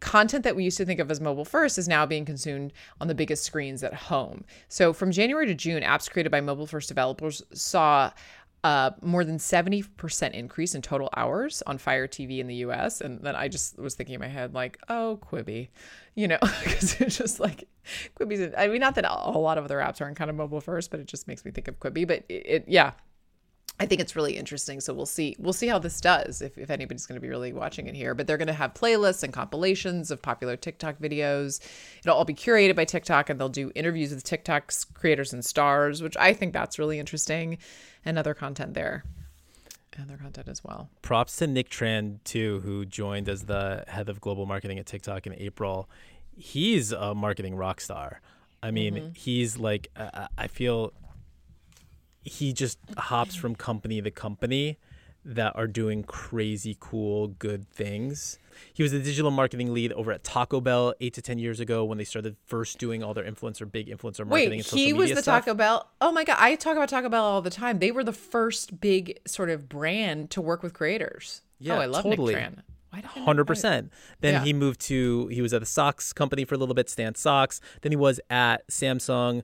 Content 0.00 0.44
that 0.44 0.56
we 0.56 0.64
used 0.64 0.78
to 0.78 0.86
think 0.86 0.98
of 0.98 1.10
as 1.10 1.20
mobile 1.20 1.44
first 1.44 1.76
is 1.76 1.86
now 1.86 2.06
being 2.06 2.24
consumed 2.24 2.72
on 3.02 3.06
the 3.08 3.14
biggest 3.14 3.44
screens 3.44 3.84
at 3.84 3.92
home. 3.92 4.46
So, 4.70 4.94
from 4.94 5.10
January 5.10 5.44
to 5.44 5.54
June, 5.54 5.82
apps 5.82 6.10
created 6.10 6.30
by 6.30 6.40
mobile 6.40 6.66
first 6.66 6.88
developers 6.88 7.42
saw 7.52 8.10
uh, 8.62 8.90
more 9.02 9.24
than 9.24 9.38
70% 9.38 10.32
increase 10.32 10.74
in 10.74 10.82
total 10.82 11.08
hours 11.16 11.62
on 11.66 11.78
Fire 11.78 12.06
TV 12.06 12.40
in 12.40 12.46
the 12.46 12.56
US. 12.56 13.00
And 13.00 13.20
then 13.22 13.34
I 13.34 13.48
just 13.48 13.78
was 13.78 13.94
thinking 13.94 14.14
in 14.14 14.20
my 14.20 14.28
head, 14.28 14.54
like, 14.54 14.78
oh, 14.88 15.18
Quibi, 15.22 15.68
you 16.14 16.28
know, 16.28 16.38
because 16.64 17.00
it's 17.00 17.16
just 17.16 17.40
like 17.40 17.68
Quibi's, 18.18 18.52
I 18.56 18.68
mean, 18.68 18.80
not 18.80 18.96
that 18.96 19.06
a 19.06 19.38
lot 19.38 19.56
of 19.56 19.64
other 19.64 19.78
apps 19.78 20.00
aren't 20.00 20.16
kind 20.16 20.30
of 20.30 20.36
mobile 20.36 20.60
first, 20.60 20.90
but 20.90 21.00
it 21.00 21.06
just 21.06 21.26
makes 21.26 21.44
me 21.44 21.50
think 21.50 21.68
of 21.68 21.80
Quibi. 21.80 22.06
But 22.06 22.24
it, 22.28 22.46
it 22.46 22.64
yeah, 22.68 22.92
I 23.80 23.86
think 23.86 24.02
it's 24.02 24.14
really 24.14 24.36
interesting. 24.36 24.78
So 24.78 24.92
we'll 24.92 25.06
see. 25.06 25.34
We'll 25.38 25.54
see 25.54 25.66
how 25.66 25.78
this 25.78 26.02
does. 26.02 26.42
If, 26.42 26.58
if 26.58 26.68
anybody's 26.68 27.06
going 27.06 27.16
to 27.16 27.20
be 27.20 27.30
really 27.30 27.54
watching 27.54 27.86
it 27.86 27.94
here, 27.94 28.14
but 28.14 28.26
they're 28.26 28.36
going 28.36 28.46
to 28.48 28.52
have 28.52 28.74
playlists 28.74 29.22
and 29.22 29.32
compilations 29.32 30.10
of 30.10 30.20
popular 30.20 30.54
TikTok 30.54 30.98
videos. 30.98 31.60
It'll 32.00 32.14
all 32.14 32.26
be 32.26 32.34
curated 32.34 32.76
by 32.76 32.84
TikTok, 32.84 33.30
and 33.30 33.40
they'll 33.40 33.48
do 33.48 33.72
interviews 33.74 34.10
with 34.10 34.22
TikTok's 34.22 34.84
creators 34.84 35.32
and 35.32 35.42
stars, 35.42 36.02
which 36.02 36.14
I 36.18 36.34
think 36.34 36.52
that's 36.52 36.78
really 36.78 36.98
interesting, 36.98 37.56
and 38.04 38.18
other 38.18 38.34
content 38.34 38.74
there, 38.74 39.02
and 39.96 40.10
other 40.10 40.18
content 40.18 40.48
as 40.48 40.62
well. 40.62 40.90
Props 41.00 41.36
to 41.36 41.46
Nick 41.46 41.70
Tran 41.70 42.18
too, 42.22 42.60
who 42.60 42.84
joined 42.84 43.30
as 43.30 43.44
the 43.44 43.84
head 43.88 44.10
of 44.10 44.20
global 44.20 44.44
marketing 44.44 44.78
at 44.78 44.84
TikTok 44.84 45.26
in 45.26 45.32
April. 45.32 45.88
He's 46.36 46.92
a 46.92 47.14
marketing 47.14 47.56
rock 47.56 47.80
star. 47.80 48.20
I 48.62 48.72
mean, 48.72 48.94
mm-hmm. 48.94 49.08
he's 49.14 49.56
like 49.56 49.88
uh, 49.96 50.28
I 50.36 50.48
feel 50.48 50.92
he 52.22 52.52
just 52.52 52.78
hops 52.96 53.34
from 53.34 53.54
company 53.54 54.00
to 54.02 54.10
company 54.10 54.78
that 55.24 55.54
are 55.54 55.66
doing 55.66 56.02
crazy 56.02 56.76
cool 56.80 57.28
good 57.28 57.68
things. 57.68 58.38
He 58.72 58.82
was 58.82 58.92
the 58.92 58.98
digital 58.98 59.30
marketing 59.30 59.72
lead 59.72 59.92
over 59.92 60.12
at 60.12 60.24
Taco 60.24 60.60
Bell 60.60 60.94
eight 61.00 61.14
to 61.14 61.22
ten 61.22 61.38
years 61.38 61.60
ago 61.60 61.84
when 61.84 61.98
they 61.98 62.04
started 62.04 62.36
first 62.46 62.78
doing 62.78 63.02
all 63.02 63.14
their 63.14 63.24
influencer, 63.24 63.70
big 63.70 63.88
influencer 63.88 64.26
marketing. 64.26 64.58
Wait, 64.58 64.66
he 64.66 64.92
was 64.92 65.10
the 65.10 65.22
stuff. 65.22 65.44
Taco 65.44 65.54
Bell. 65.54 65.90
Oh 66.00 66.12
my 66.12 66.24
god, 66.24 66.36
I 66.38 66.54
talk 66.56 66.76
about 66.76 66.88
Taco 66.88 67.08
Bell 67.08 67.24
all 67.24 67.42
the 67.42 67.50
time. 67.50 67.78
They 67.78 67.90
were 67.90 68.04
the 68.04 68.12
first 68.12 68.80
big 68.80 69.18
sort 69.26 69.50
of 69.50 69.68
brand 69.68 70.30
to 70.30 70.40
work 70.40 70.62
with 70.62 70.74
creators. 70.74 71.42
Yeah, 71.58 71.76
oh, 71.76 71.80
I 71.80 71.86
love 71.86 72.04
totally. 72.04 72.34
Nick 72.34 72.44
Tran. 72.44 72.62
Hundred 73.04 73.44
percent. 73.44 73.92
Then 74.20 74.34
yeah. 74.34 74.44
he 74.44 74.52
moved 74.52 74.80
to 74.82 75.28
he 75.28 75.42
was 75.42 75.54
at 75.54 75.60
the 75.60 75.66
socks 75.66 76.12
company 76.12 76.44
for 76.44 76.56
a 76.56 76.58
little 76.58 76.74
bit, 76.74 76.90
Stance 76.90 77.20
Socks. 77.20 77.60
Then 77.82 77.92
he 77.92 77.96
was 77.96 78.20
at 78.30 78.66
Samsung 78.68 79.42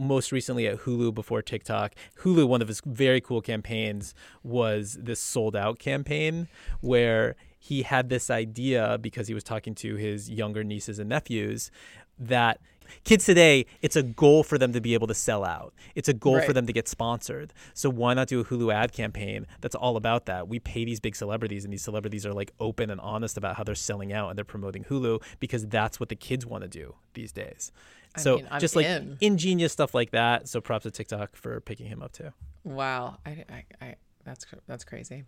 most 0.00 0.32
recently 0.32 0.66
at 0.66 0.80
Hulu 0.80 1.14
before 1.14 1.42
TikTok. 1.42 1.94
Hulu, 2.22 2.48
one 2.48 2.62
of 2.62 2.68
his 2.68 2.80
very 2.84 3.20
cool 3.20 3.40
campaigns 3.40 4.14
was 4.42 4.98
this 5.00 5.20
sold 5.20 5.54
out 5.54 5.78
campaign 5.78 6.48
where 6.80 7.36
he 7.58 7.82
had 7.82 8.08
this 8.08 8.30
idea 8.30 8.98
because 9.00 9.28
he 9.28 9.34
was 9.34 9.44
talking 9.44 9.74
to 9.76 9.96
his 9.96 10.30
younger 10.30 10.64
nieces 10.64 10.98
and 10.98 11.10
nephews 11.10 11.70
that 12.18 12.60
kids 13.04 13.24
today, 13.24 13.66
it's 13.82 13.96
a 13.96 14.02
goal 14.02 14.42
for 14.42 14.58
them 14.58 14.72
to 14.72 14.80
be 14.80 14.94
able 14.94 15.06
to 15.06 15.14
sell 15.14 15.44
out. 15.44 15.74
It's 15.94 16.08
a 16.08 16.12
goal 16.12 16.36
right. 16.36 16.44
for 16.44 16.52
them 16.52 16.66
to 16.66 16.72
get 16.72 16.88
sponsored. 16.88 17.52
So 17.74 17.90
why 17.90 18.14
not 18.14 18.28
do 18.28 18.40
a 18.40 18.44
Hulu 18.44 18.72
ad 18.72 18.92
campaign 18.92 19.46
that's 19.60 19.74
all 19.74 19.96
about 19.96 20.26
that? 20.26 20.48
We 20.48 20.58
pay 20.58 20.84
these 20.84 21.00
big 21.00 21.16
celebrities, 21.16 21.64
and 21.64 21.72
these 21.72 21.82
celebrities 21.82 22.26
are 22.26 22.32
like 22.32 22.52
open 22.58 22.90
and 22.90 23.00
honest 23.00 23.36
about 23.36 23.56
how 23.56 23.64
they're 23.64 23.74
selling 23.74 24.12
out 24.12 24.30
and 24.30 24.38
they're 24.38 24.44
promoting 24.44 24.84
Hulu 24.84 25.22
because 25.38 25.66
that's 25.66 26.00
what 26.00 26.08
the 26.08 26.16
kids 26.16 26.46
want 26.46 26.62
to 26.62 26.68
do 26.68 26.94
these 27.14 27.32
days. 27.32 27.72
I 28.14 28.20
so 28.20 28.36
mean, 28.36 28.48
just 28.58 28.76
like 28.76 28.86
in. 28.86 29.16
ingenious 29.20 29.72
stuff 29.72 29.94
like 29.94 30.10
that. 30.10 30.48
So 30.48 30.60
props 30.60 30.82
to 30.84 30.90
TikTok 30.90 31.36
for 31.36 31.60
picking 31.60 31.86
him 31.86 32.02
up 32.02 32.12
too. 32.12 32.30
Wow, 32.64 33.18
I, 33.24 33.44
I, 33.48 33.64
I 33.80 33.94
that's 34.24 34.46
that's 34.66 34.84
crazy. 34.84 35.24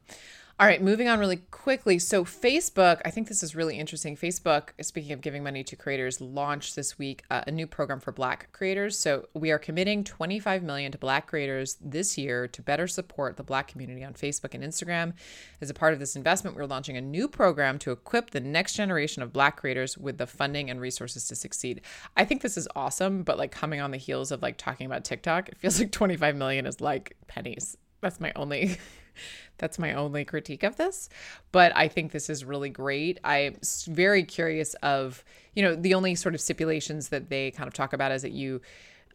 All 0.61 0.67
right, 0.67 0.83
moving 0.83 1.09
on 1.09 1.19
really 1.19 1.39
quickly. 1.51 1.99
So, 1.99 2.25
Facebook, 2.25 3.01
I 3.05 3.11
think 3.11 3.27
this 3.27 3.43
is 3.43 3.57
really 3.57 3.79
interesting. 3.79 4.17
Facebook, 4.17 4.69
speaking 4.83 5.13
of 5.13 5.23
giving 5.23 5.43
money 5.43 5.65
to 5.65 5.75
creators, 5.75 6.21
launched 6.21 6.77
this 6.77 6.99
week 6.99 7.25
uh, 7.31 7.43
a 7.47 7.51
new 7.51 7.67
program 7.67 8.01
for 8.01 8.13
Black 8.13 8.53
creators. 8.53 8.97
So, 8.99 9.27
we 9.35 9.51
are 9.51 9.59
committing 9.59 10.05
25 10.05 10.63
million 10.63 10.93
to 10.93 10.99
Black 10.99 11.27
creators 11.27 11.79
this 11.81 12.19
year 12.19 12.47
to 12.49 12.63
better 12.63 12.87
support 12.87 13.39
the 13.39 13.43
Black 13.43 13.67
community 13.67 14.05
on 14.05 14.13
Facebook 14.13 14.55
and 14.55 14.63
Instagram. 14.63 15.15
As 15.63 15.71
a 15.71 15.75
part 15.75 15.95
of 15.95 15.99
this 15.99 16.17
investment, 16.17 16.55
we're 16.55 16.67
launching 16.67 16.99
a 16.99 17.01
new 17.01 17.29
program 17.29 17.79
to 17.81 17.91
equip 17.91 18.31
the 18.31 18.41
next 18.41 18.75
generation 18.75 19.23
of 19.23 19.33
Black 19.33 19.57
creators 19.57 19.97
with 19.97 20.19
the 20.19 20.27
funding 20.27 20.71
and 20.71 20.81
resources 20.81 21.27
to 21.29 21.35
succeed. 21.35 21.81
I 22.17 22.25
think 22.27 22.43
this 22.43 22.59
is 22.59 22.69
awesome, 22.77 23.23
but 23.23 23.39
like 23.39 23.53
coming 23.53 23.81
on 23.81 23.91
the 23.91 23.97
heels 23.97 24.31
of 24.31 24.43
like 24.43 24.59
talking 24.59 24.87
about 24.87 25.05
TikTok, 25.05 25.49
it 25.49 25.59
feels 25.59 25.81
like 25.81 25.91
25 25.93 26.37
million 26.37 26.67
is 26.67 26.81
like 26.81 27.17
pennies. 27.27 27.77
That's 28.03 28.21
my 28.21 28.33
only 28.37 28.77
that's 29.59 29.79
my 29.79 29.95
only 29.95 30.25
critique 30.25 30.63
of 30.63 30.77
this 30.77 31.09
but 31.53 31.71
i 31.77 31.87
think 31.87 32.13
this 32.13 32.31
is 32.31 32.45
really 32.45 32.71
great. 32.71 33.21
I'm 33.23 33.57
very 33.87 34.25
curious 34.25 34.75
of 34.83 35.25
you 35.55 35.63
know 35.63 35.75
the 35.75 35.95
only 35.95 36.15
sort 36.15 36.35
of 36.35 36.41
stipulations 36.41 37.11
that 37.11 37.29
they 37.29 37.51
kind 37.51 37.69
of 37.69 37.75
talk 37.75 37.93
about 37.93 38.13
is 38.13 38.23
that 38.23 38.33
you 38.33 38.61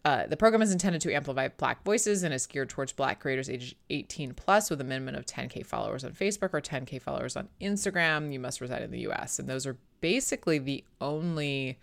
uh, 0.05 0.25
the 0.25 0.37
program 0.37 0.61
is 0.61 0.71
intended 0.71 1.01
to 1.01 1.13
amplify 1.13 1.49
black 1.49 1.83
voices 1.83 2.23
and 2.23 2.33
is 2.33 2.45
geared 2.45 2.69
towards 2.69 2.93
black 2.93 3.19
creators 3.19 3.49
age 3.49 3.75
18 3.89 4.33
plus 4.35 4.69
with 4.69 4.79
a 4.79 4.83
minimum 4.83 5.15
of 5.15 5.25
10k 5.25 5.65
followers 5.65 6.05
on 6.05 6.13
facebook 6.13 6.53
or 6.53 6.61
10k 6.61 7.01
followers 7.01 7.35
on 7.35 7.49
instagram. 7.59 8.31
You 8.31 8.39
must 8.39 8.61
reside 8.61 8.83
in 8.83 8.91
the 8.91 8.99
us 8.99 9.37
and 9.39 9.49
those 9.49 9.65
are 9.67 9.75
basically 9.99 10.59
the 10.59 10.83
only 11.01 11.77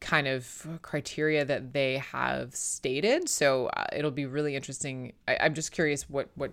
kind 0.00 0.26
of 0.26 0.66
criteria 0.82 1.44
that 1.44 1.72
they 1.72 1.98
have 1.98 2.54
stated. 2.54 3.28
So 3.28 3.66
uh, 3.66 3.86
it'll 3.92 4.10
be 4.10 4.26
really 4.26 4.54
interesting. 4.56 5.12
I, 5.26 5.36
i'm 5.40 5.54
just 5.54 5.72
curious 5.72 6.08
what 6.08 6.28
what 6.34 6.52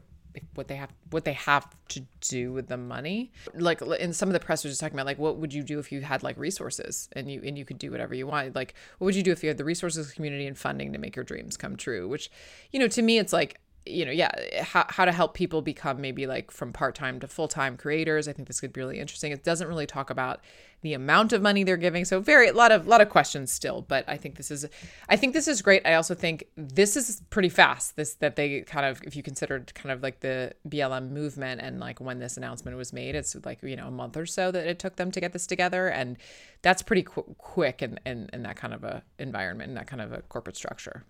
what 0.54 0.68
they 0.68 0.76
have 0.76 0.92
what 1.12 1.24
they 1.26 1.34
have 1.34 1.68
to 1.90 2.02
do 2.22 2.52
with 2.52 2.68
the 2.68 2.78
money. 2.78 3.32
Like 3.54 3.82
in 3.82 4.14
some 4.14 4.30
of 4.30 4.34
the 4.34 4.40
press 4.40 4.64
was 4.64 4.72
just 4.72 4.82
talking 4.82 4.96
about 4.96 5.06
like 5.06 5.20
what 5.20 5.38
would 5.38 5.54
you 5.54 5.64
do 5.64 5.80
if 5.80 5.92
you 5.92 6.02
had 6.02 6.24
like 6.24 6.38
resources 6.38 7.10
and 7.14 7.32
you 7.32 7.42
and 7.46 7.58
you 7.58 7.66
could 7.66 7.78
do 7.78 7.92
whatever 7.92 8.14
you 8.14 8.28
wanted 8.28 8.56
like 8.56 8.74
what 8.98 9.06
would 9.06 9.16
you 9.16 9.24
do 9.24 9.32
if 9.32 9.44
you 9.44 9.50
had 9.50 9.58
the 9.58 9.64
resources 9.64 10.12
community 10.12 10.48
and 10.48 10.58
funding 10.58 10.94
to 10.94 11.00
make 11.00 11.16
your 11.16 11.26
dreams 11.26 11.58
come 11.58 11.76
true? 11.76 12.08
Which 12.08 12.30
you 12.72 12.80
know 12.80 12.88
to 12.88 13.02
me 13.02 13.18
it's 13.18 13.34
like 13.34 13.60
you 13.86 14.04
know, 14.04 14.12
yeah, 14.12 14.32
how, 14.64 14.86
how 14.90 15.06
to 15.06 15.12
help 15.12 15.36
people 15.36 15.62
become 15.62 16.02
maybe 16.02 16.26
like 16.26 16.50
from 16.50 16.74
part 16.74 16.96
time 16.96 17.20
to 17.20 17.28
full 17.28 17.48
time 17.48 17.78
creators. 17.78 18.28
I 18.28 18.34
think 18.34 18.48
this 18.48 18.60
could 18.60 18.74
be 18.74 18.82
really 18.82 19.00
interesting. 19.00 19.32
It 19.32 19.44
doesn't 19.44 19.68
really 19.68 19.86
talk 19.86 20.10
about 20.10 20.42
the 20.82 20.94
amount 20.94 21.34
of 21.34 21.42
money 21.42 21.64
they're 21.64 21.78
giving, 21.78 22.04
so 22.06 22.20
very 22.20 22.48
a 22.48 22.54
lot 22.54 22.72
of 22.72 22.88
lot 22.88 23.02
of 23.02 23.10
questions 23.10 23.52
still. 23.52 23.82
But 23.82 24.04
I 24.08 24.18
think 24.18 24.38
this 24.38 24.50
is, 24.50 24.66
I 25.08 25.16
think 25.16 25.34
this 25.34 25.48
is 25.48 25.62
great. 25.62 25.86
I 25.86 25.96
also 25.96 26.16
think 26.16 26.46
this 26.56 26.98
is 26.98 27.22
pretty 27.30 27.50
fast. 27.50 27.96
This 27.96 28.16
that 28.16 28.36
they 28.36 28.62
kind 28.62 28.86
of, 28.86 29.02
if 29.04 29.16
you 29.16 29.22
considered 29.22 29.74
kind 29.76 29.92
of 29.92 30.02
like 30.02 30.20
the 30.22 30.54
BLM 30.68 31.12
movement 31.12 31.62
and 31.62 31.80
like 31.80 32.00
when 32.02 32.20
this 32.20 32.38
announcement 32.38 32.78
was 32.78 32.92
made, 32.92 33.16
it's 33.16 33.36
like 33.46 33.62
you 33.62 33.76
know 33.76 33.88
a 33.88 33.92
month 33.92 34.18
or 34.18 34.26
so 34.26 34.52
that 34.52 34.68
it 34.68 34.80
took 34.80 34.96
them 34.96 35.12
to 35.12 35.20
get 35.20 35.34
this 35.34 35.46
together, 35.48 35.88
and 35.88 36.18
that's 36.64 36.82
pretty 36.82 37.04
qu- 37.04 37.36
quick 37.38 37.82
in, 37.82 38.00
in 38.06 38.30
in 38.34 38.44
that 38.44 38.56
kind 38.56 38.74
of 38.74 38.84
a 38.84 39.04
environment, 39.20 39.70
in 39.70 39.76
that 39.76 39.88
kind 39.88 40.02
of 40.02 40.12
a 40.12 40.22
corporate 40.24 40.58
structure. 40.58 41.04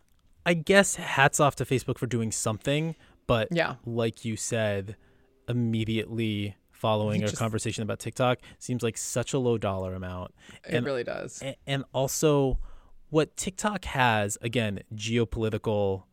I 0.45 0.53
guess 0.53 0.95
hats 0.95 1.39
off 1.39 1.55
to 1.58 1.65
Facebook 1.65 1.97
for 1.97 2.08
doing 2.08 2.31
something, 2.31 2.95
but 3.27 3.47
Yeah. 3.51 3.75
like 3.86 4.23
you 4.25 4.36
said, 4.36 4.95
immediately 5.47 6.55
following 6.71 7.21
our 7.23 7.29
Just- 7.29 7.39
conversation 7.39 7.84
about 7.84 7.99
TikTok 7.99 8.39
seems 8.60 8.84
like 8.84 8.97
such 8.97 9.34
a 9.34 9.39
low 9.39 9.58
dollar 9.58 9.93
amount. 9.95 10.34
It 10.67 10.84
really 10.84 11.03
does. 11.03 11.41
And 11.65 11.84
also 11.93 12.60
what 13.10 13.36
TikTok 13.38 13.86
has, 13.86 14.38
again, 14.41 14.81
geopolitical 14.93 16.03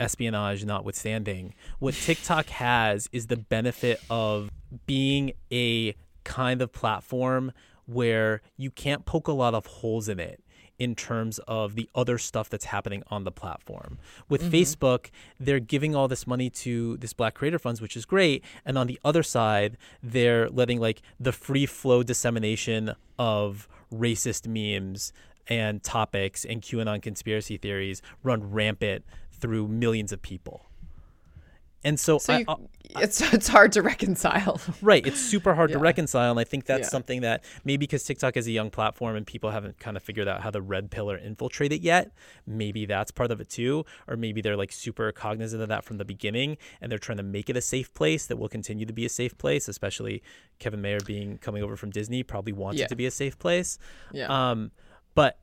espionage 0.00 0.64
notwithstanding, 0.64 1.54
what 1.78 1.94
TikTok 1.94 2.46
has 2.50 3.08
is 3.12 3.26
the 3.26 3.36
benefit 3.36 4.00
of 4.08 4.50
being 4.86 5.32
a 5.52 5.94
kind 6.24 6.62
of 6.62 6.72
platform 6.72 7.52
where 7.86 8.40
you 8.56 8.70
can't 8.70 9.04
poke 9.04 9.28
a 9.28 9.32
lot 9.32 9.54
of 9.54 9.66
holes 9.66 10.08
in 10.08 10.18
it 10.18 10.42
in 10.78 10.94
terms 10.94 11.38
of 11.46 11.76
the 11.76 11.88
other 11.94 12.18
stuff 12.18 12.48
that's 12.48 12.66
happening 12.66 13.02
on 13.08 13.24
the 13.24 13.30
platform. 13.30 13.98
With 14.28 14.42
mm-hmm. 14.42 14.54
Facebook, 14.54 15.10
they're 15.38 15.60
giving 15.60 15.94
all 15.94 16.08
this 16.08 16.26
money 16.26 16.50
to 16.50 16.96
this 16.96 17.12
Black 17.12 17.34
Creator 17.34 17.60
Funds, 17.60 17.80
which 17.80 17.96
is 17.96 18.04
great. 18.04 18.44
And 18.64 18.76
on 18.76 18.86
the 18.86 18.98
other 19.04 19.22
side, 19.22 19.76
they're 20.02 20.48
letting 20.48 20.80
like 20.80 21.02
the 21.20 21.32
free 21.32 21.66
flow 21.66 22.02
dissemination 22.02 22.94
of 23.18 23.68
racist 23.92 24.46
memes 24.46 25.12
and 25.46 25.82
topics 25.82 26.44
and 26.44 26.62
QAnon 26.62 27.02
conspiracy 27.02 27.56
theories 27.56 28.02
run 28.22 28.50
rampant 28.50 29.04
through 29.32 29.68
millions 29.68 30.12
of 30.12 30.22
people. 30.22 30.66
And 31.84 32.00
so, 32.00 32.18
So 32.18 32.32
I- 32.32 32.38
you, 32.38 32.44
I- 32.48 33.02
it's 33.02 33.20
it's 33.32 33.48
hard 33.48 33.72
to 33.72 33.82
reconcile. 33.82 34.60
Right. 34.82 35.04
It's 35.06 35.20
super 35.20 35.54
hard 35.54 35.72
to 35.72 35.78
reconcile. 35.78 36.30
And 36.30 36.38
I 36.40 36.44
think 36.44 36.64
that's 36.64 36.82
Yeah. 36.86 36.88
something 36.88 37.20
that 37.22 37.44
maybe 37.64 37.78
because 37.86 38.04
TikTok 38.04 38.36
is 38.36 38.46
a 38.46 38.50
young 38.52 38.70
platform 38.70 39.16
and 39.16 39.26
people 39.26 39.50
haven't 39.50 39.78
kind 39.80 39.96
of 39.96 40.02
figured 40.02 40.28
out 40.28 40.42
how 40.42 40.50
the 40.50 40.62
red 40.62 40.90
pillar 40.90 41.16
infiltrate 41.18 41.72
it 41.72 41.80
yet, 41.82 42.12
maybe 42.46 42.86
that's 42.86 43.10
part 43.10 43.30
of 43.30 43.40
it 43.40 43.48
too. 43.50 43.84
Or 44.06 44.16
maybe 44.16 44.40
they're 44.40 44.56
like 44.56 44.70
super 44.72 45.10
cognizant 45.12 45.60
of 45.62 45.68
that 45.68 45.84
from 45.84 45.96
the 45.98 46.04
beginning 46.04 46.56
and 46.80 46.90
they're 46.90 46.98
trying 46.98 47.18
to 47.18 47.24
make 47.24 47.50
it 47.50 47.56
a 47.56 47.60
safe 47.60 47.92
place 47.94 48.26
that 48.26 48.36
will 48.36 48.48
continue 48.48 48.86
to 48.86 48.92
be 48.92 49.04
a 49.04 49.08
safe 49.10 49.36
place, 49.38 49.66
especially 49.68 50.22
Kevin 50.58 50.80
Mayer 50.80 51.00
being 51.04 51.38
coming 51.38 51.62
over 51.62 51.76
from 51.76 51.90
Disney 51.90 52.22
probably 52.22 52.52
wants 52.52 52.78
Yeah. 52.78 52.84
it 52.86 52.88
to 52.88 52.96
be 52.96 53.06
a 53.06 53.10
safe 53.10 53.38
place. 53.38 53.78
Yeah. 54.12 54.26
Um, 54.50 54.70
but 55.14 55.38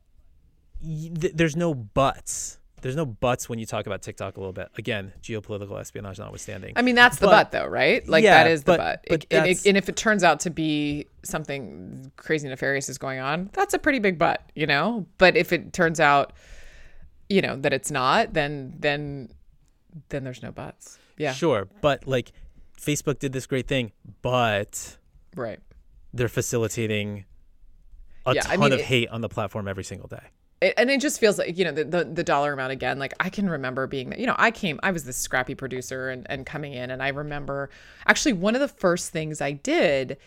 y- 0.81 1.11
th- 1.19 1.33
there's 1.35 1.55
no 1.57 1.73
buts. 1.73 2.59
There's 2.81 2.95
no 2.95 3.05
buts 3.05 3.47
when 3.47 3.59
you 3.59 3.65
talk 3.65 3.85
about 3.85 4.01
TikTok 4.01 4.37
a 4.37 4.39
little 4.39 4.53
bit. 4.53 4.69
Again, 4.77 5.13
geopolitical 5.21 5.79
espionage 5.79 6.17
notwithstanding. 6.19 6.73
I 6.75 6.81
mean, 6.81 6.95
that's 6.95 7.17
the 7.19 7.27
But- 7.27 7.51
but, 7.51 7.51
though, 7.51 7.67
right? 7.67 8.07
Like 8.07 8.23
Yeah, 8.23 8.43
that 8.43 8.51
is 8.51 8.63
the 8.63 8.73
but- 8.73 8.77
but. 8.77 9.05
but 9.09 9.23
It- 9.29 9.37
and, 9.37 9.47
it- 9.47 9.65
and 9.67 9.77
if 9.77 9.87
it 9.87 9.95
turns 9.95 10.23
out 10.23 10.39
to 10.41 10.49
be 10.49 11.05
something 11.23 12.11
crazy 12.17 12.47
nefarious 12.49 12.89
is 12.89 12.97
going 12.97 13.19
on, 13.19 13.49
that's 13.53 13.73
a 13.73 13.79
pretty 13.79 13.99
big 13.99 14.17
but, 14.17 14.41
you 14.55 14.65
know. 14.65 15.05
But 15.19 15.37
if 15.37 15.53
it 15.53 15.73
turns 15.73 15.99
out, 15.99 16.33
you 17.29 17.41
know, 17.41 17.55
that 17.57 17.71
it's 17.71 17.91
not, 17.91 18.33
then 18.33 18.75
then 18.79 19.29
then 20.09 20.23
there's 20.23 20.41
no 20.41 20.51
buts. 20.51 20.97
Yeah. 21.17 21.33
Sure, 21.33 21.67
but 21.81 22.07
like 22.07 22.31
Facebook 22.79 23.19
did 23.19 23.31
this 23.33 23.45
great 23.45 23.67
thing, 23.67 23.91
but 24.21 24.97
Right. 25.35 25.59
they're 26.13 26.27
facilitating 26.29 27.25
a 28.25 28.33
Yeah, 28.33 28.41
I 28.45 28.55
ton 28.55 28.59
mean, 28.61 28.73
of 28.73 28.79
it- 28.79 28.85
hate 28.85 29.09
on 29.09 29.21
the 29.21 29.29
platform 29.29 29.67
every 29.67 29.83
single 29.83 30.07
day. 30.07 30.23
It, 30.61 30.73
and 30.77 30.89
it 30.89 31.01
just 31.01 31.19
feels 31.19 31.37
like 31.37 31.57
you 31.57 31.65
know 31.65 31.71
the, 31.71 31.83
the 31.83 32.03
the 32.05 32.23
dollar 32.23 32.53
amount 32.53 32.71
again 32.71 32.99
like 32.99 33.13
i 33.19 33.29
can 33.29 33.49
remember 33.49 33.87
being 33.87 34.17
you 34.17 34.25
know 34.25 34.35
i 34.37 34.51
came 34.51 34.79
i 34.83 34.91
was 34.91 35.03
this 35.03 35.17
scrappy 35.17 35.55
producer 35.55 36.09
and, 36.09 36.25
and 36.29 36.45
coming 36.45 36.73
in 36.73 36.91
and 36.91 37.01
i 37.01 37.09
remember 37.09 37.69
actually 38.07 38.33
one 38.33 38.55
of 38.55 38.61
the 38.61 38.67
first 38.67 39.11
things 39.11 39.41
i 39.41 39.51
did 39.51 40.17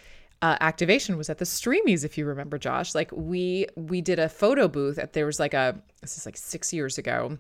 uh, 0.44 0.58
activation 0.60 1.16
was 1.16 1.30
at 1.30 1.38
the 1.38 1.44
streamies 1.46 2.04
if 2.04 2.18
you 2.18 2.26
remember 2.26 2.58
josh. 2.58 2.94
Like 2.94 3.10
we 3.12 3.66
we 3.76 4.02
did 4.02 4.18
a 4.18 4.28
photo 4.28 4.68
booth 4.68 4.98
at 4.98 5.14
there 5.14 5.24
was 5.24 5.40
like 5.40 5.54
a 5.54 5.80
this 6.02 6.18
is 6.18 6.26
like 6.26 6.36
six 6.36 6.70
years 6.70 6.98
ago. 6.98 7.38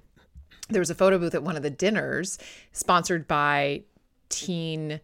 There 0.70 0.80
was 0.80 0.88
a 0.88 0.94
photo 0.94 1.18
booth 1.18 1.34
at 1.34 1.42
one 1.42 1.56
of 1.56 1.62
the 1.62 1.68
dinners 1.68 2.38
sponsored 2.72 3.28
by 3.28 3.82
teen 4.30 5.00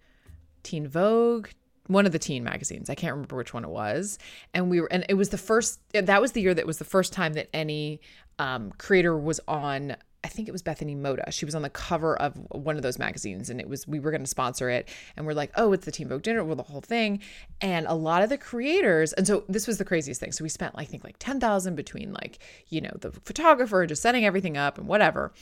Teen 0.62 0.88
Vogue, 0.88 1.48
one 1.90 2.06
of 2.06 2.12
the 2.12 2.18
teen 2.18 2.44
magazines. 2.44 2.88
I 2.88 2.94
can't 2.94 3.12
remember 3.12 3.36
which 3.36 3.52
one 3.52 3.64
it 3.64 3.70
was. 3.70 4.18
And 4.54 4.70
we 4.70 4.80
were, 4.80 4.90
and 4.92 5.04
it 5.08 5.14
was 5.14 5.30
the 5.30 5.38
first, 5.38 5.80
that 5.92 6.20
was 6.20 6.32
the 6.32 6.40
year 6.40 6.54
that 6.54 6.66
was 6.66 6.78
the 6.78 6.84
first 6.84 7.12
time 7.12 7.32
that 7.32 7.48
any 7.52 8.00
um, 8.38 8.72
creator 8.78 9.18
was 9.18 9.40
on. 9.48 9.96
I 10.22 10.28
think 10.28 10.48
it 10.48 10.52
was 10.52 10.62
Bethany 10.62 10.94
Mota. 10.94 11.32
She 11.32 11.46
was 11.46 11.54
on 11.54 11.62
the 11.62 11.70
cover 11.70 12.14
of 12.14 12.34
one 12.50 12.76
of 12.76 12.82
those 12.82 12.98
magazines, 12.98 13.48
and 13.48 13.58
it 13.58 13.68
was 13.68 13.88
we 13.88 13.98
were 13.98 14.10
going 14.10 14.22
to 14.22 14.28
sponsor 14.28 14.68
it, 14.68 14.86
and 15.16 15.26
we're 15.26 15.32
like, 15.32 15.50
oh, 15.56 15.72
it's 15.72 15.86
the 15.86 15.90
Teen 15.90 16.08
Vogue 16.08 16.20
dinner, 16.20 16.44
well, 16.44 16.56
the 16.56 16.62
whole 16.62 16.82
thing, 16.82 17.20
and 17.62 17.86
a 17.86 17.94
lot 17.94 18.22
of 18.22 18.28
the 18.28 18.36
creators, 18.36 19.14
and 19.14 19.26
so 19.26 19.44
this 19.48 19.66
was 19.66 19.78
the 19.78 19.84
craziest 19.84 20.20
thing. 20.20 20.30
So 20.30 20.44
we 20.44 20.50
spent, 20.50 20.74
I 20.76 20.84
think, 20.84 21.04
like 21.04 21.16
ten 21.18 21.40
thousand 21.40 21.74
between 21.74 22.12
like 22.12 22.38
you 22.68 22.82
know 22.82 22.92
the 23.00 23.12
photographer, 23.12 23.86
just 23.86 24.02
setting 24.02 24.26
everything 24.26 24.58
up 24.58 24.76
and 24.76 24.86
whatever, 24.86 25.32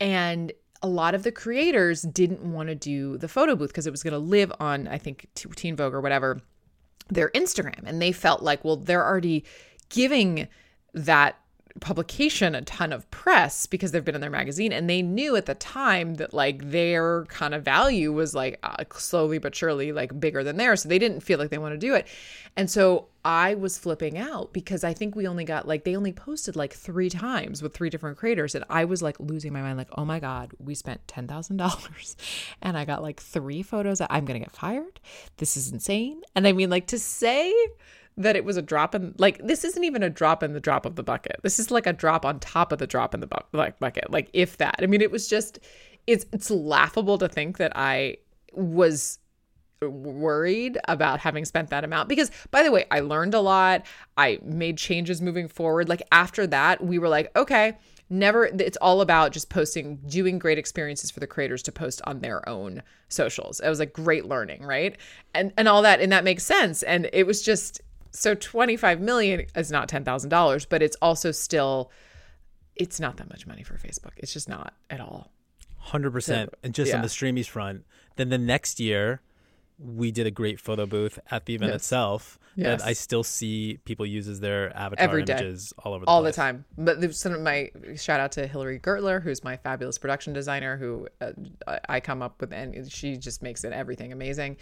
and 0.00 0.50
a 0.82 0.88
lot 0.88 1.14
of 1.14 1.22
the 1.22 1.32
creators 1.32 2.02
didn't 2.02 2.40
want 2.40 2.68
to 2.68 2.74
do 2.74 3.16
the 3.18 3.28
photo 3.28 3.56
booth 3.56 3.70
because 3.70 3.86
it 3.86 3.90
was 3.90 4.02
going 4.02 4.12
to 4.12 4.18
live 4.18 4.52
on 4.60 4.86
i 4.88 4.98
think 4.98 5.26
teen 5.34 5.76
vogue 5.76 5.94
or 5.94 6.00
whatever 6.00 6.40
their 7.08 7.30
instagram. 7.30 7.82
And 7.84 8.00
they 8.00 8.12
felt 8.12 8.42
like 8.42 8.64
well 8.64 8.76
they're 8.76 9.04
already 9.04 9.44
giving 9.88 10.48
that 10.94 11.38
publication 11.80 12.54
a 12.54 12.62
ton 12.62 12.92
of 12.92 13.10
press 13.10 13.66
because 13.66 13.92
they've 13.92 14.04
been 14.04 14.14
in 14.14 14.20
their 14.20 14.30
magazine 14.30 14.72
and 14.72 14.88
they 14.88 15.02
knew 15.02 15.36
at 15.36 15.46
the 15.46 15.54
time 15.54 16.14
that 16.14 16.32
like 16.32 16.70
their 16.70 17.24
kind 17.26 17.54
of 17.54 17.62
value 17.62 18.12
was 18.12 18.34
like 18.34 18.58
uh, 18.62 18.84
slowly 18.94 19.38
but 19.38 19.54
surely 19.54 19.92
like 19.92 20.18
bigger 20.18 20.42
than 20.42 20.56
theirs 20.56 20.82
so 20.82 20.88
they 20.88 20.98
didn't 20.98 21.20
feel 21.20 21.38
like 21.38 21.50
they 21.50 21.58
want 21.58 21.74
to 21.74 21.78
do 21.78 21.94
it. 21.94 22.06
And 22.56 22.70
so 22.70 23.08
i 23.26 23.54
was 23.54 23.76
flipping 23.76 24.16
out 24.16 24.52
because 24.52 24.84
i 24.84 24.94
think 24.94 25.16
we 25.16 25.26
only 25.26 25.44
got 25.44 25.66
like 25.66 25.82
they 25.82 25.96
only 25.96 26.12
posted 26.12 26.54
like 26.54 26.72
three 26.72 27.10
times 27.10 27.60
with 27.60 27.74
three 27.74 27.90
different 27.90 28.16
creators 28.16 28.54
and 28.54 28.64
i 28.70 28.84
was 28.84 29.02
like 29.02 29.18
losing 29.18 29.52
my 29.52 29.60
mind 29.60 29.76
like 29.76 29.88
oh 29.98 30.04
my 30.04 30.20
god 30.20 30.52
we 30.60 30.76
spent 30.76 31.04
$10000 31.08 32.16
and 32.62 32.78
i 32.78 32.84
got 32.84 33.02
like 33.02 33.20
three 33.20 33.62
photos 33.62 34.00
i'm 34.00 34.24
gonna 34.24 34.38
get 34.38 34.52
fired? 34.52 35.00
This 35.38 35.56
is 35.56 35.72
insane. 35.72 36.22
And 36.36 36.46
i 36.46 36.52
mean 36.52 36.70
like 36.70 36.86
to 36.88 37.00
say 37.00 37.52
that 38.18 38.36
it 38.36 38.44
was 38.44 38.56
a 38.56 38.62
drop 38.62 38.94
in 38.94 39.14
like 39.18 39.38
this 39.46 39.64
isn't 39.64 39.84
even 39.84 40.02
a 40.02 40.10
drop 40.10 40.42
in 40.42 40.52
the 40.52 40.60
drop 40.60 40.86
of 40.86 40.96
the 40.96 41.02
bucket. 41.02 41.40
This 41.42 41.58
is 41.58 41.70
like 41.70 41.86
a 41.86 41.92
drop 41.92 42.24
on 42.24 42.40
top 42.40 42.72
of 42.72 42.78
the 42.78 42.86
drop 42.86 43.14
in 43.14 43.20
the 43.20 43.26
bu- 43.26 43.36
like 43.52 43.78
bucket. 43.78 44.10
Like 44.10 44.30
if 44.32 44.56
that. 44.58 44.76
I 44.80 44.86
mean 44.86 45.02
it 45.02 45.10
was 45.10 45.28
just 45.28 45.58
it's 46.06 46.24
it's 46.32 46.50
laughable 46.50 47.18
to 47.18 47.28
think 47.28 47.58
that 47.58 47.72
I 47.76 48.18
was 48.52 49.18
worried 49.82 50.78
about 50.88 51.20
having 51.20 51.44
spent 51.44 51.70
that 51.70 51.84
amount 51.84 52.08
because 52.08 52.30
by 52.50 52.62
the 52.62 52.72
way, 52.72 52.86
I 52.90 53.00
learned 53.00 53.34
a 53.34 53.40
lot. 53.40 53.84
I 54.16 54.38
made 54.42 54.78
changes 54.78 55.20
moving 55.20 55.48
forward. 55.48 55.88
Like 55.88 56.02
after 56.12 56.46
that, 56.46 56.82
we 56.82 56.98
were 56.98 57.08
like, 57.08 57.30
okay, 57.36 57.76
never 58.08 58.46
it's 58.46 58.78
all 58.78 59.00
about 59.00 59.32
just 59.32 59.50
posting 59.50 59.96
doing 60.06 60.38
great 60.38 60.58
experiences 60.58 61.10
for 61.10 61.20
the 61.20 61.26
creators 61.26 61.62
to 61.64 61.72
post 61.72 62.00
on 62.04 62.20
their 62.20 62.48
own 62.48 62.82
socials. 63.08 63.60
It 63.60 63.68
was 63.68 63.80
like 63.80 63.92
great 63.92 64.24
learning, 64.24 64.62
right? 64.62 64.96
And 65.34 65.52
and 65.56 65.68
all 65.68 65.82
that 65.82 66.00
and 66.00 66.12
that 66.12 66.24
makes 66.24 66.44
sense 66.44 66.82
and 66.82 67.10
it 67.12 67.26
was 67.26 67.42
just 67.42 67.80
so 68.16 68.34
25 68.34 69.00
million 69.00 69.46
is 69.54 69.70
not 69.70 69.88
$10,000, 69.88 70.66
but 70.68 70.82
it's 70.82 70.96
also 71.02 71.30
still 71.30 71.90
it's 72.74 73.00
not 73.00 73.16
that 73.16 73.28
much 73.30 73.46
money 73.46 73.62
for 73.62 73.74
Facebook. 73.74 74.12
It's 74.18 74.32
just 74.32 74.48
not 74.48 74.74
at 74.90 75.00
all. 75.00 75.30
Hundred 75.78 76.12
percent. 76.12 76.52
And 76.62 76.74
just 76.74 76.92
on 76.92 76.98
yeah. 76.98 77.02
the 77.02 77.08
streamies 77.08 77.48
front, 77.48 77.84
then 78.16 78.28
the 78.28 78.38
next 78.38 78.80
year 78.80 79.20
we 79.78 80.10
did 80.10 80.26
a 80.26 80.30
great 80.30 80.58
photo 80.60 80.86
booth 80.86 81.18
at 81.30 81.44
the 81.46 81.54
event 81.54 81.72
Yes. 81.72 81.82
itself 81.82 82.38
Yes. 82.54 82.80
that 82.80 82.88
I 82.88 82.94
still 82.94 83.22
see 83.22 83.78
people 83.84 84.06
use 84.06 84.26
as 84.28 84.40
their 84.40 84.74
avatar 84.74 85.04
Every 85.04 85.22
day. 85.22 85.34
images 85.34 85.74
all 85.78 85.92
over 85.92 86.06
the 86.06 86.10
all 86.10 86.22
the 86.22 86.32
time. 86.32 86.64
But 86.78 87.14
some 87.14 87.34
of 87.34 87.42
my 87.42 87.70
shout 87.96 88.18
out 88.18 88.32
to 88.32 88.46
Hillary 88.46 88.78
Gertler, 88.80 89.22
who's 89.22 89.44
my 89.44 89.58
fabulous 89.58 89.98
production 89.98 90.32
designer, 90.32 90.78
who 90.78 91.06
uh, 91.20 91.32
I- 91.66 91.80
I 91.90 92.00
come 92.00 92.22
up 92.22 92.40
with, 92.40 92.54
and 92.54 92.90
she 92.90 93.18
just 93.18 93.42
makes 93.42 93.62
it 93.64 93.74
everything 93.74 94.12
amazing. 94.12 94.56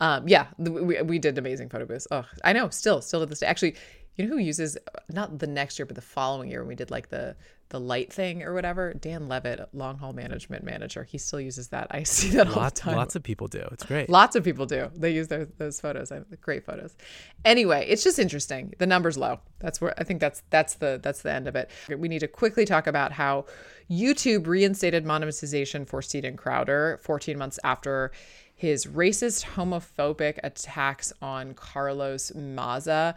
Um, 0.00 0.26
yeah, 0.26 0.46
we, 0.58 1.00
we 1.02 1.18
did 1.20 1.38
amazing 1.38 1.68
photo 1.68 1.84
booths. 1.84 2.08
Oh, 2.10 2.24
I 2.42 2.52
know, 2.52 2.68
still, 2.70 3.00
still 3.00 3.20
to 3.20 3.26
this 3.26 3.38
day. 3.40 3.46
Actually, 3.46 3.76
You 4.16 4.24
know 4.26 4.32
who 4.32 4.38
uses 4.38 4.78
not 5.12 5.38
the 5.38 5.46
next 5.46 5.78
year, 5.78 5.84
but 5.86 5.94
the 5.94 6.00
following 6.00 6.48
year 6.50 6.60
when 6.62 6.68
we 6.68 6.74
did 6.74 6.90
like 6.90 7.10
the 7.10 7.36
the 7.68 7.80
light 7.80 8.12
thing 8.12 8.42
or 8.42 8.54
whatever? 8.54 8.94
Dan 8.94 9.28
Levitt, 9.28 9.68
long 9.72 9.98
haul 9.98 10.12
management 10.12 10.64
manager. 10.64 11.04
He 11.04 11.18
still 11.18 11.40
uses 11.40 11.68
that. 11.68 11.88
I 11.90 12.02
see 12.04 12.30
that 12.30 12.46
all 12.48 12.54
the 12.54 12.58
Lots, 12.60 12.80
time. 12.80 12.96
lots 12.96 13.16
of 13.16 13.22
people 13.22 13.48
do. 13.48 13.66
It's 13.72 13.84
great. 13.84 14.08
Lots 14.08 14.36
of 14.36 14.44
people 14.44 14.66
do. 14.66 14.90
They 14.94 15.10
use 15.12 15.28
their, 15.28 15.46
those 15.58 15.80
photos. 15.80 16.12
Great 16.40 16.64
photos. 16.64 16.96
Anyway, 17.44 17.86
it's 17.88 18.04
just 18.04 18.18
interesting. 18.18 18.74
The 18.78 18.86
number's 18.86 19.16
low. 19.18 19.40
That's 19.58 19.80
where 19.80 19.94
I 19.98 20.04
think 20.04 20.20
that's 20.20 20.42
that's 20.50 20.74
the 20.74 21.00
that's 21.02 21.22
the 21.22 21.32
end 21.32 21.48
of 21.48 21.56
it. 21.56 21.70
We 21.96 22.08
need 22.08 22.20
to 22.20 22.28
quickly 22.28 22.64
talk 22.64 22.86
about 22.86 23.12
how 23.12 23.46
YouTube 23.90 24.46
reinstated 24.46 25.04
monetization 25.04 25.84
for 25.84 26.02
Steven 26.02 26.36
Crowder 26.36 27.00
14 27.02 27.38
months 27.38 27.58
after 27.64 28.12
his 28.54 28.86
racist, 28.86 29.44
homophobic 29.44 30.38
attacks 30.42 31.12
on 31.20 31.52
Carlos 31.54 32.34
Maza. 32.34 33.14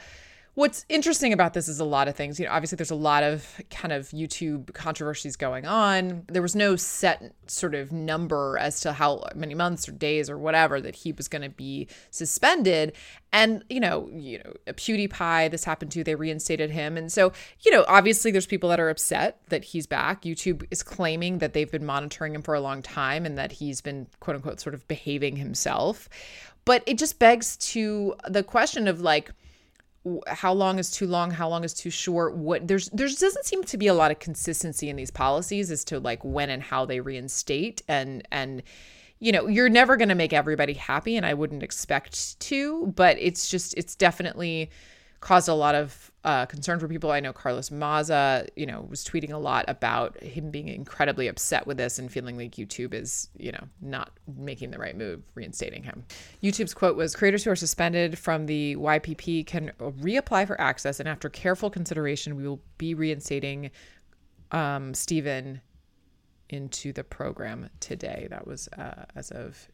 What's 0.60 0.86
interesting 0.90 1.32
about 1.32 1.54
this 1.54 1.70
is 1.70 1.80
a 1.80 1.86
lot 1.86 2.10
of 2.10 2.18
things. 2.18 2.38
You 2.38 2.46
know, 2.46 2.52
obviously 2.52 2.76
there's 2.76 2.92
a 2.92 2.96
lot 2.96 3.24
of 3.24 3.62
kind 3.72 3.94
of 3.94 4.10
YouTube 4.10 4.74
controversies 4.74 5.38
going 5.38 5.66
on. 5.66 6.26
There 6.28 6.42
was 6.42 6.54
no 6.54 6.76
set 6.76 7.34
sort 7.48 7.76
of 7.76 7.94
number 7.94 8.58
as 8.58 8.82
to 8.82 8.92
how 8.92 9.24
many 9.36 9.56
months 9.56 9.88
or 9.88 9.94
days 9.94 10.30
or 10.30 10.38
whatever 10.38 10.82
that 10.82 10.96
he 10.96 11.14
was 11.14 11.30
going 11.30 11.44
to 11.44 11.50
be 11.50 11.88
suspended. 12.12 12.92
And 13.32 13.64
you 13.70 13.80
know, 13.80 14.10
you 14.12 14.40
know, 14.40 14.74
PewDiePie, 14.74 15.50
this 15.50 15.64
happened 15.64 15.92
to. 15.94 16.04
They 16.04 16.16
reinstated 16.16 16.72
him, 16.72 16.98
and 16.98 17.10
so 17.10 17.32
you 17.62 17.72
know, 17.72 17.86
obviously 17.88 18.30
there's 18.30 18.46
people 18.46 18.68
that 18.68 18.82
are 18.82 18.90
upset 18.90 19.40
that 19.48 19.64
he's 19.64 19.88
back. 19.88 20.24
YouTube 20.24 20.66
is 20.72 20.84
claiming 20.84 21.38
that 21.38 21.54
they've 21.54 21.72
been 21.72 21.86
monitoring 21.86 22.36
him 22.36 22.42
for 22.42 22.54
a 22.54 22.60
long 22.60 22.82
time 22.82 23.26
and 23.26 23.38
that 23.38 23.54
he's 23.54 23.80
been 23.80 24.08
quote 24.20 24.36
unquote 24.36 24.60
sort 24.60 24.76
of 24.76 24.86
behaving 24.90 25.38
himself. 25.38 26.10
But 26.66 26.84
it 26.86 26.98
just 26.98 27.18
begs 27.18 27.56
to 27.56 28.16
the 28.28 28.44
question 28.44 28.90
of 28.90 29.00
like 29.00 29.32
how 30.28 30.54
long 30.54 30.80
is 30.80 30.90
too 30.90 31.06
long 31.06 31.30
how 31.30 31.50
long 31.50 31.64
is 31.64 31.74
too 31.74 31.90
short 31.90 32.36
what 32.36 32.68
there's 32.68 32.90
there's 32.90 33.16
doesn't 33.16 33.46
seem 33.46 33.64
to 33.64 33.78
be 33.78 33.88
a 33.88 33.94
lot 33.94 34.12
of 34.12 34.20
consistency 34.20 34.90
in 34.90 34.96
these 34.96 35.12
policies 35.12 35.72
as 35.72 35.84
to 35.84 36.00
like 36.00 36.24
when 36.24 36.50
and 36.50 36.64
how 36.64 36.86
they 36.86 37.02
reinstate 37.02 37.82
and 37.88 38.26
and 38.32 38.64
you 39.20 39.32
know 39.32 39.48
you're 39.48 39.68
never 39.68 39.98
going 39.98 40.10
to 40.10 40.16
make 40.16 40.32
everybody 40.32 40.74
happy 40.74 41.18
and 41.18 41.26
i 41.26 41.34
wouldn't 41.34 41.64
expect 41.64 42.40
to 42.40 42.88
but 42.96 43.18
it's 43.20 43.50
just 43.50 43.74
it's 43.76 43.96
definitely 43.96 44.70
caused 45.22 45.50
a 45.50 45.54
lot 45.54 45.76
of 45.76 46.12
uh, 46.24 46.46
concern 46.46 46.80
for 46.80 46.88
people. 46.88 47.12
I 47.12 47.20
know 47.20 47.34
Carlos 47.34 47.72
Maza, 47.72 48.48
you 48.56 48.66
know, 48.66 48.86
was 48.90 49.04
tweeting 49.04 49.32
a 49.32 49.38
lot 49.38 49.66
about 49.68 50.22
him 50.22 50.50
being 50.50 50.68
incredibly 50.68 51.28
upset 51.28 51.68
with 51.68 51.78
this 51.78 52.00
and 52.00 52.12
feeling 52.12 52.38
like 52.38 52.56
YouTube 52.56 52.94
is, 52.94 53.30
you 53.38 53.52
know, 53.52 53.68
not 53.82 54.12
making 54.38 54.72
the 54.72 54.78
right 54.78 54.98
move, 54.98 55.22
reinstating 55.36 55.84
him. 55.84 56.06
YouTube's 56.42 56.74
quote 56.74 56.96
was 56.96 57.16
Creators 57.16 57.44
who 57.44 57.52
are 57.52 57.56
suspended 57.56 58.18
from 58.18 58.46
the 58.46 58.76
YPP 58.78 59.46
can 59.46 59.72
reapply 59.80 60.48
for 60.48 60.60
access, 60.60 61.00
and 61.00 61.10
after 61.10 61.30
careful 61.30 61.70
consideration, 61.70 62.36
we 62.36 62.48
will 62.48 62.62
be 62.78 62.94
reinstating 62.94 63.72
um, 64.52 64.94
Steven 64.94 65.62
into 66.50 66.92
the 66.94 67.04
program 67.04 67.70
today. 67.80 68.28
That 68.30 68.48
was 68.48 68.68
uh, 68.70 69.06
as 69.16 69.32
of 69.32 69.68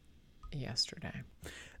yesterday. 0.52 1.22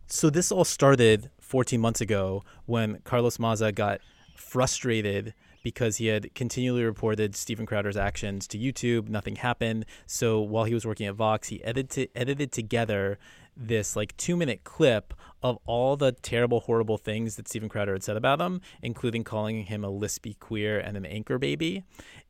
So 0.08 0.30
this 0.30 0.52
all 0.52 0.64
started 0.64 1.30
14 1.40 1.80
months 1.80 2.00
ago 2.00 2.44
when 2.64 3.00
Carlos 3.04 3.38
Maza 3.38 3.72
got 3.72 4.00
frustrated 4.36 5.34
because 5.64 5.96
he 5.96 6.06
had 6.06 6.32
continually 6.32 6.84
reported 6.84 7.34
Steven 7.34 7.66
Crowder's 7.66 7.96
actions 7.96 8.46
to 8.48 8.58
YouTube. 8.58 9.08
Nothing 9.08 9.34
happened. 9.34 9.84
So 10.06 10.40
while 10.40 10.62
he 10.62 10.74
was 10.74 10.86
working 10.86 11.08
at 11.08 11.16
Vox, 11.16 11.48
he 11.48 11.62
edited 11.64 12.08
edited 12.14 12.52
together 12.52 13.18
this 13.56 13.96
like 13.96 14.16
two 14.16 14.36
minute 14.36 14.62
clip 14.62 15.12
of 15.42 15.58
all 15.66 15.96
the 15.96 16.12
terrible, 16.12 16.60
horrible 16.60 16.98
things 16.98 17.34
that 17.34 17.48
Steven 17.48 17.68
Crowder 17.68 17.94
had 17.94 18.04
said 18.04 18.16
about 18.16 18.40
him, 18.40 18.60
including 18.82 19.24
calling 19.24 19.64
him 19.64 19.82
a 19.82 19.90
lispy 19.90 20.38
queer 20.38 20.78
and 20.78 20.96
an 20.96 21.04
anchor 21.04 21.36
baby. 21.36 21.82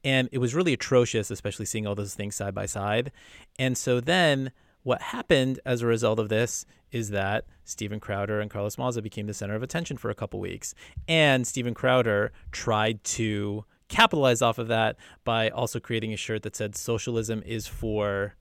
And 0.02 0.30
it 0.32 0.38
was 0.38 0.54
really 0.54 0.72
atrocious, 0.72 1.30
especially 1.30 1.66
seeing 1.66 1.86
all 1.86 1.94
those 1.94 2.14
things 2.14 2.36
side 2.36 2.54
by 2.54 2.64
side. 2.64 3.12
And 3.58 3.76
so 3.76 4.00
then 4.00 4.52
what 4.86 5.02
happened 5.02 5.58
as 5.66 5.82
a 5.82 5.86
result 5.86 6.20
of 6.20 6.28
this 6.28 6.64
is 6.92 7.10
that 7.10 7.44
Steven 7.64 7.98
Crowder 7.98 8.38
and 8.38 8.48
Carlos 8.48 8.78
Maza 8.78 9.02
became 9.02 9.26
the 9.26 9.34
center 9.34 9.56
of 9.56 9.62
attention 9.64 9.96
for 9.96 10.10
a 10.10 10.14
couple 10.14 10.38
weeks. 10.38 10.76
And 11.08 11.44
Steven 11.44 11.74
Crowder 11.74 12.30
tried 12.52 13.02
to 13.02 13.64
capitalize 13.88 14.42
off 14.42 14.58
of 14.58 14.68
that 14.68 14.94
by 15.24 15.50
also 15.50 15.80
creating 15.80 16.12
a 16.12 16.16
shirt 16.16 16.44
that 16.44 16.54
said 16.54 16.76
socialism 16.76 17.42
is 17.44 17.66
for 17.66 18.36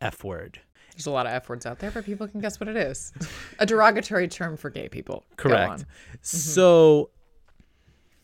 F 0.00 0.22
word. 0.22 0.60
There's 0.92 1.06
a 1.06 1.10
lot 1.10 1.26
of 1.26 1.32
F 1.32 1.48
words 1.48 1.66
out 1.66 1.80
there, 1.80 1.90
but 1.90 2.04
people 2.04 2.28
can 2.28 2.40
guess 2.40 2.60
what 2.60 2.68
it 2.68 2.76
is. 2.76 3.12
a 3.58 3.66
derogatory 3.66 4.28
term 4.28 4.56
for 4.56 4.70
gay 4.70 4.88
people. 4.88 5.26
Correct. 5.36 5.68
on. 5.68 5.78
Mm-hmm. 5.80 6.16
So 6.20 7.10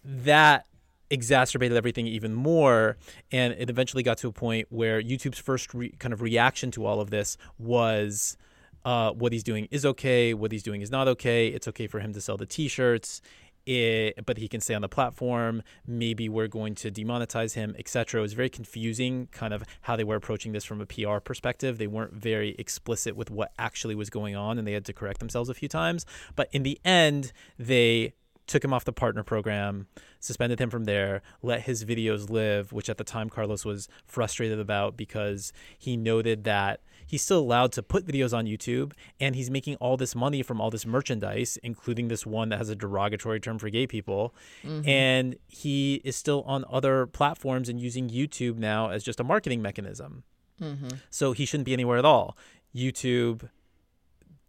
that 0.05 0.67
exacerbated 1.13 1.77
everything 1.77 2.07
even 2.07 2.33
more 2.35 2.97
and 3.31 3.53
it 3.53 3.69
eventually 3.69 4.03
got 4.03 4.17
to 4.17 4.29
a 4.29 4.33
point 4.33 4.67
where 4.71 5.01
YouTube's 5.01 5.39
first 5.39 5.75
re- 5.75 5.93
kind 5.99 6.15
of 6.15 6.23
reaction 6.23 6.71
to 6.71 6.87
all 6.87 7.01
of 7.01 7.11
this 7.11 7.37
was 7.59 8.39
uh, 8.87 9.13
what 9.13 9.31
he's 9.31 9.43
doing 9.43 9.69
is 9.71 9.85
okay 9.85 10.33
what 10.33 10.51
he's 10.51 10.63
doing 10.63 10.81
is 10.81 10.91
not 10.91 11.07
okay 11.07 11.49
it's 11.49 11.69
okay 11.69 11.87
for 11.87 12.01
him 12.01 12.15
to 12.15 12.21
sell 12.21 12.39
the 12.39 12.47
t-shirts 12.47 13.21
it, 13.65 14.27
but 14.27 14.39
he 14.39 14.49
can 14.49 14.61
stay 14.61 14.75
on 14.75 14.81
the 14.81 14.89
platform 14.89 15.63
maybe 15.87 16.31
we're 16.31 16.49
going 16.49 16.75
to 16.75 16.91
demonetize 16.91 17.55
him 17.55 17.77
etc 17.79 18.21
it 18.21 18.23
was 18.23 18.33
very 18.33 18.49
confusing 18.49 19.29
kind 19.31 19.53
of 19.53 19.63
how 19.83 19.95
they 19.95 20.05
were 20.05 20.17
approaching 20.17 20.53
this 20.53 20.65
from 20.65 20.81
a 20.81 20.87
pr 20.87 21.19
perspective. 21.19 21.77
They 21.77 21.87
weren't 21.87 22.15
very 22.15 22.57
explicit 22.59 23.15
with 23.15 23.31
what 23.31 23.53
actually 23.59 23.95
was 23.95 24.09
going 24.09 24.35
on 24.35 24.59
and 24.59 24.67
they 24.67 24.73
had 24.73 24.87
to 24.87 24.95
correct 24.95 25.21
themselves 25.21 25.51
a 25.51 25.55
few 25.55 25.69
times. 25.69 26.07
But 26.35 26.49
in 26.53 26.63
the 26.63 26.81
end 26.85 27.33
they 27.59 28.15
took 28.53 28.63
him 28.63 28.75
off 28.75 28.85
the 28.85 28.93
partner 28.93 29.23
program, 29.23 29.87
suspended 30.21 30.61
him 30.61 30.69
from 30.69 30.85
there, 30.85 31.23
let 31.41 31.63
his 31.63 31.87
videos 31.87 32.29
live, 32.29 32.71
which 32.71 32.91
at 32.91 32.99
the 32.99 33.05
time 33.05 33.31
Carlos 33.31 33.65
was 33.65 33.89
frustrated 34.05 34.61
about 34.61 34.95
because 34.95 35.55
he 35.79 35.97
noted 35.97 36.45
that 36.45 36.81
he's 37.07 37.23
still 37.23 37.39
allowed 37.39 37.73
to 37.73 37.83
put 37.83 38.07
videos 38.07 38.37
on 38.37 38.45
YouTube 38.45 38.93
and 39.19 39.35
he's 39.35 39.51
making 39.51 39.77
all 39.77 39.97
this 39.97 40.15
money 40.15 40.43
from 40.43 40.61
all 40.61 40.71
this 40.71 40.85
merchandise, 40.85 41.59
including 41.63 42.09
this 42.09 42.27
one 42.27 42.51
that 42.51 42.59
has 42.59 42.69
a 42.69 42.77
derogatory 42.77 43.41
term 43.41 43.59
for 43.59 43.71
gay 43.71 43.87
people. 43.87 44.35
Mm-hmm. 44.63 44.87
And 44.87 45.37
he 45.49 46.03
is 46.05 46.15
still 46.15 46.43
on 46.43 46.67
other 46.71 47.07
platforms 47.07 47.71
and 47.71 47.81
using 47.81 48.11
YouTube 48.11 48.59
now 48.59 48.91
as 48.91 49.03
just 49.03 49.19
a 49.19 49.25
marketing 49.25 49.63
mechanism. 49.63 50.25
Mm-hmm. 50.61 50.89
So 51.09 51.33
he 51.33 51.47
shouldn't 51.47 51.65
be 51.65 51.73
anywhere 51.73 51.97
at 51.97 52.05
all. 52.05 52.37
YouTube 52.77 53.49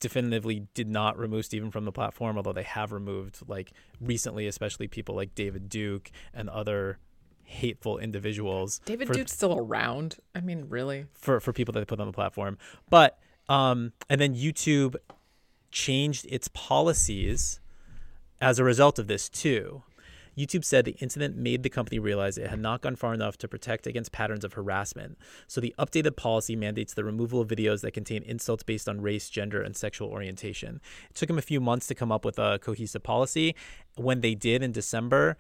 definitively 0.04 0.68
did 0.76 0.88
not 0.88 1.18
remove 1.18 1.46
Steven 1.46 1.72
from 1.72 1.86
the 1.86 1.92
platform, 1.92 2.38
although 2.38 2.54
they 2.54 2.64
have 2.64 2.92
removed, 2.92 3.40
like 3.48 3.72
recently, 4.00 4.46
especially 4.46 4.88
people 4.88 5.16
like 5.16 5.34
David 5.34 5.70
Duke 5.70 6.12
and 6.34 6.50
other 6.50 7.00
hateful 7.46 7.98
individuals 7.98 8.80
David 8.86 9.08
for, 9.08 9.14
Duke's 9.14 9.34
still 9.34 9.58
around. 9.58 10.18
I 10.36 10.42
mean, 10.42 10.66
really? 10.70 11.06
for 11.14 11.40
for 11.40 11.54
people 11.54 11.72
that 11.72 11.80
they 11.80 11.86
put 11.86 12.00
on 12.00 12.08
the 12.08 12.14
platform. 12.14 12.58
But 12.90 13.18
um, 13.50 13.94
and 14.10 14.22
then 14.22 14.36
YouTube 14.36 14.96
changed 15.72 16.28
its 16.30 16.48
policies 16.50 17.60
as 18.40 18.60
a 18.60 18.64
result 18.64 19.00
of 19.00 19.08
this 19.08 19.30
too. 19.30 19.84
YouTube 20.38 20.66
said 20.66 20.86
the 20.86 20.98
incident 21.00 21.38
made 21.38 21.64
the 21.64 21.70
company 21.70 22.00
realize 22.00 22.38
it 22.38 22.50
had 22.50 22.60
not 22.60 22.82
gone 22.82 22.96
far 22.96 23.14
enough 23.14 23.38
to 23.38 23.48
protect 23.48 23.88
against 23.88 24.12
patterns 24.12 24.44
of 24.44 24.54
harassment. 24.54 25.18
So 25.48 25.62
the 25.62 25.76
updated 25.78 26.16
policy 26.16 26.56
mandates 26.56 26.94
the 26.94 27.04
removal 27.04 27.42
of 27.42 27.48
videos 27.48 27.82
that 27.82 27.92
contain 27.92 28.24
insults 28.24 28.64
based 28.64 28.90
on 28.90 29.02
race, 29.02 29.30
gender, 29.30 29.62
and 29.62 29.76
sexual 29.76 30.10
orientation. 30.10 30.82
It 31.10 31.16
took 31.16 31.28
them 31.28 31.38
a 31.38 31.44
few 31.44 31.60
months 31.60 31.88
to 31.88 31.96
come 31.96 32.12
up 32.12 32.26
with 32.26 32.40
a 32.40 32.60
cohesive 32.60 33.04
policy. 33.04 33.56
When 33.96 34.22
they 34.22 34.36
did 34.36 34.64
in 34.64 34.72
December, 34.72 35.38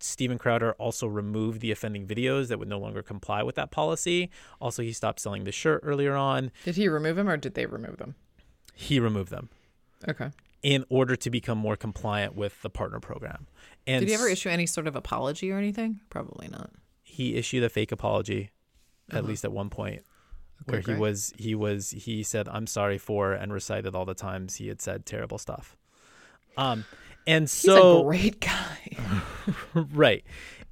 Steven 0.00 0.38
Crowder 0.38 0.72
also 0.74 1.06
removed 1.06 1.60
the 1.60 1.72
offending 1.72 2.06
videos 2.06 2.48
that 2.48 2.58
would 2.58 2.68
no 2.68 2.78
longer 2.78 3.02
comply 3.02 3.42
with 3.42 3.56
that 3.56 3.70
policy. 3.70 4.30
Also, 4.60 4.82
he 4.82 4.92
stopped 4.92 5.18
selling 5.18 5.44
the 5.44 5.52
shirt 5.52 5.80
earlier 5.82 6.14
on. 6.14 6.52
Did 6.64 6.76
he 6.76 6.88
remove 6.88 7.16
them 7.16 7.28
or 7.28 7.36
did 7.36 7.54
they 7.54 7.66
remove 7.66 7.96
them? 7.96 8.14
He 8.74 9.00
removed 9.00 9.30
them 9.30 9.48
Okay. 10.06 10.30
In 10.62 10.84
order 10.88 11.14
to 11.16 11.30
become 11.30 11.58
more 11.58 11.76
compliant 11.76 12.34
with 12.34 12.60
the 12.62 12.70
partner 12.70 13.00
program. 13.00 13.46
And 13.86 14.00
Did 14.00 14.08
he 14.08 14.14
ever 14.14 14.28
issue 14.28 14.48
any 14.48 14.66
sort 14.66 14.86
of 14.86 14.96
apology 14.96 15.50
or 15.50 15.58
anything? 15.58 16.00
Probably 16.10 16.48
not. 16.48 16.70
he 17.02 17.36
issued 17.36 17.62
a 17.64 17.68
fake 17.68 17.90
apology, 17.92 18.50
at 19.10 19.24
least 19.24 19.44
at 19.44 19.52
one 19.52 19.70
point, 19.70 20.02
where 20.66 20.80
he 20.80 20.94
was 20.94 21.32
he 21.38 21.54
was 21.54 21.90
he 21.90 22.22
said 22.22 22.48
I'm 22.48 22.66
sorry 22.66 22.98
for 22.98 23.32
and 23.32 23.52
recited 23.52 23.94
all 23.94 24.04
the 24.04 24.14
times 24.14 24.56
he 24.56 24.68
had 24.68 24.82
said 24.82 25.06
terrible 25.06 25.38
stuff. 25.38 25.76
Um, 26.56 26.84
and 27.26 27.44
He's 27.44 27.52
so 27.52 28.00
a 28.00 28.04
great 28.04 28.40
guy. 28.40 28.96
right. 29.74 30.24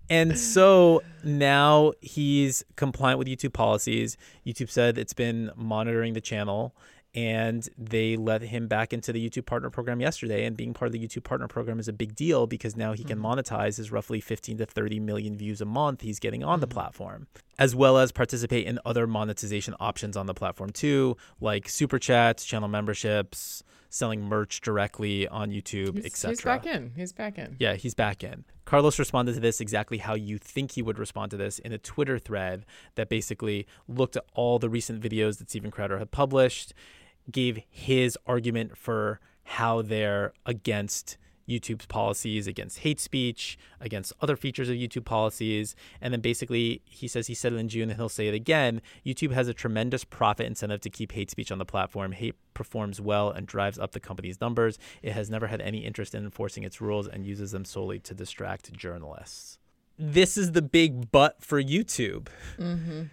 And 0.09 0.39
so 0.39 1.03
now 1.25 1.93
he's 2.01 2.65
compliant 2.77 3.19
with 3.19 3.27
YouTube 3.29 3.53
policies. 3.53 4.17
YouTube 4.47 4.71
said 4.71 4.99
it's 4.99 5.13
been 5.15 5.51
monitoring 5.57 6.13
the 6.13 6.21
channel 6.21 6.77
and 7.17 7.67
they 7.79 8.15
let 8.15 8.43
him 8.43 8.69
back 8.69 8.93
into 8.93 9.11
the 9.11 9.29
YouTube 9.29 9.47
partner 9.47 9.71
program 9.71 10.01
yesterday. 10.01 10.45
And 10.45 10.55
being 10.55 10.75
part 10.75 10.87
of 10.89 10.93
the 10.93 11.05
YouTube 11.05 11.25
partner 11.25 11.49
program 11.49 11.81
is 11.81 11.89
a 11.89 11.93
big 11.93 12.15
deal 12.15 12.47
because 12.47 12.77
now 12.77 12.93
he 12.93 13.03
can 13.03 13.19
mm-hmm. 13.19 13.41
monetize 13.41 13.79
his 13.79 13.91
roughly 13.91 14.21
15 14.21 14.59
to 14.59 14.67
30 14.67 15.01
million 15.01 15.37
views 15.37 15.63
a 15.63 15.65
month 15.65 16.03
he's 16.03 16.21
getting 16.21 16.45
on 16.45 16.61
the 16.61 16.67
mm-hmm. 16.67 16.75
platform. 16.75 17.27
as 17.59 17.75
well 17.75 17.97
as 17.97 18.13
participate 18.13 18.67
in 18.67 18.79
other 18.85 19.07
monetization 19.07 19.75
options 19.81 20.15
on 20.15 20.27
the 20.27 20.35
platform 20.35 20.69
too, 20.71 21.17
like 21.41 21.71
super 21.71 21.99
chats, 21.99 22.45
channel 22.45 22.69
memberships, 22.69 23.63
selling 23.89 24.23
merch 24.23 24.61
directly 24.61 25.27
on 25.29 25.51
YouTube, 25.51 26.05
etc. 26.05 26.31
He's 26.31 26.43
back 26.43 26.67
in. 26.67 26.93
He's 26.95 27.13
back 27.13 27.39
in. 27.39 27.57
Yeah, 27.59 27.75
he's 27.75 27.95
back 27.95 28.23
in. 28.23 28.45
Carlos 28.67 28.99
responded 28.99 29.35
to 29.35 29.41
this 29.41 29.61
exactly 29.61 29.99
how 29.99 30.15
you 30.15 30.39
think 30.39 30.73
he 30.73 30.83
would 30.83 30.99
respond 30.99 31.31
to 31.31 31.37
this 31.37 31.59
in 31.61 31.73
a 31.73 31.79
Twitter 31.79 32.19
thread 32.19 32.67
that 32.97 33.09
basically 33.09 33.67
looked 33.89 34.17
at 34.17 34.25
all 34.35 34.59
the 34.59 34.69
recent 34.69 35.01
videos 35.01 35.39
that 35.39 35.49
Steven 35.49 35.71
Crowder 35.71 35.99
had 35.99 36.11
published, 36.11 36.75
gave 37.31 37.61
his 37.69 38.19
argument 38.27 38.77
for 38.77 39.21
how 39.45 39.83
they're 39.83 40.33
against 40.45 41.17
YouTube's 41.49 41.87
policies 41.87 42.47
against 42.47 42.81
hate 42.81 43.01
speech, 43.01 43.59
against 43.81 44.13
other 44.21 44.37
features 44.37 44.69
of 44.69 44.77
YouTube 44.77 45.05
policies. 45.05 45.75
And 46.01 46.13
then 46.13 46.21
basically, 46.21 46.83
he 46.85 47.09
says 47.09 47.27
he 47.27 47.35
said 47.35 47.53
it 47.53 47.57
in 47.57 47.69
June 47.69 47.91
and 47.91 47.99
he'll 47.99 48.09
say 48.09 48.29
it 48.29 48.35
again. 48.35 48.83
YouTube 49.05 49.33
has 49.33 49.49
a 49.49 49.55
tremendous 49.55 50.05
profit 50.05 50.47
incentive 50.47 50.81
to 50.81 50.91
keep 50.91 51.13
hate 51.13 51.31
speech 51.31 51.53
on 51.53 51.59
the 51.59 51.65
platform. 51.65 52.13
Hate 52.13 52.35
performs 52.55 53.01
well 53.01 53.31
and 53.31 53.47
drives 53.47 53.79
up 53.79 53.93
the 53.93 54.01
company's 54.01 54.41
numbers. 54.41 54.79
It 55.03 55.13
has 55.13 55.31
never 55.31 55.47
had 55.47 55.61
any 55.61 55.79
interest 55.79 56.15
in 56.15 56.25
enforcing 56.25 56.65
its 56.65 56.81
rules 56.81 57.07
and 57.07 57.25
uses 57.25 57.53
them 57.53 57.65
solely 57.65 57.99
to 58.01 58.15
distract 58.15 58.73
journalists. 58.73 59.59
This 59.99 60.37
is 60.37 60.53
the 60.53 60.63
big 60.63 61.11
but 61.11 61.43
for 61.43 61.63
YouTube. 61.63 62.29
Mm-hmm. 62.59 63.05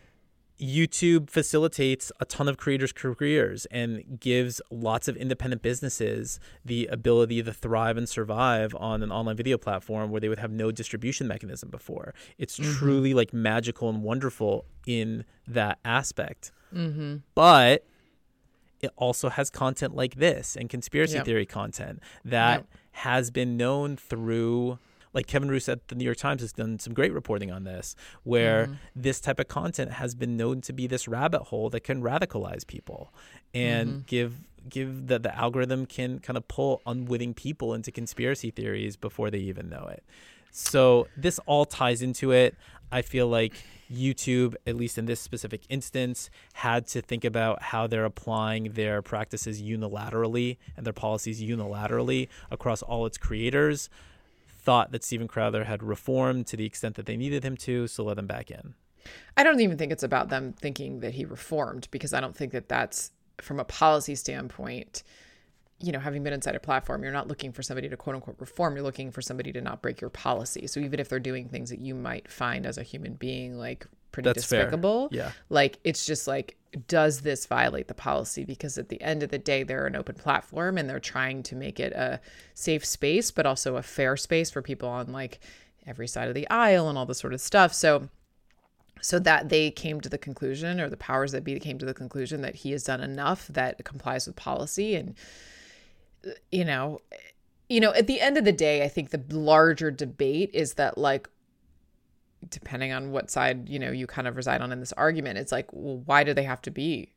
YouTube 0.63 1.29
facilitates 1.29 2.11
a 2.21 2.25
ton 2.25 2.47
of 2.47 2.57
creators' 2.57 2.93
careers 2.93 3.65
and 3.65 4.19
gives 4.19 4.61
lots 4.71 5.07
of 5.09 5.17
independent 5.17 5.61
businesses 5.61 6.39
the 6.63 6.87
ability 6.87 7.43
to 7.43 7.51
thrive 7.51 7.97
and 7.97 8.07
survive 8.07 8.73
on 8.79 9.03
an 9.03 9.11
online 9.11 9.35
video 9.35 9.57
platform 9.57 10.09
where 10.09 10.21
they 10.21 10.29
would 10.29 10.39
have 10.39 10.51
no 10.51 10.71
distribution 10.71 11.27
mechanism 11.27 11.69
before. 11.69 12.13
It's 12.37 12.57
mm-hmm. 12.57 12.71
truly 12.73 13.13
like 13.13 13.33
magical 13.33 13.89
and 13.89 14.03
wonderful 14.03 14.65
in 14.87 15.25
that 15.47 15.79
aspect. 15.83 16.51
Mm-hmm. 16.73 17.17
But 17.35 17.85
it 18.81 18.91
also 18.95 19.29
has 19.29 19.49
content 19.49 19.95
like 19.95 20.15
this 20.15 20.55
and 20.55 20.69
conspiracy 20.69 21.15
Yep. 21.15 21.25
theory 21.25 21.45
content 21.45 22.01
that 22.23 22.59
Yep. 22.59 22.67
has 22.91 23.31
been 23.31 23.57
known 23.57 23.97
through 23.97 24.79
like 25.13 25.27
Kevin 25.27 25.49
Roose 25.49 25.69
at 25.69 25.87
the 25.87 25.95
New 25.95 26.03
York 26.05 26.17
Times 26.17 26.41
has 26.41 26.51
done 26.53 26.79
some 26.79 26.93
great 26.93 27.13
reporting 27.13 27.51
on 27.51 27.63
this, 27.63 27.95
where 28.23 28.65
Mm-hmm. 28.65 28.73
this 28.95 29.19
type 29.19 29.39
of 29.39 29.47
content 29.47 29.91
has 29.93 30.15
been 30.15 30.35
known 30.37 30.61
to 30.61 30.73
be 30.73 30.87
this 30.87 31.07
rabbit 31.07 31.43
hole 31.43 31.69
that 31.69 31.81
can 31.81 32.01
radicalize 32.01 32.65
people 32.65 33.13
and 33.53 33.89
Mm-hmm. 33.89 33.99
give 34.07 34.33
give 34.69 35.07
the 35.07 35.19
the 35.19 35.35
algorithm 35.37 35.85
can 35.85 36.19
kind 36.19 36.37
of 36.37 36.47
pull 36.47 36.81
unwitting 36.85 37.33
people 37.33 37.73
into 37.73 37.91
conspiracy 37.91 38.49
theories 38.49 38.95
before 38.95 39.29
they 39.29 39.39
even 39.39 39.69
know 39.69 39.85
it. 39.91 40.03
So 40.51 41.07
this 41.17 41.39
all 41.45 41.65
ties 41.65 42.01
into 42.01 42.31
it. 42.31 42.55
I 42.91 43.01
feel 43.01 43.27
like 43.27 43.53
YouTube, 43.91 44.53
at 44.67 44.75
least 44.75 44.97
in 44.99 45.05
this 45.05 45.19
specific 45.19 45.61
instance, 45.67 46.29
had 46.53 46.85
to 46.87 47.01
think 47.01 47.25
about 47.25 47.61
how 47.61 47.87
they're 47.87 48.05
applying 48.05 48.73
their 48.73 49.01
practices 49.01 49.61
unilaterally 49.61 50.57
and 50.77 50.85
their 50.85 50.93
policies 50.93 51.41
unilaterally 51.41 52.27
across 52.51 52.81
all 52.83 53.05
its 53.05 53.17
creators. 53.17 53.89
Thought 54.63 54.91
that 54.91 55.03
Steven 55.03 55.27
Crowder 55.27 55.65
had 55.65 55.83
reformed 55.83 56.47
to 56.47 56.57
the 56.57 56.65
extent 56.65 56.95
that 56.95 57.05
they 57.05 57.17
needed 57.17 57.43
him 57.43 57.57
to, 57.57 57.87
so 57.87 58.03
let 58.05 58.17
him 58.17 58.27
back 58.27 58.49
in. 58.49 58.75
I 59.35 59.43
don't 59.43 59.59
even 59.59 59.77
think 59.77 59.91
it's 59.91 60.03
about 60.03 60.29
them 60.29 60.53
thinking 60.53 61.01
that 61.01 61.13
he 61.13 61.25
reformed 61.25 61.89
because 61.91 62.13
I 62.13 62.21
don't 62.21 62.35
think 62.35 62.53
that 62.53 62.69
that's 62.69 63.11
from 63.41 63.59
a 63.59 63.65
policy 63.65 64.15
standpoint. 64.15 65.03
You 65.79 65.91
know, 65.91 65.99
having 65.99 66.23
been 66.23 66.31
inside 66.31 66.55
a 66.55 66.61
platform, 66.61 67.03
you're 67.03 67.11
not 67.11 67.27
looking 67.27 67.51
for 67.51 67.61
somebody 67.61 67.89
to 67.89 67.97
quote 67.97 68.15
unquote 68.15 68.39
reform. 68.39 68.75
You're 68.75 68.85
looking 68.85 69.11
for 69.11 69.21
somebody 69.21 69.51
to 69.51 69.59
not 69.59 69.81
break 69.81 69.99
your 69.99 70.09
policy. 70.09 70.67
So 70.67 70.79
even 70.79 70.99
if 70.99 71.09
they're 71.09 71.19
doing 71.19 71.49
things 71.49 71.69
that 71.69 71.79
you 71.79 71.93
might 71.93 72.31
find 72.31 72.65
as 72.65 72.77
a 72.77 72.83
human 72.83 73.15
being 73.15 73.57
like 73.57 73.85
pretty 74.13 74.29
That's 74.29 74.45
fair. 74.45 74.61
despicable, 74.61 75.09
Yeah. 75.11 75.31
like 75.49 75.79
it's 75.83 76.05
just 76.05 76.25
like, 76.27 76.55
does 76.87 77.21
this 77.21 77.45
violate 77.45 77.87
the 77.89 77.93
policy? 77.93 78.45
Because 78.45 78.77
at 78.77 78.87
the 78.89 79.01
end 79.01 79.21
of 79.23 79.29
the 79.29 79.37
day, 79.37 79.63
they're 79.63 79.85
an 79.85 79.95
open 79.97 80.15
platform 80.15 80.77
and 80.77 80.89
they're 80.89 80.99
trying 81.01 81.43
to 81.43 81.55
make 81.55 81.79
it 81.79 81.91
a 81.93 82.21
safe 82.53 82.85
space, 82.85 83.29
but 83.29 83.45
also 83.45 83.75
a 83.75 83.83
fair 83.83 84.15
space 84.15 84.49
for 84.49 84.61
people 84.61 84.87
on 84.87 85.11
like 85.11 85.39
every 85.85 86.07
side 86.07 86.29
of 86.29 86.33
the 86.33 86.49
aisle 86.49 86.87
and 86.87 86.97
all 86.97 87.05
this 87.05 87.19
sort 87.19 87.33
of 87.33 87.41
stuff. 87.41 87.73
So 87.73 88.07
so 89.01 89.19
that 89.19 89.49
they 89.49 89.69
came 89.69 89.99
to 89.99 90.07
the 90.07 90.17
conclusion 90.17 90.79
or 90.79 90.89
the 90.89 90.95
powers 90.97 91.33
that 91.33 91.43
be 91.43 91.59
came 91.59 91.77
to 91.77 91.85
the 91.85 91.93
conclusion 91.93 92.41
that 92.41 92.55
he 92.55 92.71
has 92.71 92.85
done 92.85 93.01
enough 93.01 93.47
that 93.47 93.83
complies 93.83 94.25
with 94.25 94.35
policy 94.37 94.95
and 94.95 95.13
you 96.51 96.63
know 96.63 96.99
you 97.67 97.81
know 97.81 97.93
at 97.93 98.07
the 98.07 98.21
end 98.21 98.37
of 98.37 98.45
the 98.45 98.51
day 98.53 98.83
i 98.83 98.87
think 98.87 99.09
the 99.09 99.21
larger 99.29 99.91
debate 99.91 100.49
is 100.53 100.75
that 100.75 100.97
like 100.97 101.29
depending 102.49 102.91
on 102.91 103.11
what 103.11 103.29
side 103.29 103.69
you 103.69 103.79
know 103.79 103.91
you 103.91 104.07
kind 104.07 104.27
of 104.27 104.35
reside 104.35 104.61
on 104.61 104.71
in 104.71 104.79
this 104.79 104.93
argument 104.93 105.37
it's 105.37 105.51
like 105.51 105.67
well 105.71 106.01
why 106.05 106.23
do 106.23 106.33
they 106.33 106.43
have 106.43 106.61
to 106.61 106.71
be 106.71 107.13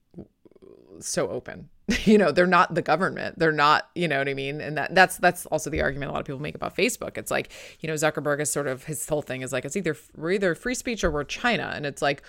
so 1.00 1.28
open? 1.28 1.68
You 2.04 2.18
know 2.18 2.32
they're 2.32 2.48
not 2.48 2.74
the 2.74 2.82
government. 2.82 3.38
They're 3.38 3.52
not 3.52 3.90
you 3.94 4.08
know 4.08 4.18
what 4.18 4.28
i 4.28 4.34
mean? 4.34 4.60
And 4.60 4.76
that 4.76 4.94
that's 4.94 5.18
that's 5.18 5.46
also 5.46 5.70
the 5.70 5.82
argument 5.82 6.10
a 6.10 6.12
lot 6.12 6.20
of 6.20 6.26
people 6.26 6.40
make 6.40 6.56
about 6.56 6.76
facebook. 6.76 7.16
It's 7.16 7.30
like 7.30 7.52
you 7.80 7.86
know 7.86 7.94
zuckerberg 7.94 8.40
is 8.40 8.50
sort 8.50 8.66
of 8.66 8.84
his 8.84 9.08
whole 9.08 9.22
thing 9.22 9.42
is 9.42 9.52
like 9.52 9.64
it's 9.64 9.76
either 9.76 9.96
we're 10.16 10.32
either 10.32 10.54
free 10.56 10.74
speech 10.74 11.04
or 11.04 11.12
we're 11.12 11.22
china. 11.22 11.72
And 11.74 11.86
it's 11.86 12.02
like 12.02 12.22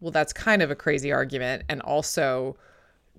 well 0.00 0.12
that's 0.12 0.32
kind 0.32 0.62
of 0.62 0.70
a 0.70 0.76
crazy 0.76 1.12
argument. 1.12 1.64
And 1.68 1.80
also 1.82 2.56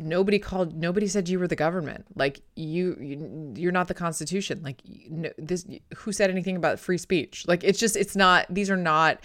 nobody 0.01 0.39
called 0.39 0.75
nobody 0.75 1.07
said 1.07 1.29
you 1.29 1.39
were 1.39 1.47
the 1.47 1.55
government. 1.55 2.05
Like 2.15 2.41
you, 2.55 2.97
you 2.99 3.53
you're 3.55 3.71
not 3.71 3.87
the 3.87 3.93
constitution. 3.93 4.61
Like 4.63 4.81
no, 5.09 5.29
this 5.37 5.65
who 5.95 6.11
said 6.11 6.29
anything 6.29 6.55
about 6.55 6.79
free 6.79 6.97
speech? 6.97 7.45
Like 7.47 7.63
it's 7.63 7.79
just 7.79 7.95
it's 7.95 8.15
not 8.15 8.45
these 8.49 8.69
are 8.69 8.77
not 8.77 9.19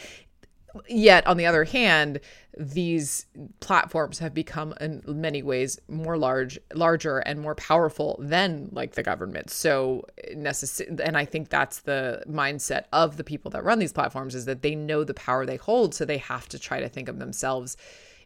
yet 0.89 1.27
on 1.27 1.39
the 1.39 1.47
other 1.47 1.65
hand 1.65 2.21
these 2.59 3.25
platforms 3.61 4.19
have 4.19 4.35
become 4.35 4.75
in 4.81 5.03
many 5.07 5.43
ways 5.43 5.79
more 5.89 6.19
large 6.19 6.59
larger 6.75 7.19
and 7.21 7.41
more 7.41 7.55
powerful 7.55 8.19
than 8.21 8.69
like 8.73 8.93
the 8.93 9.03
government. 9.03 9.51
So 9.51 10.05
necessary 10.35 10.91
and 11.03 11.17
i 11.17 11.25
think 11.25 11.49
that's 11.49 11.81
the 11.81 12.23
mindset 12.29 12.85
of 12.93 13.17
the 13.17 13.25
people 13.25 13.51
that 13.51 13.65
run 13.65 13.79
these 13.79 13.93
platforms 13.93 14.35
is 14.35 14.45
that 14.45 14.62
they 14.62 14.75
know 14.75 15.05
the 15.05 15.15
power 15.15 15.47
they 15.47 15.57
hold 15.57 15.95
so 15.95 16.05
they 16.05 16.19
have 16.19 16.49
to 16.49 16.59
try 16.59 16.81
to 16.81 16.89
think 16.89 17.09
of 17.09 17.19
themselves 17.19 17.77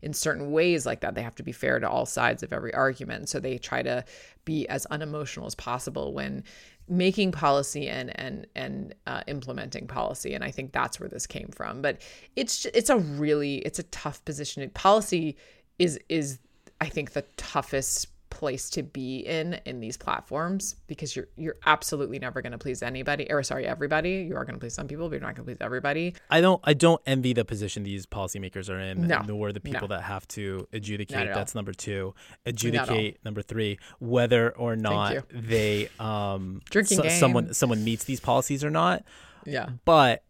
in 0.02 0.12
certain 0.12 0.50
ways 0.50 0.86
like 0.86 1.00
that. 1.00 1.14
They 1.14 1.22
have 1.22 1.34
to 1.36 1.42
be 1.42 1.52
fair 1.52 1.78
to 1.78 1.88
all 1.88 2.06
sides 2.06 2.42
of 2.42 2.52
every 2.52 2.72
argument. 2.74 3.28
So 3.28 3.40
they 3.40 3.58
try 3.58 3.82
to 3.82 4.04
be 4.44 4.68
as 4.68 4.86
unemotional 4.86 5.46
as 5.46 5.54
possible 5.54 6.12
when 6.12 6.44
making 6.88 7.30
policy 7.30 7.88
and 7.88 8.18
and 8.18 8.46
and 8.56 8.94
uh, 9.06 9.22
implementing 9.28 9.86
policy. 9.86 10.34
And 10.34 10.42
i 10.42 10.50
think 10.50 10.72
that's 10.72 10.98
where 10.98 11.08
this 11.08 11.26
came 11.26 11.48
from. 11.54 11.82
But 11.82 12.02
it's 12.36 12.66
it's 12.66 12.90
a 12.90 12.98
really 12.98 13.56
it's 13.58 13.78
a 13.78 13.84
tough 13.84 14.24
position. 14.24 14.68
Policy 14.70 15.36
is 15.78 15.98
is 16.08 16.38
i 16.80 16.86
think 16.86 17.12
the 17.12 17.22
toughest 17.36 18.06
place 18.30 18.70
to 18.70 18.82
be 18.82 19.18
in 19.18 19.54
in 19.66 19.80
these 19.80 19.96
platforms 19.96 20.76
because 20.86 21.14
you're 21.16 21.28
you're 21.36 21.56
absolutely 21.66 22.18
never 22.18 22.40
going 22.40 22.52
to 22.52 22.58
please 22.58 22.82
anybody 22.82 23.26
or 23.30 23.42
sorry 23.42 23.66
everybody 23.66 24.26
you 24.28 24.36
are 24.36 24.44
going 24.44 24.54
to 24.54 24.60
please 24.60 24.72
some 24.74 24.86
people 24.86 25.08
but 25.08 25.14
you're 25.14 25.20
not 25.20 25.34
going 25.34 25.44
to 25.46 25.52
please 25.52 25.58
everybody 25.60 26.14
I 26.30 26.40
don't 26.40 26.60
I 26.64 26.74
don't 26.74 27.02
envy 27.06 27.32
the 27.32 27.44
position 27.44 27.82
these 27.82 28.06
policymakers 28.06 28.70
are 28.70 28.78
in, 28.78 29.06
No. 29.08 29.22
nor 29.26 29.52
the 29.52 29.60
people 29.60 29.88
No. 29.88 29.96
that 29.96 30.02
have 30.02 30.26
to 30.28 30.66
adjudicate. 30.72 31.28
That's 31.34 31.54
number 31.54 31.72
two. 31.72 32.14
Adjudicate 32.46 33.18
number 33.24 33.42
three, 33.42 33.78
whether 33.98 34.50
or 34.56 34.76
not 34.76 35.24
they 35.30 35.88
um 35.98 36.62
Drinking 36.70 36.98
so- 36.98 37.08
someone 37.08 37.52
someone 37.54 37.82
meets 37.84 38.04
these 38.04 38.20
policies 38.20 38.62
or 38.64 38.70
not. 38.70 39.04
yeah 39.44 39.68
But 39.84 40.22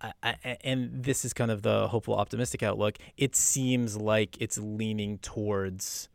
I, 0.00 0.12
I, 0.22 0.58
and 0.62 1.02
this 1.02 1.24
is 1.24 1.32
kind 1.32 1.50
of 1.50 1.62
the 1.62 1.88
hopeful, 1.88 2.14
optimistic 2.14 2.62
outlook. 2.62 2.98
It 3.16 3.34
seems 3.34 3.96
like 3.96 4.36
it's 4.40 4.58
leaning 4.58 5.18
towards 5.18 6.08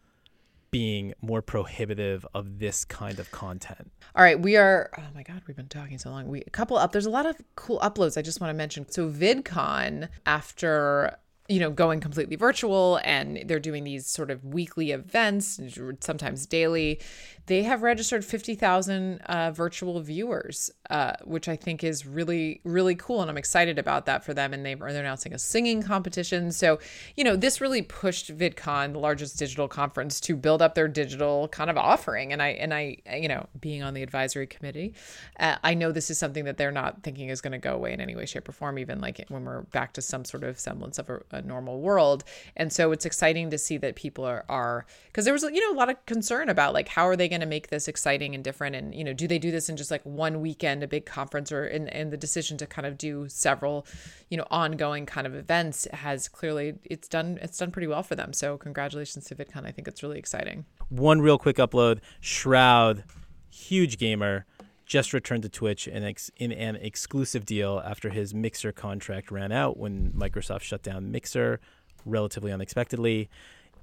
being 0.71 1.13
more 1.21 1.41
prohibitive 1.41 2.25
of 2.33 2.59
this 2.59 2.85
kind 2.85 3.19
of 3.19 3.29
content. 3.31 3.91
All 4.15 4.23
right, 4.23 4.39
we 4.39 4.55
are. 4.55 4.89
Oh 4.97 5.03
my 5.13 5.23
God, 5.23 5.41
we've 5.47 5.55
been 5.55 5.67
talking 5.67 5.97
so 5.97 6.09
long. 6.09 6.27
We 6.27 6.41
a 6.41 6.49
couple 6.49 6.77
up. 6.77 6.93
There's 6.93 7.05
a 7.05 7.11
lot 7.11 7.25
of 7.25 7.35
cool 7.55 7.79
uploads. 7.79 8.17
I 8.17 8.21
just 8.21 8.41
want 8.41 8.51
to 8.51 8.57
mention. 8.57 8.89
So 8.89 9.09
VidCon, 9.09 10.09
after 10.25 11.17
you 11.49 11.59
know 11.59 11.69
going 11.69 11.99
completely 11.99 12.37
virtual, 12.37 12.99
and 13.03 13.43
they're 13.45 13.59
doing 13.59 13.83
these 13.83 14.07
sort 14.07 14.31
of 14.31 14.43
weekly 14.45 14.91
events, 14.91 15.59
sometimes 15.99 16.45
daily. 16.45 17.01
They 17.47 17.63
have 17.63 17.81
registered 17.81 18.23
fifty 18.23 18.55
thousand 18.55 19.19
uh, 19.21 19.51
virtual 19.51 19.99
viewers, 20.01 20.71
uh, 20.89 21.13
which 21.23 21.47
I 21.47 21.55
think 21.55 21.83
is 21.83 22.05
really 22.05 22.61
really 22.63 22.95
cool, 22.95 23.21
and 23.21 23.29
I'm 23.29 23.37
excited 23.37 23.79
about 23.79 24.05
that 24.05 24.23
for 24.23 24.33
them. 24.33 24.53
And 24.53 24.65
they 24.65 24.73
are 24.73 24.91
they're 24.91 25.01
announcing 25.01 25.33
a 25.33 25.39
singing 25.39 25.81
competition. 25.81 26.51
So 26.51 26.79
you 27.15 27.23
know 27.23 27.35
this 27.35 27.59
really 27.59 27.81
pushed 27.81 28.35
VidCon, 28.35 28.93
the 28.93 28.99
largest 28.99 29.39
digital 29.39 29.67
conference, 29.67 30.19
to 30.21 30.35
build 30.35 30.61
up 30.61 30.75
their 30.75 30.87
digital 30.87 31.47
kind 31.47 31.69
of 31.69 31.77
offering. 31.77 32.31
And 32.31 32.41
I 32.41 32.49
and 32.49 32.73
I 32.73 32.97
you 33.13 33.27
know 33.27 33.47
being 33.59 33.81
on 33.83 33.93
the 33.93 34.03
advisory 34.03 34.47
committee, 34.47 34.93
uh, 35.39 35.55
I 35.63 35.73
know 35.73 35.91
this 35.91 36.09
is 36.09 36.17
something 36.17 36.45
that 36.45 36.57
they're 36.57 36.71
not 36.71 37.03
thinking 37.03 37.29
is 37.29 37.41
going 37.41 37.53
to 37.53 37.57
go 37.57 37.73
away 37.73 37.93
in 37.93 38.01
any 38.01 38.15
way, 38.15 38.25
shape, 38.25 38.47
or 38.47 38.51
form. 38.51 38.77
Even 38.77 39.01
like 39.01 39.25
when 39.29 39.45
we're 39.45 39.61
back 39.61 39.93
to 39.93 40.01
some 40.01 40.25
sort 40.25 40.43
of 40.43 40.59
semblance 40.59 40.99
of 40.99 41.09
a, 41.09 41.21
a 41.31 41.41
normal 41.41 41.81
world. 41.81 42.23
And 42.55 42.71
so 42.71 42.91
it's 42.91 43.05
exciting 43.05 43.49
to 43.49 43.57
see 43.57 43.77
that 43.77 43.95
people 43.95 44.25
are 44.25 44.45
are 44.47 44.85
because 45.07 45.25
there 45.25 45.33
was 45.33 45.43
you 45.43 45.59
know 45.59 45.75
a 45.75 45.79
lot 45.79 45.89
of 45.89 46.05
concern 46.05 46.49
about 46.49 46.73
like 46.73 46.87
how 46.87 47.07
are 47.07 47.15
they 47.15 47.30
going 47.31 47.41
to 47.41 47.47
make 47.47 47.69
this 47.69 47.87
exciting 47.87 48.35
and 48.35 48.43
different 48.43 48.75
and 48.75 48.93
you 48.93 49.03
know 49.03 49.13
do 49.13 49.27
they 49.27 49.39
do 49.39 49.49
this 49.49 49.67
in 49.69 49.75
just 49.77 49.89
like 49.89 50.03
one 50.03 50.39
weekend 50.41 50.83
a 50.83 50.87
big 50.87 51.05
conference 51.05 51.51
or 51.51 51.65
and, 51.65 51.91
and 51.93 52.11
the 52.11 52.17
decision 52.17 52.57
to 52.57 52.67
kind 52.67 52.85
of 52.85 52.97
do 52.97 53.27
several, 53.27 53.85
you 54.29 54.37
know, 54.37 54.45
ongoing 54.51 55.05
kind 55.05 55.25
of 55.25 55.35
events 55.35 55.87
has 55.91 56.27
clearly 56.27 56.75
it's 56.83 57.07
done 57.07 57.39
it's 57.41 57.57
done 57.57 57.71
pretty 57.71 57.87
well 57.87 58.03
for 58.03 58.15
them. 58.15 58.33
So 58.33 58.57
congratulations 58.57 59.25
to 59.25 59.35
VidCon. 59.35 59.65
I 59.65 59.71
think 59.71 59.87
it's 59.87 60.03
really 60.03 60.19
exciting. 60.19 60.65
One 60.89 61.21
real 61.21 61.37
quick 61.37 61.57
upload: 61.57 61.99
Shroud, 62.19 63.03
huge 63.49 63.97
gamer, 63.97 64.45
just 64.85 65.13
returned 65.13 65.43
to 65.43 65.49
Twitch 65.49 65.87
in, 65.87 66.03
ex- 66.03 66.31
in 66.37 66.51
an 66.51 66.75
exclusive 66.75 67.45
deal 67.45 67.81
after 67.83 68.09
his 68.09 68.33
Mixer 68.33 68.71
contract 68.71 69.31
ran 69.31 69.51
out 69.51 69.77
when 69.77 70.11
Microsoft 70.11 70.61
shut 70.61 70.83
down 70.83 71.11
Mixer 71.11 71.59
relatively 72.05 72.51
unexpectedly. 72.51 73.29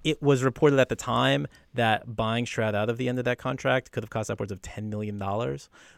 It 0.05 0.23
was 0.23 0.43
reported 0.43 0.79
at 0.79 0.89
the 0.89 0.97
time 0.97 1.47
that 1.75 2.17
buying 2.17 2.45
Shroud 2.45 2.75
out 2.75 2.89
of 2.89 2.97
the 2.99 3.09
end 3.09 3.19
of 3.19 3.25
that 3.25 3.39
contract 3.39 3.93
could 3.93 4.03
have 4.03 4.11
cost 4.11 4.31
upwards 4.31 4.53
of 4.53 4.63
$10 4.63 4.85
million. 4.85 5.21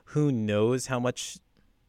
Who 0.07 0.33
knows 0.33 0.87
how 0.87 0.99
much 0.99 1.39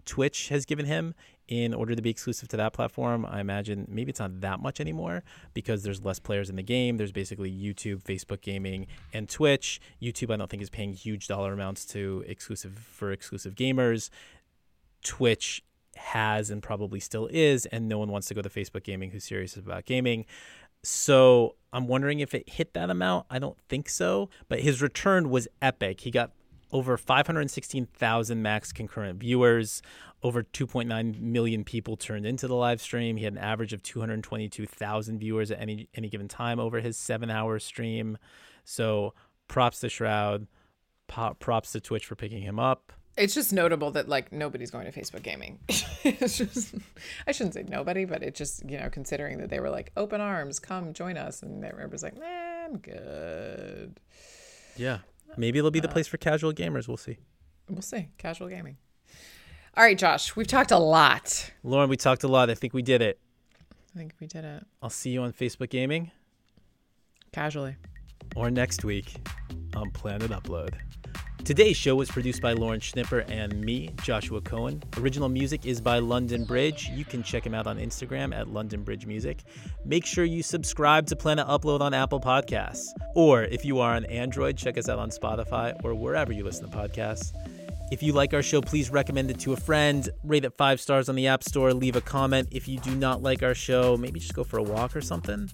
Twitch 0.06 0.50
has 0.50 0.66
given 0.66 0.86
him 0.86 1.14
in 1.48 1.74
order 1.74 1.96
to 1.96 2.02
be 2.02 2.10
exclusive 2.10 2.48
to 2.50 2.58
that 2.58 2.74
platform. 2.74 3.26
I 3.26 3.42
imagine 3.42 3.86
maybe 3.90 4.10
it's 4.10 4.20
not 4.20 4.40
that 4.42 4.62
much 4.62 4.80
anymore 4.80 5.24
because 5.54 5.84
there's 5.84 6.02
less 6.02 6.20
players 6.20 6.50
in 6.50 6.56
the 6.56 6.64
game. 6.64 6.98
There's 6.98 7.12
basically 7.12 7.52
YouTube, 7.52 8.04
Facebook 8.04 8.42
gaming, 8.42 8.88
and 9.14 9.28
Twitch. 9.28 9.82
YouTube, 10.02 10.34
I 10.34 10.38
don't 10.38 10.50
think, 10.50 10.64
is 10.64 10.70
paying 10.70 10.94
huge 10.94 11.28
dollar 11.28 11.52
amounts 11.52 11.86
to 11.88 12.24
exclusive 12.26 12.78
for 12.78 13.12
exclusive 13.12 13.56
gamers. 13.56 14.10
Twitch 15.04 15.64
has 15.98 16.50
and 16.50 16.64
probably 16.64 17.02
still 17.02 17.28
is, 17.32 17.66
and 17.66 17.90
no 17.90 17.98
one 17.98 18.10
wants 18.12 18.28
to 18.30 18.34
go 18.34 18.42
to 18.42 18.50
Facebook 18.50 18.84
gaming 18.84 19.12
who's 19.12 19.26
serious 19.26 19.58
about 19.58 19.86
gaming. 19.86 20.26
So 20.84 21.56
I'm 21.72 21.88
wondering 21.88 22.20
if 22.20 22.34
it 22.34 22.50
hit 22.50 22.74
that 22.74 22.90
amount. 22.90 23.28
I 23.30 23.40
don't 23.40 23.58
think 23.70 23.90
so, 23.90 24.30
but 24.50 24.62
his 24.62 24.82
return 24.82 25.30
was 25.30 25.48
epic. 25.62 26.02
He 26.02 26.12
got 26.12 26.32
over 26.72 26.98
516,000 26.98 28.42
max 28.42 28.72
concurrent 28.72 29.20
viewers. 29.20 29.82
Over 30.24 30.44
2.9 30.44 31.20
million 31.20 31.64
people 31.64 31.98
turned 31.98 32.26
into 32.26 32.48
the 32.48 32.56
live 32.56 32.82
stream. 32.82 33.18
He 33.18 33.24
had 33.26 33.34
an 33.34 33.40
average 33.40 33.74
of 33.74 33.84
222,000 33.84 35.20
viewers 35.20 35.52
at 35.52 35.60
any 35.60 35.90
any 35.96 36.10
given 36.10 36.28
time 36.28 36.60
over 36.60 36.80
his 36.80 36.96
seven-hour 36.98 37.60
stream. 37.60 38.18
So 38.64 39.14
props 39.48 39.80
to 39.82 39.90
Shroud. 39.90 40.48
Props 41.08 41.74
to 41.74 41.82
Twitch 41.82 42.06
for 42.06 42.16
picking 42.16 42.42
him 42.42 42.58
up. 42.60 42.94
It's 43.18 43.34
just 43.34 43.52
notable 43.52 43.92
that 43.92 44.08
like 44.08 44.32
nobody's 44.32 44.72
going 44.72 44.90
to 44.90 44.98
Facebook 44.98 45.22
gaming. 45.22 45.60
it's 46.04 46.38
just 46.38 46.76
I 47.28 47.32
shouldn't 47.32 47.54
say 47.54 47.64
nobody, 47.68 48.06
but 48.06 48.24
it 48.24 48.36
just 48.36 48.68
you 48.70 48.80
know 48.80 48.90
considering 48.90 49.38
that 49.40 49.50
they 49.50 49.60
were 49.60 49.70
like 49.70 49.92
open 49.98 50.22
arms, 50.22 50.60
come 50.60 50.94
join 50.94 51.18
us, 51.18 51.44
and 51.44 51.64
everybody's 51.64 52.04
like, 52.04 52.18
man, 52.18 52.72
I'm 52.72 52.78
good. 52.78 54.00
Yeah, 54.78 55.00
maybe 55.38 55.60
it'll 55.60 55.72
be 55.72 55.82
the 55.82 55.90
uh, 55.90 55.92
place 55.92 56.08
for 56.08 56.18
casual 56.18 56.54
gamers. 56.54 56.88
We'll 56.88 56.98
see. 56.98 57.18
We'll 57.70 57.82
see. 57.82 58.10
Casual 58.18 58.48
gaming. 58.48 58.78
All 59.76 59.84
right, 59.84 59.98
Josh, 59.98 60.36
we've 60.36 60.48
talked 60.48 60.72
a 60.72 60.78
lot. 60.78 61.52
Lauren, 61.64 61.90
we 61.90 61.96
talked 61.96 62.24
a 62.24 62.28
lot. 62.28 62.50
I 62.50 62.56
think 62.56 62.74
we 62.74 62.82
did 62.82 63.02
it. 63.02 63.20
I 63.94 63.98
think 63.98 64.14
we 64.20 64.28
did 64.28 64.46
it. 64.46 64.66
I'll 64.82 64.90
see 64.90 65.12
you 65.12 65.22
on 65.22 65.34
Facebook 65.34 65.70
Gaming. 65.70 66.12
Casually. 67.34 67.76
Or 68.36 68.50
next 68.50 68.84
week 68.84 69.16
on 69.76 69.92
Planet 69.92 70.32
Upload. 70.32 70.76
Today's 71.44 71.76
show 71.76 71.96
was 71.96 72.10
produced 72.10 72.40
by 72.40 72.54
Lauren 72.54 72.80
Schnipper 72.80 73.20
and 73.22 73.60
me, 73.60 73.90
Joshua 74.04 74.42
Cohen. 74.42 74.84
Original 74.98 75.28
music 75.28 75.66
is 75.66 75.82
by 75.82 75.98
London 75.98 76.46
Bridge. 76.46 76.90
You 76.94 77.04
can 77.04 77.24
check 77.24 77.44
him 77.44 77.56
out 77.56 77.66
on 77.66 77.80
Instagram 77.80 78.34
at 78.34 78.48
London 78.48 78.84
Bridge 78.84 79.08
Music. 79.08 79.40
Make 79.84 80.06
sure 80.06 80.24
you 80.24 80.44
subscribe 80.44 81.08
to 81.08 81.16
Planet 81.16 81.48
Upload 81.48 81.82
on 81.82 81.96
Apple 81.96 82.22
Podcasts. 82.22 82.86
Or 83.16 83.44
if 83.44 83.66
you 83.66 83.80
are 83.80 83.96
on 83.96 84.06
Android, 84.06 84.56
check 84.56 84.78
us 84.78 84.88
out 84.88 85.00
on 85.00 85.10
Spotify 85.10 85.74
or 85.84 85.96
wherever 85.96 86.32
you 86.32 86.44
listen 86.44 86.70
to 86.70 86.78
podcasts. 86.78 87.34
If 87.92 88.04
you 88.04 88.14
like 88.14 88.36
our 88.36 88.44
show, 88.44 88.62
please 88.62 88.92
recommend 88.92 89.32
it 89.32 89.40
to 89.40 89.54
a 89.54 89.58
friend. 89.58 90.08
Rate 90.24 90.46
it 90.46 90.54
five 90.54 90.80
stars 90.80 91.10
on 91.10 91.16
the 91.16 91.28
App 91.28 91.44
Store. 91.44 91.74
Leave 91.74 91.96
a 91.96 92.02
comment. 92.02 92.50
If 92.52 92.68
you 92.68 92.78
do 92.80 92.96
not 92.96 93.24
like 93.24 93.42
our 93.42 93.56
show, 93.56 93.98
maybe 93.98 94.20
just 94.20 94.36
go 94.36 94.44
for 94.44 94.60
a 94.60 94.64
walk 94.64 94.96
or 94.96 95.02
something. 95.02 95.50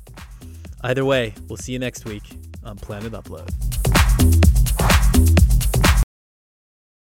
Either 0.81 1.05
way, 1.05 1.33
we'll 1.47 1.57
see 1.57 1.71
you 1.71 1.79
next 1.79 2.03
week 2.03 2.23
on 2.67 2.75
Planet 2.75 3.13
Upload. 3.13 3.86